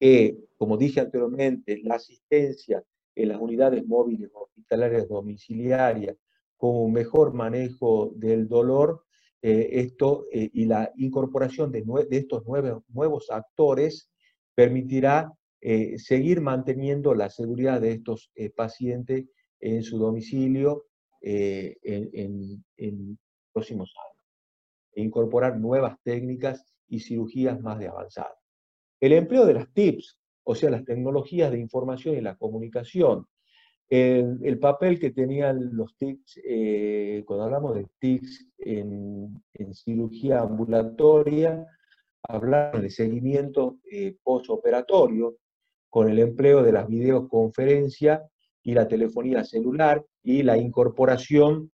que, 0.00 0.36
como 0.58 0.76
dije 0.76 0.98
anteriormente, 0.98 1.80
la 1.84 1.94
asistencia 1.94 2.82
en 3.14 3.28
las 3.28 3.40
unidades 3.40 3.86
móviles 3.86 4.30
hospitalarias 4.34 5.08
domiciliarias, 5.08 6.16
con 6.56 6.76
un 6.76 6.92
mejor 6.92 7.32
manejo 7.34 8.10
del 8.16 8.48
dolor, 8.48 9.04
eh, 9.40 9.68
esto, 9.72 10.24
y 10.32 10.64
la 10.66 10.92
incorporación 10.96 11.70
de, 11.70 11.82
de 11.82 12.16
estos 12.16 12.44
nuevos, 12.46 12.82
nuevos 12.88 13.30
actores 13.30 14.11
permitirá 14.54 15.32
eh, 15.64 15.96
seguir 15.98 16.40
manteniendo 16.40 17.14
la 17.14 17.30
seguridad 17.30 17.80
de 17.80 17.92
estos 17.92 18.32
eh, 18.34 18.50
pacientes 18.50 19.26
en 19.60 19.84
su 19.84 19.96
domicilio 19.96 20.86
eh, 21.20 21.76
en, 21.84 22.64
en, 22.76 23.18
próximos 23.52 23.94
años. 23.96 24.26
E 24.92 25.02
incorporar 25.02 25.60
nuevas 25.60 25.96
técnicas 26.02 26.64
y 26.88 26.98
cirugías 26.98 27.60
más 27.60 27.78
de 27.78 27.86
avanzada. 27.86 28.34
El 28.98 29.12
empleo 29.12 29.46
de 29.46 29.54
las 29.54 29.72
TIPS, 29.72 30.18
o 30.42 30.56
sea, 30.56 30.68
las 30.70 30.84
tecnologías 30.84 31.52
de 31.52 31.60
información 31.60 32.16
y 32.16 32.22
la 32.22 32.34
comunicación. 32.34 33.26
El, 33.88 34.40
el 34.42 34.58
papel 34.58 34.98
que 34.98 35.10
tenían 35.10 35.76
los 35.76 35.96
TICs, 35.96 36.40
cuando 37.24 37.44
hablamos 37.44 37.74
de 37.76 37.86
TICs 38.00 38.48
en, 38.58 39.42
en 39.54 39.74
cirugía 39.74 40.40
ambulatoria, 40.40 41.66
hablar 42.22 42.80
de 42.80 42.90
seguimiento 42.90 43.78
eh, 43.90 44.16
postoperatorio 44.22 45.36
con 45.90 46.08
el 46.08 46.18
empleo 46.18 46.62
de 46.62 46.72
las 46.72 46.88
videoconferencias 46.88 48.22
y 48.62 48.74
la 48.74 48.88
telefonía 48.88 49.44
celular 49.44 50.04
y 50.22 50.42
la 50.42 50.56
incorporación 50.56 51.70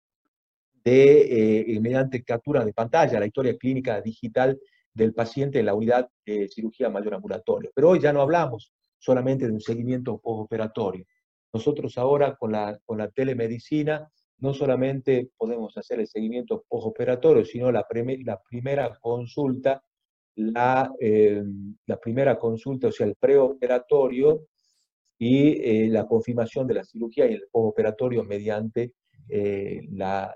de, 0.85 1.21
eh, 1.21 1.65
eh, 1.69 1.81
mediante 1.81 2.23
captura 2.23 2.65
de 2.65 2.73
pantalla, 2.73 3.19
la 3.19 3.27
historia 3.27 3.57
clínica 3.57 4.01
digital 4.01 4.59
del 4.95 5.13
paciente 5.13 5.59
en 5.59 5.67
la 5.67 5.75
unidad 5.75 6.09
de 6.25 6.49
cirugía 6.49 6.89
mayor 6.89 7.15
ambulatoria. 7.15 7.71
Pero 7.75 7.91
hoy 7.91 8.01
ya 8.01 8.13
no 8.13 8.23
hablamos 8.23 8.73
solamente 8.99 9.47
de 9.47 9.53
un 9.53 9.61
seguimiento 9.61 10.19
postoperatorio. 10.19 11.05
Nosotros 11.53 11.99
ahora 11.99 12.37
con 12.37 12.53
la, 12.53 12.79
con 12.85 12.99
la 12.99 13.09
telemedicina 13.11 14.09
no 14.39 14.55
solamente 14.55 15.31
podemos 15.37 15.77
hacer 15.77 16.01
el 16.01 16.07
seguimiento 16.07 16.65
postoperatorio, 16.69 17.45
sino 17.45 17.73
la, 17.73 17.85
la 18.25 18.41
primera 18.49 18.97
consulta 19.01 19.83
la, 20.37 20.93
eh, 21.01 21.43
la 21.87 21.97
primera 21.99 22.39
consulta, 22.39 22.89
o 22.89 22.93
sea, 22.93 23.07
el 23.07 23.17
preoperatorio 23.17 24.47
y 25.19 25.61
eh, 25.61 25.89
la 25.89 26.07
confirmación 26.07 26.67
de 26.67 26.75
la 26.75 26.85
cirugía 26.85 27.27
y 27.27 27.35
el 27.35 27.45
postoperatorio 27.51 28.23
mediante 28.25 28.93
eh, 29.29 29.83
las 29.93 30.35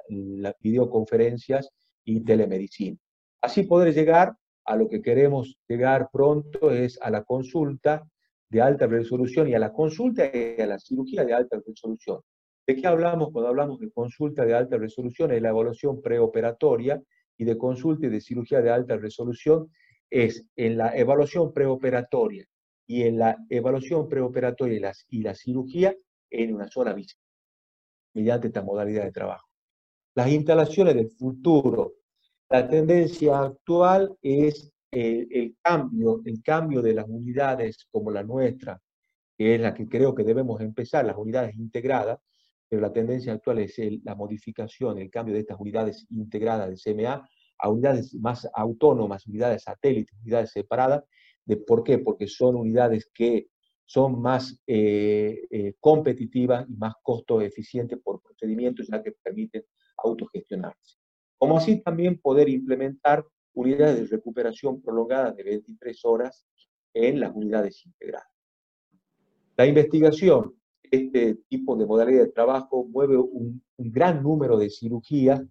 videoconferencias 0.60 1.70
y 2.04 2.24
telemedicina. 2.24 2.96
Así 3.42 3.64
poder 3.64 3.94
llegar 3.94 4.34
a 4.64 4.76
lo 4.76 4.88
que 4.88 5.02
queremos 5.02 5.58
llegar 5.68 6.08
pronto 6.12 6.70
es 6.70 6.98
a 7.00 7.10
la 7.10 7.22
consulta 7.22 8.06
de 8.48 8.60
alta 8.60 8.86
resolución 8.86 9.48
y 9.48 9.54
a 9.54 9.58
la 9.58 9.72
consulta 9.72 10.24
y 10.26 10.60
a 10.60 10.66
la 10.66 10.78
cirugía 10.78 11.24
de 11.24 11.34
alta 11.34 11.60
resolución. 11.64 12.20
¿De 12.66 12.76
qué 12.76 12.86
hablamos 12.86 13.30
cuando 13.32 13.48
hablamos 13.48 13.78
de 13.80 13.90
consulta 13.90 14.44
de 14.44 14.54
alta 14.54 14.76
resolución? 14.76 15.32
Es 15.32 15.42
la 15.42 15.50
evaluación 15.50 16.00
preoperatoria 16.00 17.00
y 17.36 17.44
de 17.44 17.56
consulta 17.56 18.06
y 18.06 18.10
de 18.10 18.20
cirugía 18.20 18.60
de 18.60 18.70
alta 18.70 18.96
resolución 18.96 19.70
es 20.10 20.44
en 20.56 20.76
la 20.76 20.96
evaluación 20.96 21.52
preoperatoria 21.52 22.44
y 22.86 23.02
en 23.04 23.18
la 23.18 23.36
evaluación 23.48 24.08
preoperatoria 24.08 24.76
y, 24.76 24.80
las, 24.80 25.06
y 25.08 25.22
la 25.22 25.34
cirugía 25.34 25.94
en 26.28 26.54
una 26.54 26.68
sola 26.68 26.92
visita, 26.92 27.22
mediante 28.14 28.48
esta 28.48 28.62
modalidad 28.62 29.04
de 29.04 29.12
trabajo. 29.12 29.48
Las 30.14 30.28
instalaciones 30.28 30.94
del 30.96 31.10
futuro. 31.10 31.94
La 32.48 32.68
tendencia 32.68 33.38
actual 33.38 34.16
es 34.20 34.72
el, 34.90 35.56
cambio, 35.62 36.20
el 36.24 36.42
cambio 36.42 36.82
de 36.82 36.94
las 36.94 37.06
unidades 37.08 37.86
como 37.92 38.10
la 38.10 38.24
nuestra, 38.24 38.80
que 39.38 39.54
es 39.54 39.60
la 39.60 39.72
que 39.72 39.88
creo 39.88 40.14
que 40.14 40.24
debemos 40.24 40.60
empezar, 40.60 41.04
las 41.04 41.16
unidades 41.16 41.54
integradas, 41.54 42.18
pero 42.68 42.82
la 42.82 42.92
tendencia 42.92 43.32
actual 43.32 43.60
es 43.60 43.80
la 44.04 44.16
modificación, 44.16 44.98
el 44.98 45.10
cambio 45.10 45.34
de 45.34 45.40
estas 45.40 45.60
unidades 45.60 46.06
integradas 46.10 46.68
de 46.68 46.94
CMA 46.94 47.28
a 47.60 47.68
unidades 47.68 48.14
más 48.14 48.48
autónomas, 48.54 49.26
unidades 49.26 49.64
satélites, 49.64 50.16
unidades 50.22 50.50
separadas. 50.52 51.04
De, 51.44 51.56
¿Por 51.56 51.82
qué? 51.84 51.98
Porque 51.98 52.26
son 52.26 52.56
unidades 52.56 53.10
que 53.12 53.48
son 53.84 54.20
más 54.20 54.62
eh, 54.66 55.46
eh, 55.50 55.74
competitivas 55.80 56.64
y 56.68 56.74
más 56.74 56.94
costo 57.02 57.40
eficientes 57.40 57.98
por 57.98 58.22
procedimientos, 58.22 58.86
ya 58.86 59.02
que 59.02 59.12
permiten 59.22 59.64
autogestionarse. 59.96 60.96
Como 61.36 61.58
así 61.58 61.80
también 61.80 62.20
poder 62.20 62.48
implementar 62.48 63.24
unidades 63.52 63.98
de 63.98 64.16
recuperación 64.16 64.80
prolongada 64.80 65.32
de 65.32 65.42
23 65.42 66.04
horas 66.04 66.46
en 66.94 67.18
las 67.18 67.34
unidades 67.34 67.84
integradas. 67.84 68.28
La 69.56 69.66
investigación, 69.66 70.54
este 70.82 71.36
tipo 71.48 71.76
de 71.76 71.86
modalidad 71.86 72.24
de 72.24 72.32
trabajo, 72.32 72.84
mueve 72.84 73.16
un, 73.16 73.62
un 73.76 73.92
gran 73.92 74.22
número 74.22 74.56
de 74.56 74.70
cirugías, 74.70 75.42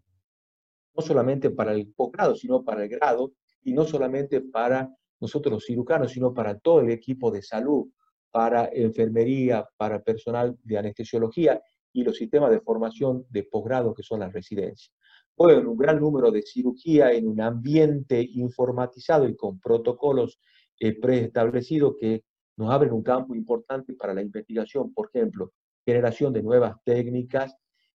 no 1.00 1.06
solamente 1.06 1.50
para 1.50 1.72
el 1.72 1.88
posgrado, 1.94 2.36
sino 2.36 2.62
para 2.62 2.84
el 2.84 2.90
grado, 2.90 3.32
y 3.64 3.72
no 3.72 3.86
solamente 3.86 4.42
para 4.42 4.94
nosotros 5.22 5.54
los 5.54 5.66
cirujanos, 5.66 6.12
sino 6.12 6.34
para 6.34 6.60
todo 6.60 6.82
el 6.82 6.90
equipo 6.90 7.32
de 7.32 7.42
salud, 7.42 7.88
para 8.30 8.70
enfermería, 8.74 9.66
para 9.78 10.04
personal 10.04 10.58
de 10.62 10.78
anestesiología 10.78 11.62
y 11.94 12.04
los 12.04 12.18
sistemas 12.18 12.52
de 12.52 12.60
formación 12.60 13.26
de 13.30 13.44
posgrado 13.44 13.94
que 13.94 14.04
son 14.04 14.20
las 14.20 14.34
residencias. 14.34 14.94
En 15.38 15.68
un 15.68 15.78
gran 15.78 16.02
número 16.02 16.32
de 16.32 16.42
cirugía 16.42 17.14
en 17.14 17.30
un 17.30 17.40
ambiente 17.40 18.22
informatizado 18.34 19.26
y 19.26 19.38
con 19.38 19.58
protocolos 19.58 20.38
eh, 20.82 21.00
preestablecidos 21.00 21.96
que 21.98 22.26
nos 22.58 22.72
abren 22.72 22.92
un 22.92 23.04
campo 23.04 23.34
importante 23.34 23.94
para 23.94 24.14
la 24.14 24.22
investigación, 24.22 24.94
por 24.94 25.10
ejemplo, 25.14 25.54
generación 25.86 26.34
de 26.34 26.44
nuevas 26.44 26.76
técnicas 26.84 27.56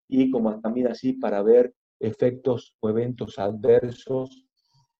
y 0.08 0.30
como 0.30 0.62
también 0.62 0.88
así 0.88 1.14
para 1.14 1.41
ver 1.41 1.74
efectos 2.02 2.76
o 2.80 2.89
eventos 2.89 3.38
adversos 3.39 4.45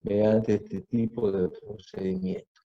mediante 0.04 0.56
este 0.56 0.82
tipo 0.82 1.32
de 1.32 1.50
procedimiento. 1.50 2.62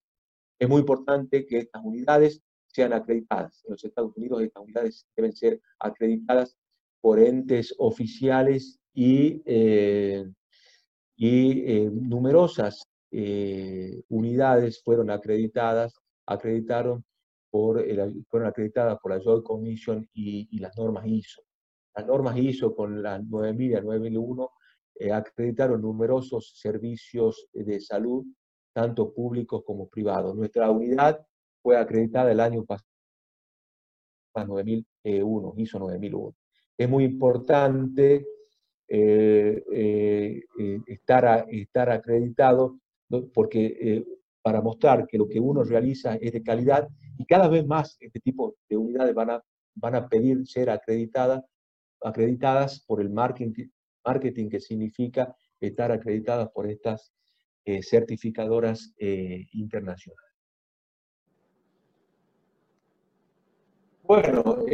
Es 0.58 0.68
muy 0.68 0.80
importante 0.80 1.46
que 1.46 1.58
estas 1.58 1.82
unidades 1.84 2.42
sean 2.66 2.92
acreditadas. 2.92 3.62
En 3.64 3.72
los 3.72 3.84
Estados 3.84 4.16
Unidos 4.16 4.42
estas 4.42 4.62
unidades 4.62 5.06
deben 5.16 5.32
ser 5.32 5.60
acreditadas 5.78 6.56
por 7.00 7.18
entes 7.18 7.74
oficiales 7.78 8.78
y, 8.94 9.42
eh, 9.46 10.24
y 11.16 11.60
eh, 11.60 11.90
numerosas 11.92 12.82
eh, 13.10 14.02
unidades 14.08 14.82
fueron 14.82 15.10
acreditadas, 15.10 15.94
acreditaron 16.26 17.04
por 17.50 17.82
fueron 18.28 18.48
acreditadas 18.48 18.98
por 19.00 19.12
la 19.12 19.22
Joint 19.22 19.44
Commission 19.44 20.06
y, 20.12 20.48
y, 20.50 20.58
las 20.58 20.76
normas 20.76 21.06
ISO. 21.06 21.45
Las 21.96 22.06
normas 22.06 22.36
ISO 22.36 22.74
con 22.74 23.02
la 23.02 23.18
9000 23.18 23.70
y 23.70 23.74
la 23.74 23.80
9001 23.80 24.50
acreditaron 25.12 25.82
numerosos 25.82 26.52
servicios 26.56 27.48
de 27.52 27.80
salud, 27.80 28.24
tanto 28.72 29.12
públicos 29.12 29.62
como 29.64 29.88
privados. 29.88 30.34
Nuestra 30.34 30.70
unidad 30.70 31.26
fue 31.62 31.76
acreditada 31.76 32.30
el 32.30 32.40
año 32.40 32.64
pasado, 32.64 32.86
9001, 34.34 35.54
ISO 35.56 35.78
9001. 35.78 36.34
Es 36.78 36.88
muy 36.88 37.04
importante 37.04 38.26
eh, 38.88 39.64
eh, 39.72 40.42
eh, 40.60 40.80
estar, 40.86 41.46
estar 41.50 41.90
acreditado, 41.90 42.78
porque 43.32 44.04
para 44.42 44.60
mostrar 44.60 45.06
que 45.06 45.18
lo 45.18 45.28
que 45.28 45.40
uno 45.40 45.64
realiza 45.64 46.14
es 46.16 46.32
de 46.32 46.42
calidad 46.42 46.88
y 47.18 47.24
cada 47.24 47.48
vez 47.48 47.66
más 47.66 47.96
este 48.00 48.20
tipo 48.20 48.56
de 48.68 48.76
unidades 48.76 49.14
van 49.14 49.30
a, 49.30 49.42
van 49.74 49.94
a 49.96 50.08
pedir 50.08 50.46
ser 50.46 50.70
acreditadas, 50.70 51.42
acreditadas 52.02 52.80
por 52.80 53.00
el 53.00 53.10
marketing, 53.10 54.48
que 54.48 54.60
significa 54.60 55.34
estar 55.60 55.90
acreditadas 55.90 56.48
por 56.50 56.68
estas 56.70 57.12
certificadoras 57.82 58.94
internacionales. 59.52 60.26
Bueno, 64.04 64.64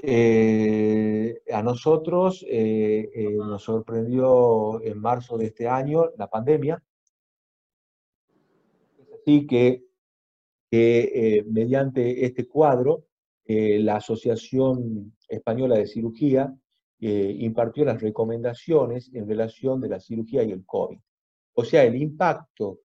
eh, 0.00 1.42
a 1.52 1.60
nosotros 1.62 2.44
eh, 2.48 3.10
eh, 3.12 3.30
nos 3.32 3.64
sorprendió 3.64 4.80
en 4.82 5.00
marzo 5.00 5.36
de 5.36 5.46
este 5.46 5.66
año 5.66 6.10
la 6.16 6.28
pandemia. 6.28 6.80
Así 9.14 9.46
que, 9.46 9.84
mediante 11.46 12.24
este 12.24 12.46
cuadro, 12.46 13.07
la 13.48 13.96
Asociación 13.96 15.16
Española 15.26 15.76
de 15.76 15.86
Cirugía 15.86 16.54
impartió 17.00 17.84
las 17.84 18.00
recomendaciones 18.00 19.10
en 19.14 19.26
relación 19.26 19.80
de 19.80 19.88
la 19.88 20.00
cirugía 20.00 20.42
y 20.42 20.52
el 20.52 20.66
COVID. 20.66 20.98
O 21.54 21.64
sea, 21.64 21.84
el 21.84 21.96
impacto 21.96 22.80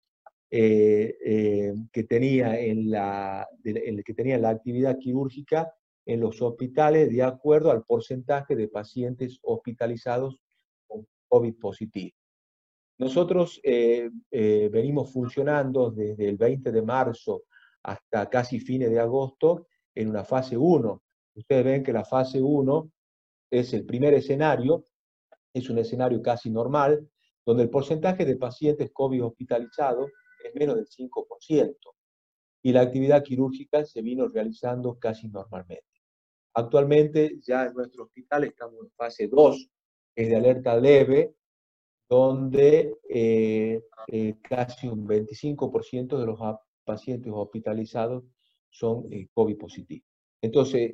que, 0.49 2.05
tenía 2.07 2.57
en 2.59 2.91
la, 2.91 3.45
que 3.61 4.13
tenía 4.13 4.35
en 4.35 4.43
la 4.43 4.51
actividad 4.51 4.97
quirúrgica 4.97 5.73
en 6.05 6.19
los 6.19 6.41
hospitales 6.41 7.09
de 7.09 7.23
acuerdo 7.23 7.71
al 7.71 7.83
porcentaje 7.83 8.55
de 8.55 8.67
pacientes 8.67 9.39
hospitalizados 9.41 10.37
con 10.87 11.07
COVID 11.27 11.55
positivo. 11.59 12.15
Nosotros 12.97 13.59
eh, 13.63 14.09
eh, 14.31 14.69
venimos 14.71 15.11
funcionando 15.11 15.91
desde 15.91 16.29
el 16.29 16.37
20 16.37 16.71
de 16.71 16.81
marzo 16.81 17.43
hasta 17.83 18.29
casi 18.29 18.59
fines 18.59 18.91
de 18.91 18.99
agosto 18.99 19.67
en 19.95 20.09
una 20.09 20.23
fase 20.23 20.57
1. 20.57 21.01
Ustedes 21.35 21.65
ven 21.65 21.83
que 21.83 21.93
la 21.93 22.05
fase 22.05 22.41
1 22.41 22.91
es 23.51 23.73
el 23.73 23.85
primer 23.85 24.13
escenario, 24.13 24.85
es 25.53 25.69
un 25.69 25.77
escenario 25.77 26.21
casi 26.21 26.49
normal, 26.49 27.07
donde 27.45 27.63
el 27.63 27.69
porcentaje 27.69 28.25
de 28.25 28.37
pacientes 28.37 28.91
COVID 28.91 29.25
hospitalizados 29.25 30.11
es 30.43 30.55
menos 30.55 30.75
del 30.75 30.87
5%, 30.87 31.75
y 32.63 32.71
la 32.71 32.81
actividad 32.81 33.23
quirúrgica 33.23 33.85
se 33.85 34.01
vino 34.01 34.27
realizando 34.27 34.97
casi 34.97 35.27
normalmente. 35.27 35.85
Actualmente 36.55 37.39
ya 37.41 37.65
en 37.65 37.73
nuestro 37.73 38.03
hospital 38.03 38.45
estamos 38.45 38.85
en 38.85 38.91
fase 38.91 39.27
2, 39.27 39.69
es 40.15 40.29
de 40.29 40.35
alerta 40.35 40.75
leve, 40.77 41.35
donde 42.07 42.95
eh, 43.09 43.81
eh, 44.07 44.35
casi 44.41 44.87
un 44.87 45.07
25% 45.07 46.17
de 46.17 46.25
los 46.25 46.39
pacientes 46.83 47.31
hospitalizados 47.33 48.23
son 48.73 49.07
eh, 49.11 49.27
COVID 49.33 49.57
positivos. 49.57 50.07
Entonces, 50.41 50.91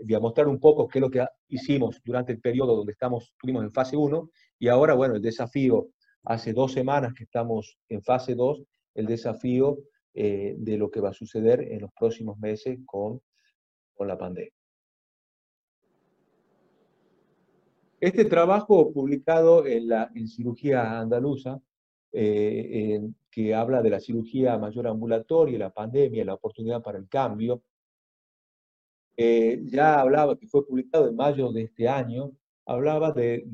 voy 0.00 0.14
a 0.14 0.18
mostrar 0.18 0.48
un 0.48 0.58
poco 0.58 0.88
qué 0.88 0.98
es 0.98 1.02
lo 1.02 1.10
que 1.10 1.24
hicimos 1.46 2.00
durante 2.04 2.32
el 2.32 2.40
periodo 2.40 2.74
donde 2.74 2.92
estamos, 2.92 3.30
estuvimos 3.30 3.62
en 3.62 3.72
fase 3.72 3.96
1 3.96 4.28
y 4.58 4.66
ahora, 4.66 4.94
bueno, 4.94 5.14
el 5.14 5.22
desafío, 5.22 5.90
hace 6.24 6.52
dos 6.52 6.72
semanas 6.72 7.14
que 7.14 7.22
estamos 7.22 7.78
en 7.88 8.02
fase 8.02 8.34
2, 8.34 8.64
el 8.94 9.06
desafío 9.06 9.78
de 10.12 10.76
lo 10.76 10.90
que 10.90 11.00
va 11.00 11.10
a 11.10 11.14
suceder 11.14 11.60
en 11.60 11.82
los 11.82 11.92
próximos 11.92 12.36
meses 12.40 12.80
con, 12.86 13.20
con 13.94 14.08
la 14.08 14.18
pandemia. 14.18 14.50
Este 18.00 18.24
trabajo 18.26 18.92
publicado 18.92 19.66
en, 19.66 19.88
la, 19.88 20.12
Cirugía 20.28 21.00
Andaluza, 21.00 21.60
eh, 22.12 23.00
que 23.38 23.54
habla 23.54 23.82
de 23.82 23.90
la 23.90 24.00
cirugía 24.00 24.58
mayor 24.58 24.88
ambulatoria, 24.88 25.56
la 25.60 25.70
pandemia, 25.70 26.24
la 26.24 26.34
oportunidad 26.34 26.82
para 26.82 26.98
el 26.98 27.08
cambio, 27.08 27.62
eh, 29.16 29.60
ya 29.66 30.00
hablaba, 30.00 30.36
que 30.36 30.48
fue 30.48 30.66
publicado 30.66 31.08
en 31.08 31.14
mayo 31.14 31.52
de 31.52 31.62
este 31.62 31.88
año, 31.88 32.32
hablaba 32.66 33.12
de, 33.12 33.44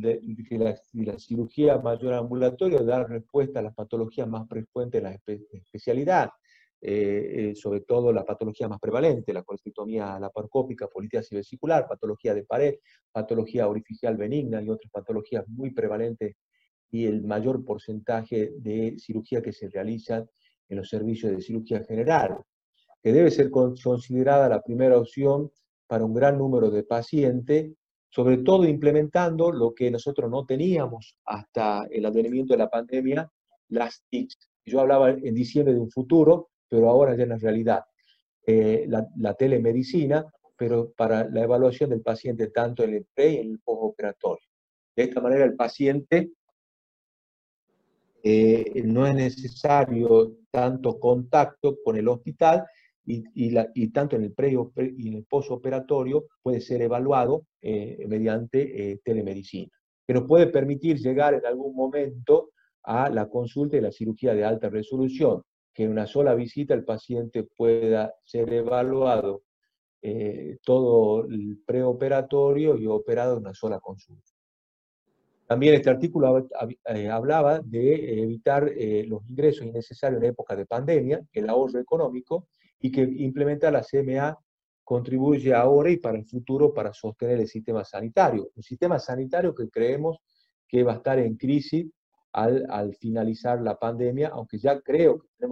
que 0.49 0.59
la, 0.59 1.19
cirugía 1.19 1.77
mayor 1.77 2.15
ambulatoria 2.15 2.83
da 2.83 3.05
respuesta 3.05 3.59
a 3.59 3.63
las 3.63 3.75
patologías 3.75 4.27
más 4.27 4.49
frecuentes 4.49 5.03
de 5.03 5.09
la 5.11 5.21
especialidad, 5.53 6.31
eh, 6.81 7.51
eh, 7.51 7.55
sobre 7.55 7.83
todo 7.83 8.11
la 8.11 8.25
patología 8.25 8.69
más 8.69 8.81
prevalente, 8.81 9.35
la 9.35 9.43
colecitomía 9.43 10.19
laparoscópica, 10.19 10.89
polítisis 10.89 11.37
vesicular, 11.37 11.87
patología 11.87 12.33
de 12.33 12.45
pared, 12.45 12.77
patología 13.13 13.69
orificial 13.69 14.17
benigna 14.17 14.63
y 14.63 14.71
otras 14.71 14.91
patologías 14.91 15.47
muy 15.47 15.73
prevalentes 15.73 16.37
y 16.95 17.07
el 17.07 17.25
mayor 17.25 17.65
porcentaje 17.65 18.53
de 18.57 18.95
cirugía 18.99 19.43
que 19.43 19.53
se 19.53 19.69
realiza 19.69 20.25
en 20.69 20.77
los 20.77 20.89
servicios 20.89 21.33
de 21.33 21.43
cirugía 21.43 21.83
general. 21.83 22.39
que 23.03 23.13
debe 23.13 23.33
ser 23.33 23.51
considerada 23.51 24.49
la 24.49 24.63
primera 24.63 24.97
opción 24.97 25.51
para 25.89 26.05
un 26.05 26.15
gran 26.15 26.39
número 26.39 26.71
de 26.71 26.85
pacientes, 26.85 27.73
sobre 28.09 28.39
todo 28.39 28.65
implementando 28.65 29.51
lo 29.51 29.75
que 29.75 29.91
nosotros 29.91 30.31
no 30.31 30.47
teníamos 30.47 31.17
hasta 31.25 31.85
el 31.91 32.07
advenimiento 32.07 32.55
de 32.55 32.59
la 32.59 32.71
pandemia, 32.71 33.29
las 33.71 34.05
TICs. 34.09 34.39
Yo 34.65 34.81
hablaba 34.81 35.11
en 35.11 35.35
diciembre 35.35 35.75
de 35.75 35.81
un 35.81 35.91
futuro, 35.91 36.51
pero 36.69 36.89
ahora 36.89 37.17
ya 37.17 37.25
en 37.25 37.31
la 37.31 37.39
realidad. 37.39 37.83
Eh, 38.47 38.87
la, 38.89 39.35
telemedicina, 39.35 40.25
pero 40.57 40.93
para 40.93 41.29
la 41.29 41.43
evaluación 41.43 41.91
del 41.91 42.03
paciente 42.03 42.47
tanto 42.49 42.85
en 42.85 42.95
el 42.95 43.07
pre 43.13 43.33
y 43.33 43.37
en 43.39 43.51
el 43.51 43.59
postoperatorio. 43.59 44.47
De 44.95 45.03
esta 45.03 45.21
manera 45.21 45.45
el 45.45 45.57
paciente 45.57 46.31
eh, 48.27 48.83
no 48.87 49.07
es 49.07 49.15
necesario 49.15 50.39
tanto 50.51 50.99
contacto 50.99 51.77
con 51.85 51.99
el 51.99 52.09
hospital 52.09 52.65
y, 53.05 53.91
tanto 53.91 54.17
en 54.17 54.23
el 54.25 54.33
pre 54.33 54.51
y 54.97 55.09
en 55.09 55.15
el 55.15 55.27
postoperatorio 55.27 56.25
puede 56.43 56.63
ser 56.63 56.81
evaluado 56.81 57.45
eh, 57.61 58.03
mediante 58.09 58.93
eh, 58.93 59.01
telemedicina, 59.05 59.71
que 60.07 60.15
nos 60.15 60.25
puede 60.25 60.47
permitir 60.47 60.97
llegar 60.97 61.35
en 61.35 61.45
algún 61.45 61.77
momento 61.77 62.53
a 62.85 63.11
la 63.11 63.29
consulta 63.29 63.77
y 63.77 63.83
la 63.83 63.93
cirugía 63.93 64.35
de 64.35 64.45
alta 64.45 64.71
resolución, 64.71 65.43
que 65.75 65.85
en 65.85 65.91
una 65.91 66.07
sola 66.07 66.35
visita 66.35 66.73
el 66.73 66.85
paciente 66.85 67.43
pueda 67.43 68.15
ser 68.25 68.51
evaluado 68.55 69.43
todo 70.63 71.25
el 71.25 71.63
preoperatorio 71.65 72.77
y 72.77 72.87
operado 72.87 73.35
en 73.35 73.41
una 73.41 73.55
sola 73.55 73.81
consulta. 73.81 74.34
También 75.55 75.75
este 75.75 75.89
artículo 75.89 76.49
eh, 76.87 77.09
hablaba 77.09 77.61
de 77.61 78.23
evitar 78.25 78.69
eh, 78.77 79.05
los 79.07 79.25
ingresos 79.31 79.65
innecesarios 79.65 80.21
en 80.21 80.31
época 80.31 80.57
de 80.57 80.67
pandemia, 80.67 81.25
el 81.33 81.49
ahorro 81.49 81.79
económico, 81.79 82.49
y 82.81 82.91
que 82.91 83.03
implementar 83.03 83.73
la 83.73 83.85
CMA 83.85 84.37
contribuye 84.83 85.55
ahora 85.55 85.93
y 85.93 85.99
para 85.99 86.19
el 86.19 86.27
futuro 86.27 86.75
para 86.75 86.93
sostener 86.93 87.39
el 87.39 87.47
sistema 87.47 87.85
sanitario. 87.85 88.51
Un 88.57 88.65
sistema 88.65 88.99
sanitario 88.99 89.55
que 89.55 89.71
creemos 89.71 90.19
que 90.67 90.83
va 90.83 90.95
a 90.95 90.97
estar 90.97 91.21
en 91.21 91.37
crisis 91.37 91.87
al, 92.33 92.67
al 92.69 92.97
finalizar 92.97 93.63
la 93.63 93.79
pandemia, 93.79 94.31
aunque 94.33 94.59
ya 94.59 94.81
creo 94.81 95.21
que 95.39 95.47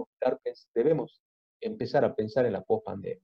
debemos 0.75 1.21
empezar 1.61 2.03
a 2.03 2.13
pensar 2.13 2.45
en 2.45 2.51
la 2.51 2.61
post-pandemia. 2.61 3.23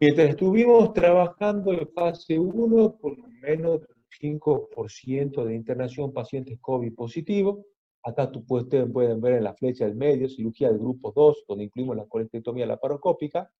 Mientras 0.00 0.30
estuvimos 0.30 0.94
trabajando 0.94 1.74
en 1.74 1.86
fase 1.88 2.38
1, 2.38 2.96
por 2.96 3.18
lo 3.18 3.28
menos 3.42 3.82
5% 4.20 5.44
de 5.44 5.54
internación 5.54 6.12
pacientes 6.12 6.58
COVID 6.60 6.94
positivos. 6.94 7.64
Acá 8.02 8.30
ustedes 8.48 8.90
pueden 8.90 9.20
ver 9.20 9.34
en 9.34 9.44
la 9.44 9.54
flecha 9.54 9.84
del 9.84 9.96
medio, 9.96 10.28
cirugía 10.28 10.68
del 10.68 10.78
grupo 10.78 11.12
2, 11.14 11.44
donde 11.48 11.64
incluimos 11.64 11.96
la 11.96 12.06
colestectomía 12.06 12.66
laparoscópica, 12.66 13.50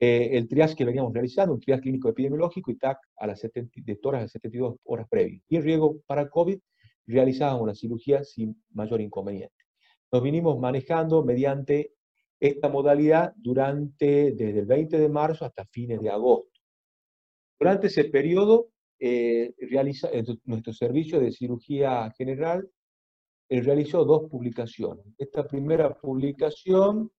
eh, 0.00 0.30
el 0.32 0.48
triage 0.48 0.76
que 0.76 0.84
veníamos 0.84 1.12
realizando, 1.12 1.54
un 1.54 1.60
triage 1.60 1.82
clínico 1.82 2.08
epidemiológico 2.08 2.70
y 2.70 2.76
TAC 2.76 2.98
a 3.16 3.26
las 3.26 3.40
70, 3.40 3.80
de 3.84 3.98
horas 4.04 4.24
a 4.24 4.28
72 4.28 4.76
horas 4.84 5.06
previas. 5.08 5.42
Y 5.48 5.56
en 5.56 5.62
riesgo 5.62 6.00
para 6.06 6.28
COVID 6.28 6.58
realizábamos 7.06 7.66
la 7.66 7.74
cirugía 7.74 8.22
sin 8.22 8.62
mayor 8.70 9.00
inconveniente. 9.00 9.54
Nos 10.12 10.22
vinimos 10.22 10.58
manejando 10.58 11.24
mediante 11.24 11.92
esta 12.40 12.68
modalidad 12.68 13.32
durante, 13.36 14.32
desde 14.32 14.60
el 14.60 14.66
20 14.66 14.98
de 14.98 15.08
marzo 15.08 15.44
hasta 15.44 15.64
fines 15.66 16.00
de 16.00 16.10
agosto. 16.10 16.60
Durante 17.58 17.88
ese 17.88 18.04
periodo, 18.04 18.68
eh, 18.98 19.54
realiza, 19.70 20.08
nuestro 20.44 20.72
servicio 20.72 21.20
de 21.20 21.32
cirugía 21.32 22.10
general 22.16 22.68
eh, 23.48 23.60
realizó 23.62 24.04
dos 24.04 24.28
publicaciones. 24.30 25.04
Esta 25.16 25.46
primera 25.46 25.94
publicación 25.94 27.10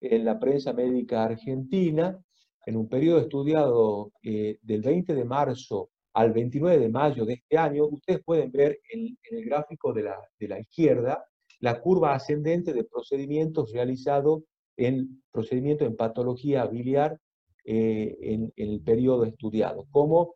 en 0.00 0.24
la 0.24 0.38
prensa 0.38 0.72
médica 0.72 1.24
argentina, 1.24 2.18
en 2.66 2.76
un 2.76 2.88
periodo 2.88 3.20
estudiado 3.20 4.12
eh, 4.22 4.58
del 4.62 4.82
20 4.82 5.14
de 5.14 5.24
marzo 5.24 5.90
al 6.14 6.32
29 6.32 6.78
de 6.78 6.88
mayo 6.88 7.24
de 7.24 7.34
este 7.34 7.56
año, 7.56 7.86
ustedes 7.86 8.20
pueden 8.24 8.50
ver 8.50 8.80
en, 8.90 9.16
el 9.30 9.44
gráfico 9.44 9.92
de 9.92 10.02
la, 10.02 10.16
de 10.38 10.48
la 10.48 10.60
izquierda 10.60 11.24
la 11.62 11.80
curva 11.80 12.14
ascendente 12.14 12.72
de 12.72 12.84
procedimientos 12.84 13.72
realizados 13.72 14.42
en 14.76 15.22
procedimiento 15.30 15.84
en 15.84 15.96
patología 15.96 16.66
biliar 16.66 17.18
eh, 17.64 18.18
en, 18.20 18.52
el 18.56 18.80
periodo 18.80 19.24
estudiado, 19.24 19.86
como, 19.92 20.34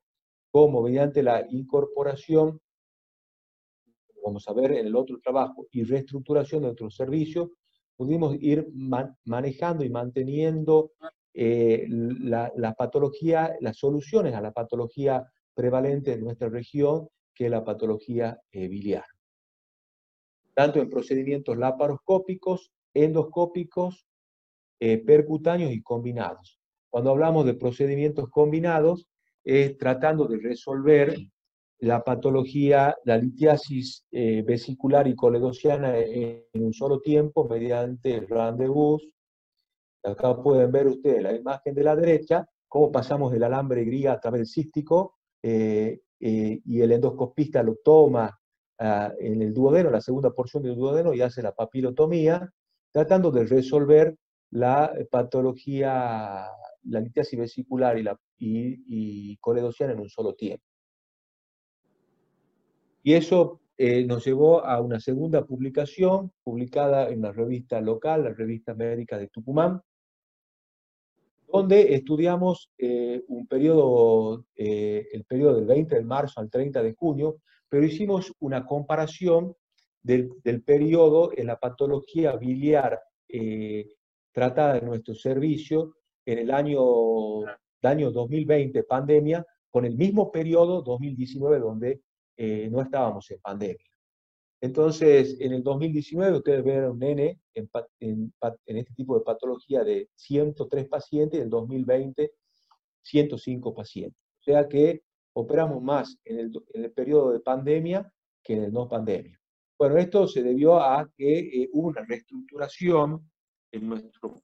como 0.50 0.82
mediante 0.82 1.22
la 1.22 1.46
incorporación, 1.50 2.60
vamos 4.24 4.48
a 4.48 4.52
ver 4.52 4.72
en 4.72 4.86
el 4.86 4.96
otro 4.96 5.18
trabajo, 5.22 5.66
y 5.70 5.84
reestructuración 5.84 6.62
de 6.62 6.68
otros 6.68 6.96
servicios, 6.96 7.50
pudimos 7.96 8.36
ir 8.40 8.66
manejando 9.24 9.84
y 9.84 9.90
manteniendo 9.90 10.92
eh, 11.32 11.86
la, 11.88 12.74
patología, 12.76 13.56
las 13.60 13.78
soluciones 13.78 14.34
a 14.34 14.40
la 14.40 14.52
patología 14.52 15.24
prevalente 15.54 16.12
en 16.12 16.24
nuestra 16.24 16.48
región, 16.48 17.08
que 17.34 17.46
es 17.46 17.50
la 17.50 17.64
patología 17.64 18.38
eh, 18.52 18.68
biliar. 18.68 19.04
Tanto 20.54 20.80
en 20.80 20.88
procedimientos 20.88 21.56
laparoscópicos, 21.56 22.72
endoscópicos 22.94 24.06
eh, 24.80 24.98
percutáneos 24.98 25.72
y 25.72 25.82
combinados. 25.82 26.58
Cuando 26.88 27.10
hablamos 27.10 27.44
de 27.44 27.54
procedimientos 27.54 28.28
combinados, 28.30 29.06
es 29.46 29.78
tratando 29.78 30.26
de 30.26 30.38
resolver 30.38 31.16
la 31.78 32.02
patología, 32.02 32.96
la 33.04 33.16
litiasis 33.16 34.04
eh, 34.10 34.42
vesicular 34.42 35.06
y 35.06 35.14
coledociana 35.14 35.96
en, 35.98 36.42
un 36.54 36.72
solo 36.72 37.00
tiempo 37.00 37.46
mediante 37.48 38.16
el 38.16 38.26
rendezvous. 38.26 39.08
Acá 40.02 40.42
pueden 40.42 40.72
ver 40.72 40.88
ustedes 40.88 41.22
la 41.22 41.32
imagen 41.32 41.74
de 41.76 41.84
la 41.84 41.94
derecha, 41.94 42.48
cómo 42.66 42.90
pasamos 42.90 43.30
del 43.30 43.44
alambre 43.44 43.84
gris 43.84 44.08
a 44.08 44.18
través 44.18 44.40
del 44.40 44.46
cístico 44.48 45.14
eh, 45.42 46.00
y 46.18 46.80
el 46.80 46.90
endoscopista 46.90 47.62
lo 47.62 47.76
toma 47.84 48.36
ah, 48.80 49.12
en 49.20 49.42
el 49.42 49.54
duodeno, 49.54 49.90
la 49.90 50.00
segunda 50.00 50.30
porción 50.30 50.64
del 50.64 50.74
duodeno, 50.74 51.14
y 51.14 51.20
hace 51.20 51.40
la 51.40 51.52
papilotomía, 51.52 52.50
tratando 52.90 53.30
de 53.30 53.44
resolver 53.44 54.16
la 54.50 54.92
patología, 55.08 56.48
la 56.88 57.00
litiasis 57.00 57.38
vesicular 57.38 57.98
y, 57.98 58.02
la, 58.02 58.18
y, 58.38 59.36
coledociana 59.38 59.92
en 59.92 60.00
un 60.00 60.08
solo 60.08 60.34
tiempo. 60.34 60.64
Y 63.02 63.14
eso 63.14 63.60
eh, 63.78 64.04
nos 64.04 64.24
llevó 64.24 64.64
a 64.64 64.80
una 64.80 65.00
segunda 65.00 65.44
publicación, 65.44 66.32
publicada 66.42 67.08
en 67.08 67.22
la 67.22 67.32
revista 67.32 67.80
local, 67.80 68.24
la 68.24 68.34
revista 68.34 68.74
médica 68.74 69.18
de 69.18 69.28
Tucumán, 69.28 69.80
donde 71.48 71.94
estudiamos 71.94 72.70
eh, 72.76 73.22
un 73.28 73.46
periodo, 73.46 74.44
eh, 74.56 75.06
el 75.12 75.24
periodo 75.24 75.56
del 75.56 75.66
20 75.66 75.94
de 75.94 76.04
marzo 76.04 76.40
al 76.40 76.50
30 76.50 76.82
de 76.82 76.94
junio, 76.94 77.36
pero 77.68 77.86
hicimos 77.86 78.32
una 78.40 78.66
comparación 78.66 79.54
del, 80.02 80.30
del 80.42 80.62
periodo 80.62 81.30
en 81.36 81.46
la 81.46 81.58
patología 81.58 82.36
biliar 82.36 83.00
tratada 84.32 84.74
de 84.74 84.82
nuestro 84.82 85.14
servicio 85.14 85.95
en 86.26 86.38
el 86.38 86.50
año, 86.50 87.44
año 87.82 88.10
2020, 88.10 88.82
pandemia, 88.82 89.46
con 89.70 89.84
el 89.84 89.96
mismo 89.96 90.30
periodo 90.30 90.82
2019 90.82 91.58
donde 91.60 92.02
eh, 92.36 92.68
no 92.70 92.82
estábamos 92.82 93.30
en 93.30 93.40
pandemia. 93.40 93.86
Entonces, 94.60 95.36
en 95.40 95.52
el 95.52 95.62
2019 95.62 96.38
ustedes 96.38 96.64
ven 96.64 96.84
un 96.84 96.98
nene 96.98 97.40
en, 97.54 97.70
en, 98.00 98.32
este 98.66 98.94
tipo 98.94 99.16
de 99.16 99.24
patología 99.24 99.84
de 99.84 100.08
103 100.14 100.88
pacientes 100.88 101.38
y 101.38 101.40
en 101.40 101.44
el 101.44 101.50
2020 101.50 102.32
105 103.02 103.74
pacientes. 103.74 104.20
O 104.40 104.42
sea 104.42 104.68
que 104.68 105.02
operamos 105.34 105.82
más 105.82 106.18
en 106.24 106.38
el, 106.38 106.52
en 106.72 106.84
el 106.84 106.92
periodo 106.92 107.32
de 107.32 107.40
pandemia 107.40 108.12
que 108.42 108.54
en 108.54 108.64
el 108.64 108.72
no 108.72 108.88
pandemia. 108.88 109.38
Bueno, 109.78 109.98
esto 109.98 110.26
se 110.26 110.42
debió 110.42 110.80
a 110.80 111.08
que 111.16 111.38
eh, 111.38 111.68
hubo 111.72 111.88
una 111.88 112.04
reestructuración 112.04 113.30
en 113.72 113.88
nuestro 113.88 114.40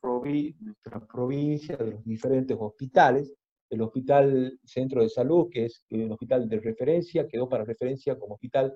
nuestra 0.61 1.07
provincia, 1.07 1.77
de 1.77 1.93
los 1.93 2.05
diferentes 2.05 2.57
hospitales. 2.59 3.35
El 3.71 3.81
Hospital 3.81 4.59
Centro 4.65 5.03
de 5.03 5.09
Salud, 5.09 5.49
que 5.51 5.67
es 5.67 5.85
un 5.91 6.13
hospital 6.13 6.49
de 6.49 6.61
referencia, 6.61 7.27
quedó 7.27 7.49
para 7.49 7.65
referencia 7.65 8.19
como 8.19 8.35
hospital 8.35 8.75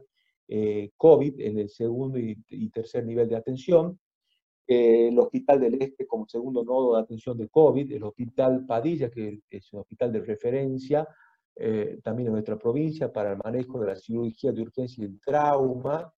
eh, 0.48 0.90
COVID 0.96 1.40
en 1.40 1.58
el 1.58 1.68
segundo 1.68 2.18
y, 2.18 2.70
tercer 2.70 3.04
nivel 3.04 3.28
de 3.28 3.36
atención. 3.36 3.98
Eh, 4.66 5.08
el 5.08 5.18
Hospital 5.18 5.60
del 5.60 5.82
Este 5.82 6.06
como 6.06 6.26
segundo 6.26 6.64
nodo 6.64 6.96
de 6.96 7.02
atención 7.02 7.36
de 7.36 7.48
COVID, 7.48 7.92
el 7.92 8.04
Hospital 8.04 8.64
Padilla, 8.64 9.10
que 9.10 9.40
es 9.50 9.72
un 9.72 9.80
hospital 9.80 10.12
de 10.12 10.20
referencia 10.20 11.06
eh, 11.58 12.00
también 12.04 12.26
en 12.26 12.34
nuestra 12.34 12.58
provincia 12.58 13.10
para 13.10 13.32
el 13.32 13.38
manejo 13.38 13.80
de 13.80 13.86
la 13.86 13.96
cirugía 13.96 14.52
de 14.52 14.60
urgencia 14.60 15.02
y 15.02 15.06
el 15.06 15.20
trauma, 15.20 16.12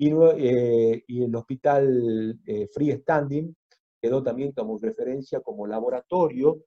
eh, 0.00 1.04
y, 1.06 1.22
el 1.22 1.34
hospital 1.34 2.40
eh, 2.46 2.68
freestanding 2.72 3.54
quedó 4.00 4.22
también 4.22 4.52
como 4.52 4.78
referencia 4.78 5.40
como 5.40 5.66
laboratorio 5.66 6.64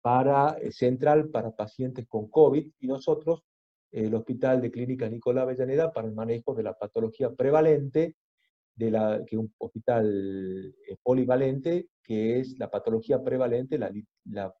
para, 0.00 0.56
eh, 0.60 0.70
central 0.70 1.28
para 1.30 1.50
pacientes 1.50 2.06
con 2.08 2.28
COVID 2.28 2.70
y 2.78 2.86
nosotros 2.86 3.42
el 3.90 4.14
Hospital 4.14 4.60
de 4.60 4.70
Clínica 4.70 5.08
Nicolás 5.08 5.42
Avellaneda 5.44 5.92
para 5.92 6.08
el 6.08 6.14
manejo 6.14 6.54
de 6.54 6.62
la 6.62 6.74
patología 6.74 7.30
prevalente 7.34 8.16
de 8.74 8.90
la, 8.90 9.24
que 9.26 9.36
un 9.36 9.52
hospital 9.58 10.74
eh, 10.86 10.96
polivalente, 11.02 11.88
que 12.02 12.38
es 12.38 12.58
la 12.58 12.70
patología 12.70 13.22
prevalente, 13.22 13.78
la, 13.78 14.54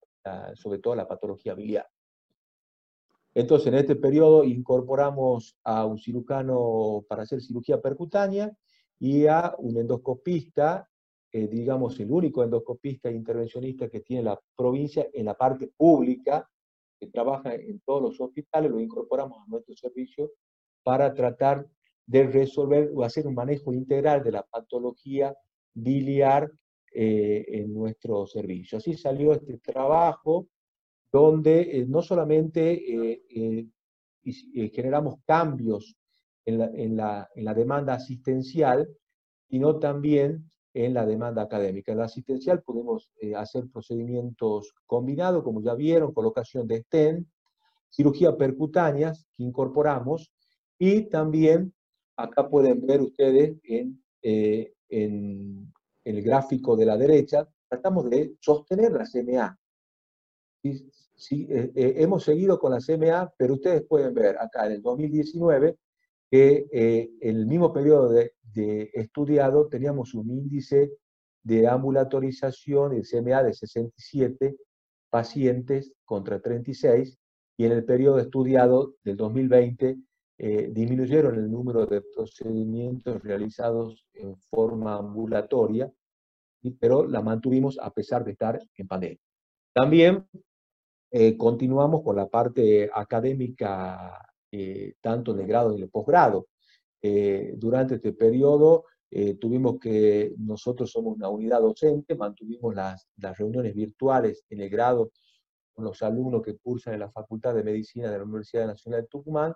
sobre 0.54 0.80
todo 0.80 0.96
la 0.96 1.06
patología 1.06 1.54
biliar. 1.54 1.86
Entonces, 3.34 3.68
en 3.68 3.74
este 3.74 3.96
periodo 3.96 4.44
incorporamos 4.44 5.56
a 5.64 5.84
un 5.84 5.98
cirujano 5.98 7.04
para 7.08 7.22
hacer 7.22 7.40
cirugía 7.40 7.80
percutánea 7.80 8.50
y 8.98 9.26
a 9.26 9.54
un 9.58 9.76
endoscopista, 9.76 10.88
eh, 11.30 11.46
digamos 11.46 12.00
el 12.00 12.10
único 12.10 12.42
endoscopista 12.42 13.08
e 13.08 13.14
intervencionista 13.14 13.88
que 13.88 14.00
tiene 14.00 14.24
la 14.24 14.40
provincia 14.56 15.06
en 15.12 15.26
la 15.26 15.34
parte 15.34 15.70
pública, 15.76 16.48
que 16.98 17.06
trabaja 17.08 17.54
en 17.54 17.80
todos 17.80 18.02
los 18.02 18.20
hospitales, 18.20 18.70
lo 18.70 18.80
incorporamos 18.80 19.38
a 19.40 19.50
nuestro 19.50 19.76
servicio 19.76 20.32
para 20.82 21.14
tratar 21.14 21.66
de 22.06 22.26
resolver 22.26 22.90
o 22.94 23.04
hacer 23.04 23.26
un 23.26 23.34
manejo 23.34 23.72
integral 23.72 24.24
de 24.24 24.32
la 24.32 24.42
patología 24.42 25.36
biliar 25.74 26.50
eh, 26.92 27.44
en 27.48 27.74
nuestro 27.74 28.26
servicio. 28.26 28.78
Así 28.78 28.94
salió 28.94 29.32
este 29.32 29.58
trabajo 29.58 30.48
donde 31.12 31.60
eh, 31.60 31.86
no 31.88 32.02
solamente 32.02 33.20
eh, 33.22 33.66
generamos 34.72 35.16
cambios 35.26 35.96
en 36.44 36.96
la, 36.96 37.28
demanda 37.54 37.94
asistencial, 37.94 38.88
sino 39.50 39.78
también 39.78 40.50
en 40.72 40.94
la 40.94 41.04
demanda 41.04 41.42
académica. 41.42 41.92
En 41.92 41.98
la 41.98 42.04
asistencial 42.04 42.62
podemos 42.62 43.10
hacer 43.36 43.68
procedimientos 43.70 44.72
combinados, 44.86 45.42
como 45.42 45.62
ya 45.62 45.74
vieron, 45.74 46.14
colocación 46.14 46.66
de 46.66 46.82
stent, 46.82 47.26
cirugía 47.90 48.36
percutáneas 48.36 49.26
que 49.36 49.44
incorporamos 49.44 50.32
y 50.78 51.02
también 51.08 51.74
Acá 52.18 52.48
pueden 52.48 52.84
ver 52.84 53.00
ustedes 53.00 53.56
en, 53.62 54.02
eh, 54.22 54.72
en, 54.88 55.72
el 56.04 56.22
gráfico 56.22 56.76
de 56.76 56.84
la 56.84 56.96
derecha, 56.96 57.48
tratamos 57.68 58.10
de 58.10 58.34
sostener 58.40 58.90
la 58.92 59.04
CMA. 59.04 59.56
Sí, 60.62 61.46
eh, 61.50 61.72
eh, 61.74 61.94
hemos 61.98 62.24
seguido 62.24 62.58
con 62.58 62.72
la 62.72 62.78
CMA, 62.80 63.32
pero 63.36 63.54
ustedes 63.54 63.82
pueden 63.82 64.14
ver 64.14 64.38
acá 64.38 64.66
en 64.66 64.72
el 64.72 64.82
2019 64.82 65.76
que 66.30 66.66
en 67.20 67.36
el 67.36 67.46
mismo 67.46 67.72
periodo 67.72 68.10
de, 68.10 68.34
de, 68.52 68.90
estudiado 68.92 69.66
teníamos 69.68 70.12
un 70.12 70.30
índice 70.30 70.92
de 71.42 71.66
ambulatorización 71.66 72.94
y 72.94 73.02
CMA 73.02 73.42
de 73.42 73.54
67 73.54 74.56
pacientes 75.08 75.92
contra 76.04 76.40
36, 76.40 77.18
y 77.56 77.64
en 77.64 77.72
el 77.72 77.84
periodo 77.84 78.18
estudiado 78.18 78.94
del 79.02 79.16
2020 79.16 79.98
eh, 80.40 80.70
disminuyeron 80.72 81.34
el 81.34 81.50
número 81.50 81.84
de 81.86 82.00
procedimientos 82.00 83.20
realizados 83.22 84.06
en 84.14 84.36
forma 84.36 84.94
ambulatoria, 84.94 85.92
pero 86.78 87.04
la 87.06 87.20
mantuvimos 87.22 87.76
a 87.80 87.90
pesar 87.90 88.24
de 88.24 88.32
estar 88.32 88.60
en 88.76 88.86
pandemia. 88.86 89.18
También 89.74 90.24
eh, 91.10 91.36
continuamos 91.36 92.02
con 92.02 92.16
la 92.16 92.26
parte 92.28 92.90
académica, 92.92 94.20
eh, 94.50 94.94
tanto 95.00 95.32
en 95.32 95.40
el 95.40 95.46
grado 95.46 95.72
y 95.72 95.76
en 95.76 95.82
el 95.84 95.90
posgrado. 95.90 96.48
durante 97.56 97.94
este 97.96 98.12
periodo 98.12 98.84
tuvimos 99.40 99.78
que, 99.80 100.34
nosotros 100.38 100.90
somos 100.90 101.16
una 101.16 101.28
unidad 101.28 101.60
docente, 101.60 102.14
mantuvimos 102.14 102.74
las, 102.74 103.08
las 103.16 103.38
reuniones 103.38 103.74
virtuales 103.74 104.44
en 104.50 104.60
el 104.60 104.68
grado 104.68 105.12
con 105.78 105.84
los 105.84 106.02
alumnos 106.02 106.42
que 106.42 106.56
cursan 106.58 106.94
en 106.94 107.00
la 107.00 107.10
Facultad 107.10 107.54
de 107.54 107.62
Medicina 107.62 108.10
de 108.10 108.18
la 108.18 108.24
Universidad 108.24 108.66
Nacional 108.66 109.02
de 109.02 109.06
Tucumán, 109.06 109.54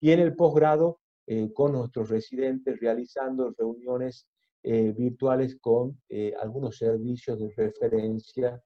y 0.00 0.12
en 0.12 0.20
el 0.20 0.36
posgrado 0.36 1.00
eh, 1.26 1.50
con 1.54 1.72
nuestros 1.72 2.10
residentes 2.10 2.78
realizando 2.78 3.54
reuniones 3.56 4.28
eh, 4.62 4.92
virtuales 4.92 5.56
con 5.60 5.98
eh, 6.10 6.34
algunos 6.40 6.76
servicios 6.76 7.40
de 7.40 7.50
referencia 7.56 8.62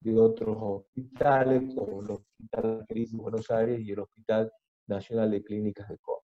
de 0.00 0.18
otros 0.18 0.56
hospitales, 0.58 1.62
como 1.74 2.02
el 2.02 2.10
Hospital 2.10 2.86
de 2.88 3.08
Buenos 3.12 3.50
Aires 3.50 3.80
y 3.80 3.92
el 3.92 4.00
Hospital 4.00 4.50
Nacional 4.86 5.30
de 5.30 5.42
Clínicas 5.42 5.88
de 5.88 5.98
Córdoba. 5.98 6.24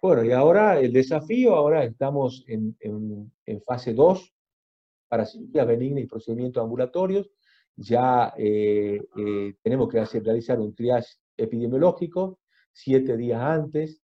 Bueno, 0.00 0.24
y 0.24 0.30
ahora 0.30 0.78
el 0.78 0.92
desafío, 0.92 1.56
ahora 1.56 1.84
estamos 1.84 2.44
en, 2.46 2.76
en, 2.80 3.62
fase 3.62 3.92
2 3.92 4.32
para 5.08 5.26
cirugía 5.26 5.64
benigna 5.64 6.00
y 6.00 6.06
procedimientos 6.06 6.62
ambulatorios. 6.62 7.28
Ya 7.74 8.32
tenemos 8.36 9.88
que 9.88 9.98
hacer, 9.98 10.22
realizar 10.22 10.60
un 10.60 10.74
triage 10.74 11.16
epidemiológico, 11.36 12.38
siete 12.72 13.16
días 13.16 13.40
antes, 13.40 14.00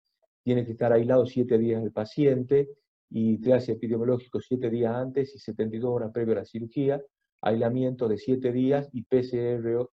tiene 0.44 0.66
que 0.66 0.72
estar 0.72 0.94
aislado 0.94 1.26
siete 1.26 1.58
días 1.58 1.84
el 1.84 1.92
paciente 1.92 2.70
y 3.10 3.40
triage 3.40 3.72
epidemiológico 3.72 4.40
siete 4.40 4.70
días 4.70 4.96
antes 4.96 5.34
y 5.36 5.40
72 5.40 5.90
horas 5.90 6.12
previo 6.12 6.34
a 6.34 6.38
la 6.38 6.46
cirugía, 6.46 7.02
aislamiento 7.42 8.08
de 8.08 8.18
siete 8.18 8.52
días 8.52 8.90
y 8.94 9.04
PCR 9.04 9.90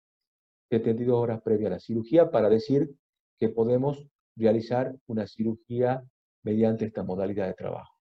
72 0.70 1.16
horas 1.16 1.42
previo 1.42 1.66
a 1.66 1.70
la 1.70 1.80
cirugía 1.80 2.30
para 2.30 2.48
decir 2.48 2.90
que 3.38 3.48
podemos 3.48 4.06
realizar 4.36 4.94
una 5.06 5.26
cirugía 5.26 6.04
mediante 6.42 6.84
esta 6.84 7.02
modalidad 7.02 7.46
de 7.46 7.54
trabajo. 7.54 7.94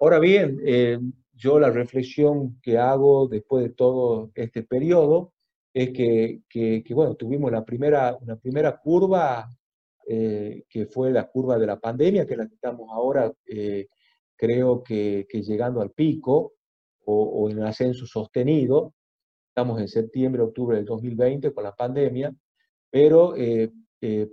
Ahora 0.00 0.18
bien, 0.18 0.60
eh, 0.64 0.98
yo 1.32 1.58
la 1.58 1.70
reflexión 1.70 2.60
que 2.60 2.78
hago 2.78 3.26
después 3.26 3.64
de 3.64 3.70
todo 3.70 4.30
este 4.34 4.62
periodo 4.62 5.32
es 5.72 5.90
que, 5.90 6.42
que, 6.48 6.84
bueno, 6.94 7.14
tuvimos 7.14 7.50
la 7.50 7.64
primera, 7.64 8.16
una 8.20 8.36
primera 8.36 8.76
curva 8.78 9.48
eh, 10.06 10.64
que 10.68 10.86
fue 10.86 11.10
la 11.10 11.26
curva 11.28 11.58
de 11.58 11.66
la 11.66 11.80
pandemia, 11.80 12.26
que 12.26 12.36
la 12.36 12.46
que 12.46 12.54
estamos 12.54 12.88
ahora, 12.92 13.32
eh, 13.46 13.88
creo 14.36 14.82
que, 14.82 15.26
que, 15.28 15.42
llegando 15.42 15.80
al 15.80 15.90
pico 15.90 16.52
o, 17.06 17.22
o, 17.22 17.50
en 17.50 17.62
ascenso 17.62 18.06
sostenido. 18.06 18.94
Estamos 19.48 19.80
en 19.80 19.88
septiembre, 19.88 20.42
octubre 20.42 20.76
del 20.76 20.84
2020 20.84 21.52
con 21.52 21.64
la 21.64 21.74
pandemia, 21.74 22.34
pero 22.90 23.34
eh, 23.36 23.70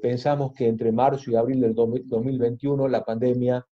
pensamos 0.01 0.53
que 0.53 0.67
entre 0.67 0.91
marzo 0.91 1.31
y 1.31 1.35
abril 1.35 1.61
del 1.61 1.73
2021 1.73 2.87
la 2.87 3.05
pandemia 3.05 3.65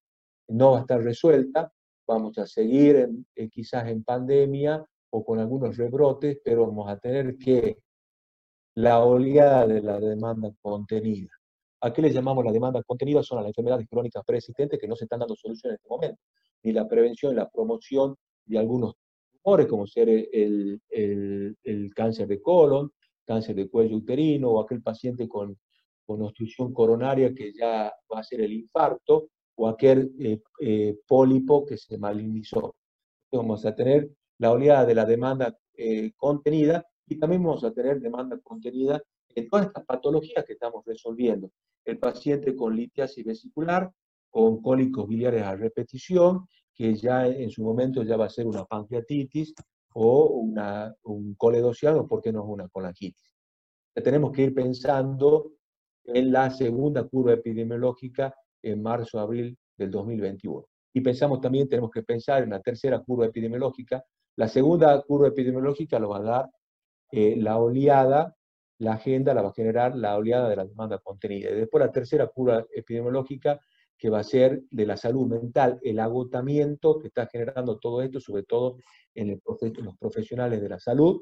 no 0.50 0.72
va 0.72 0.78
a 0.78 0.82
estar 0.82 1.02
resuelta, 1.02 1.72
vamos 2.08 2.38
a 2.38 2.48
seguir 2.48 3.10
quizás 3.52 3.88
en 3.88 4.04
pandemia 4.04 4.84
o 5.12 5.24
con 5.26 5.40
algunos 5.40 5.76
rebrotes, 5.78 6.40
pero 6.44 6.68
vamos 6.68 6.90
a 6.90 6.98
tener 6.98 7.38
que 7.38 7.78
la 8.76 9.04
oleada 9.04 9.68
de 9.68 9.82
la 9.82 10.00
demanda 10.00 10.52
contenida. 10.62 11.30
¿A 11.82 11.94
qué 11.94 12.02
le 12.02 12.12
llamamos 12.12 12.46
la 12.46 12.52
demanda 12.52 12.84
contenida? 12.84 13.24
Son 13.24 13.38
las 13.38 13.48
enfermedades 13.48 13.88
crónicas 13.90 14.24
preexistentes 14.26 14.80
que 14.80 14.88
no 14.88 14.96
se 14.96 15.06
están 15.06 15.20
dando 15.20 15.36
solución 15.36 15.72
en 15.72 15.76
este 15.76 15.90
momento. 15.90 16.22
Ni 16.64 16.74
la 16.74 16.88
prevención 16.88 17.36
la 17.36 17.50
promoción 17.50 18.16
de 18.50 18.60
algunos 18.60 18.96
tumores, 19.32 19.68
como 19.68 19.88
ser 19.88 20.10
el, 20.10 20.82
el, 20.90 21.58
el 21.64 21.94
cáncer 21.94 22.28
de 22.28 22.42
colon, 22.42 22.92
cáncer 23.26 23.56
de 23.56 23.70
cuello 23.70 23.98
uterino, 23.98 24.50
o 24.50 24.60
aquel 24.60 24.82
paciente 24.82 25.28
con, 25.28 25.58
con 26.06 26.22
obstrucción 26.24 26.74
coronaria 26.74 27.34
que 27.34 27.54
ya 27.54 27.94
va 28.12 28.20
a 28.20 28.24
ser 28.24 28.42
el 28.42 28.54
infarto, 28.54 29.30
o 29.56 29.68
aquel 29.68 30.12
eh, 30.20 30.42
eh, 30.62 30.98
pólipo 31.08 31.66
que 31.66 31.78
se 31.78 31.98
malignizó. 31.98 32.76
Vamos 33.32 33.66
a 33.66 33.76
tener 33.76 34.10
la 34.40 34.52
oleada 34.52 34.86
de 34.86 34.96
la 34.96 35.06
demanda 35.06 35.56
eh, 35.76 36.12
contenida 36.16 36.86
y 37.08 37.20
también 37.20 37.44
vamos 37.44 37.64
a 37.64 37.72
tener 37.72 38.00
demanda 38.00 38.40
contenida 38.42 39.02
en 39.36 39.48
todas 39.48 39.68
estas 39.68 39.86
patologías 39.86 40.46
que 40.46 40.54
estamos 40.54 40.84
resolviendo. 40.86 41.52
El 41.86 42.00
paciente 42.00 42.56
con 42.56 42.76
litiasis 42.76 43.26
vesicular, 43.26 43.92
con 44.30 44.62
cólicos 44.62 45.08
biliares 45.08 45.44
a 45.44 45.56
repetición, 45.56 46.48
que 46.80 46.96
ya 46.96 47.28
en 47.28 47.52
su 47.52 47.62
momento 47.62 48.04
ya 48.04 48.16
va 48.16 48.28
a 48.28 48.30
ser 48.30 48.48
una 48.48 48.64
pancreatitis 48.64 49.54
o 49.96 50.28
una, 50.28 50.96
un 51.04 51.36
coledociano, 51.36 52.08
¿por 52.08 52.22
qué 52.22 52.32
no 52.32 52.46
una 52.46 52.70
colangitis? 52.70 53.36
tenemos 54.02 54.32
que 54.32 54.44
ir 54.44 54.54
pensando 54.54 55.52
en 56.06 56.32
la 56.32 56.50
segunda 56.52 57.04
curva 57.04 57.34
epidemiológica 57.34 58.34
en 58.64 58.82
marzo-abril 58.82 59.58
del 59.76 59.92
2021. 59.92 60.66
Y 60.94 61.02
pensamos 61.02 61.42
también, 61.42 61.68
tenemos 61.68 61.92
que 61.92 62.04
pensar 62.04 62.44
en 62.44 62.52
la 62.52 62.62
tercera 62.62 63.00
curva 63.02 63.26
epidemiológica 63.26 64.02
la 64.40 64.48
segunda 64.48 65.02
curva 65.02 65.28
epidemiológica 65.28 66.00
lo 66.00 66.08
va 66.08 66.20
a 66.20 66.22
dar 66.22 66.50
eh, 67.12 67.36
la 67.36 67.58
oleada, 67.58 68.38
la 68.78 68.94
agenda 68.94 69.34
la 69.34 69.42
va 69.42 69.50
a 69.50 69.54
generar 69.54 69.98
la 69.98 70.16
oleada 70.16 70.48
de 70.48 70.56
la 70.56 70.64
demanda 70.64 70.98
contenida. 71.00 71.50
Y 71.50 71.56
después 71.56 71.84
la 71.84 71.92
tercera 71.92 72.28
curva 72.28 72.66
epidemiológica 72.74 73.60
que 74.00 74.10
va 74.10 74.20
a 74.20 74.24
ser 74.24 74.64
de 74.72 74.86
la 74.86 74.96
salud 74.96 75.28
mental, 75.28 75.78
el 75.84 76.00
agotamiento 76.00 76.98
que 77.00 77.10
está 77.10 77.28
generando 77.28 77.78
todo 77.78 78.02
esto, 78.02 78.22
sobre 78.22 78.44
todo 78.44 78.78
en, 79.14 79.30
el, 79.30 79.42
los 79.84 79.98
profesionales 79.98 80.62
de 80.62 80.70
la 80.70 80.80
salud, 80.80 81.22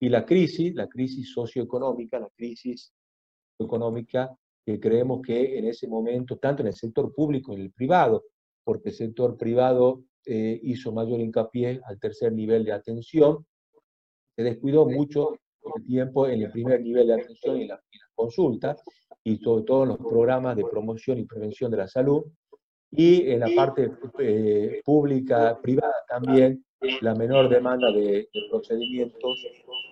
y 0.00 0.08
la 0.08 0.24
crisis, 0.24 0.74
la 0.74 0.88
crisis 0.88 1.32
socioeconómica, 1.32 2.18
la 2.18 2.30
crisis 2.34 2.92
económica 3.58 4.36
que 4.64 4.78
creemos 4.78 5.20
que 5.20 5.58
en 5.58 5.66
ese 5.66 5.88
momento, 5.88 6.38
tanto 6.38 6.62
en 6.62 6.68
el 6.68 6.74
sector 6.74 7.12
público 7.12 7.46
como 7.46 7.58
en 7.58 7.64
el 7.64 7.72
privado, 7.72 8.24
porque 8.64 8.90
el 8.90 8.94
sector 8.94 9.36
privado 9.36 10.04
eh, 10.24 10.60
hizo 10.62 10.92
mayor 10.92 11.20
hincapié 11.20 11.80
al 11.84 11.98
tercer 11.98 12.32
nivel 12.32 12.64
de 12.64 12.72
atención, 12.72 13.44
se 14.36 14.42
descuidó 14.42 14.86
mucho 14.86 15.34
el 15.76 15.84
tiempo 15.84 16.28
en 16.28 16.42
el 16.42 16.50
primer 16.50 16.80
nivel 16.80 17.08
de 17.08 17.14
atención 17.14 17.58
y 17.58 17.62
en 17.62 17.68
la, 17.68 17.82
consulta, 18.14 18.76
y 19.24 19.36
sobre 19.36 19.64
todo 19.64 19.82
en 19.84 19.90
los 19.90 19.98
programas 19.98 20.56
de 20.56 20.64
promoción 20.64 21.18
y 21.18 21.24
prevención 21.24 21.70
de 21.70 21.76
la 21.76 21.88
salud, 21.88 22.24
y 22.90 23.30
en 23.30 23.40
la 23.40 23.48
parte 23.56 23.90
eh, 24.18 24.82
pública, 24.84 25.58
privada 25.60 25.94
también, 26.08 26.62
la 27.00 27.14
menor 27.14 27.48
demanda 27.48 27.90
de, 27.90 28.28
procedimientos 28.50 29.46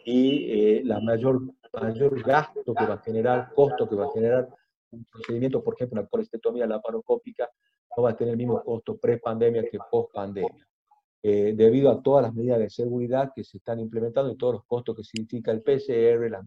y 0.04 0.50
eh, 0.50 0.82
la 0.84 1.00
mayor, 1.00 1.40
mayor 1.72 2.22
gasto 2.22 2.74
que 2.74 2.84
va 2.84 2.94
a 2.94 2.98
generar, 2.98 3.52
costo 3.54 3.88
que 3.88 3.94
va 3.94 4.06
a 4.06 4.12
generar 4.12 4.48
un 4.90 5.04
procedimiento, 5.04 5.62
por 5.62 5.74
ejemplo, 5.74 6.00
una 6.00 6.08
colestetomía 6.08 6.66
laparoscópica, 6.66 7.48
no 7.96 8.02
va 8.02 8.10
a 8.10 8.16
tener 8.16 8.32
el 8.32 8.38
mismo 8.38 8.62
costo 8.62 8.98
pre-pandemia 8.98 9.62
que 9.70 9.78
post-pandemia. 9.90 10.66
Eh, 11.22 11.52
debido 11.54 11.90
a 11.90 12.02
todas 12.02 12.22
las 12.24 12.34
medidas 12.34 12.58
de 12.58 12.70
seguridad 12.70 13.32
que 13.34 13.44
se 13.44 13.58
están 13.58 13.78
implementando 13.78 14.32
y 14.32 14.36
todos 14.36 14.54
los 14.54 14.64
costos 14.64 14.96
que 14.96 15.04
significa 15.04 15.52
el 15.52 15.62
PCR, 15.62 16.38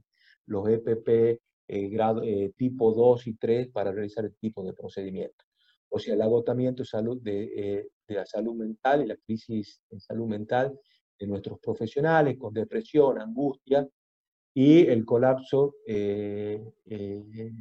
los 0.48 0.68
EPP, 0.68 1.42
grado, 1.90 2.22
tipo 2.56 2.94
2 2.94 3.28
y 3.28 3.36
3 3.36 3.70
para 3.70 3.92
realizar 3.92 4.26
este 4.26 4.38
tipo 4.40 4.64
de 4.64 4.74
procedimientos 4.74 5.48
o 5.96 6.00
sea, 6.00 6.16
el 6.16 6.22
agotamiento 6.24 6.84
salud 6.84 7.22
eh, 7.26 7.88
de, 8.08 8.16
la 8.16 8.26
salud 8.26 8.56
mental 8.56 9.04
y 9.04 9.08
la 9.08 9.16
crisis 9.16 9.80
en 9.92 10.00
salud 10.00 10.28
mental 10.28 10.76
de 11.20 11.28
nuestros 11.28 11.60
profesionales 11.60 12.36
con 12.40 12.52
depresión, 12.52 13.22
angustia 13.22 13.88
y 14.56 14.88
el 14.88 15.06
colapso 15.06 15.76
eh, 15.86 16.68
eh, 16.86 17.52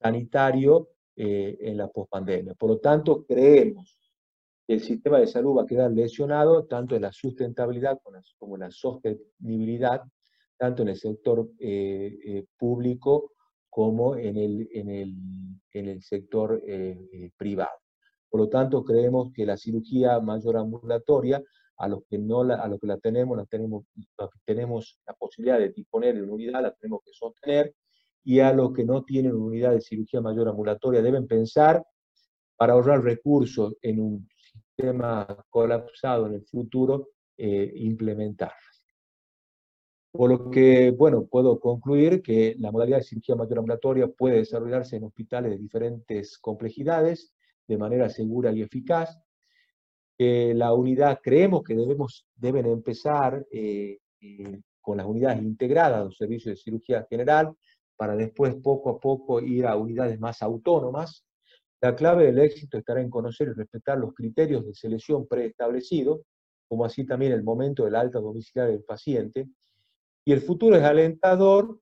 sanitario 0.00 0.90
en 1.16 1.76
la 1.78 1.88
pospandemia. 1.88 2.54
Por 2.54 2.70
lo 2.70 2.78
tanto, 2.78 3.24
creemos 3.24 3.98
que 4.66 4.74
el 4.74 4.80
sistema 4.82 5.18
de 5.18 5.26
salud 5.26 5.56
va 5.56 5.62
a 5.62 5.66
quedar 5.66 5.90
lesionado 5.90 6.66
tanto 6.66 6.94
en 6.94 7.02
la 7.02 7.12
sustentabilidad 7.12 7.98
como 8.38 8.56
en 8.56 8.60
la 8.60 8.70
sostenibilidad, 8.70 10.02
tanto 10.58 10.82
en 10.82 10.88
el 10.88 10.96
sector 10.96 11.48
público 12.58 13.32
como 13.76 14.16
en 14.16 14.38
el, 14.38 14.70
en 14.72 14.88
el, 14.88 15.14
en 15.70 15.88
el 15.88 16.02
sector 16.02 16.62
eh, 16.66 16.98
eh, 17.12 17.30
privado. 17.36 17.78
Por 18.30 18.40
lo 18.40 18.48
tanto, 18.48 18.82
creemos 18.82 19.34
que 19.34 19.44
la 19.44 19.58
cirugía 19.58 20.18
mayor 20.18 20.56
ambulatoria, 20.56 21.42
a 21.76 21.86
los 21.86 22.04
que 22.08 22.16
no 22.16 22.42
la, 22.42 22.54
a 22.54 22.68
los 22.68 22.80
que 22.80 22.86
la 22.86 22.96
tenemos, 22.96 23.36
la 23.36 23.44
tenemos, 23.44 23.84
tenemos 24.46 24.98
la 25.06 25.12
posibilidad 25.12 25.58
de 25.58 25.74
disponer 25.74 26.16
en 26.16 26.30
unidad, 26.30 26.62
la 26.62 26.72
tenemos 26.72 27.02
que 27.04 27.12
sostener, 27.12 27.74
y 28.24 28.40
a 28.40 28.50
los 28.54 28.72
que 28.72 28.82
no 28.82 29.04
tienen 29.04 29.34
unidad 29.34 29.72
de 29.72 29.82
cirugía 29.82 30.22
mayor 30.22 30.48
ambulatoria 30.48 31.02
deben 31.02 31.26
pensar 31.26 31.84
para 32.56 32.72
ahorrar 32.72 33.04
recursos 33.04 33.74
en 33.82 34.00
un 34.00 34.28
sistema 34.38 35.26
colapsado 35.50 36.28
en 36.28 36.32
el 36.32 36.46
futuro, 36.46 37.08
eh, 37.36 37.72
implementar. 37.74 38.54
Por 40.16 40.30
lo 40.30 40.50
que, 40.50 40.90
bueno, 40.92 41.26
puedo 41.26 41.60
concluir 41.60 42.22
que 42.22 42.56
la 42.58 42.72
modalidad 42.72 42.98
de 42.98 43.04
cirugía 43.04 43.36
mayor 43.36 43.58
ambulatoria 43.58 44.08
puede 44.08 44.36
desarrollarse 44.38 44.96
en 44.96 45.04
hospitales 45.04 45.50
de 45.50 45.58
diferentes 45.58 46.38
complejidades 46.38 47.34
de 47.68 47.76
manera 47.76 48.08
segura 48.08 48.52
y 48.52 48.62
eficaz. 48.62 49.18
la 50.18 50.72
unidad, 50.72 51.20
creemos 51.22 51.62
que 51.62 51.74
debemos, 51.74 52.26
deben 52.34 52.66
empezar 52.66 53.46
eh, 53.50 53.98
eh, 54.20 54.60
con 54.80 54.96
las 54.96 55.06
unidades 55.06 55.42
integradas 55.42 55.98
de 55.98 56.04
los 56.06 56.16
servicios 56.16 56.54
de 56.54 56.62
cirugía 56.62 57.06
general 57.10 57.54
para 57.96 58.16
después 58.16 58.54
poco 58.54 58.90
a 58.90 59.00
poco 59.00 59.40
ir 59.40 59.66
a 59.66 59.76
unidades 59.76 60.18
más 60.18 60.40
autónomas. 60.42 61.26
La 61.82 61.94
clave 61.94 62.26
del 62.26 62.38
éxito 62.38 62.78
estará 62.78 63.02
en 63.02 63.10
conocer 63.10 63.48
y 63.48 63.52
respetar 63.52 63.98
los 63.98 64.14
criterios 64.14 64.64
de 64.64 64.74
selección 64.74 65.26
preestablecidos, 65.26 66.20
como 66.68 66.84
así 66.84 67.04
también 67.04 67.32
el 67.32 67.44
momento 67.44 67.84
de 67.84 67.96
alta 67.96 68.18
domiciliaria 68.18 68.72
del 68.72 68.84
paciente, 68.84 69.48
y 70.26 70.32
el 70.32 70.42
futuro 70.42 70.76
es 70.76 70.82
alentador 70.82 71.80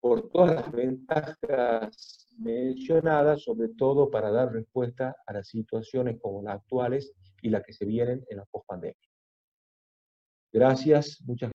por 0.00 0.30
todas 0.30 0.56
las 0.56 0.72
ventajas 0.72 2.28
mencionadas, 2.36 3.42
sobre 3.42 3.68
todo 3.68 4.10
para 4.10 4.30
dar 4.30 4.52
respuesta 4.52 5.16
a 5.26 5.32
las 5.32 5.48
situaciones 5.48 6.18
como 6.20 6.42
las 6.42 6.56
actuales 6.56 7.12
y 7.40 7.50
las 7.50 7.62
que 7.62 7.72
se 7.72 7.84
vienen 7.84 8.24
en 8.28 8.38
la 8.38 8.44
pospandemia. 8.46 8.96
Gracias, 10.52 11.22
muchas 11.24 11.52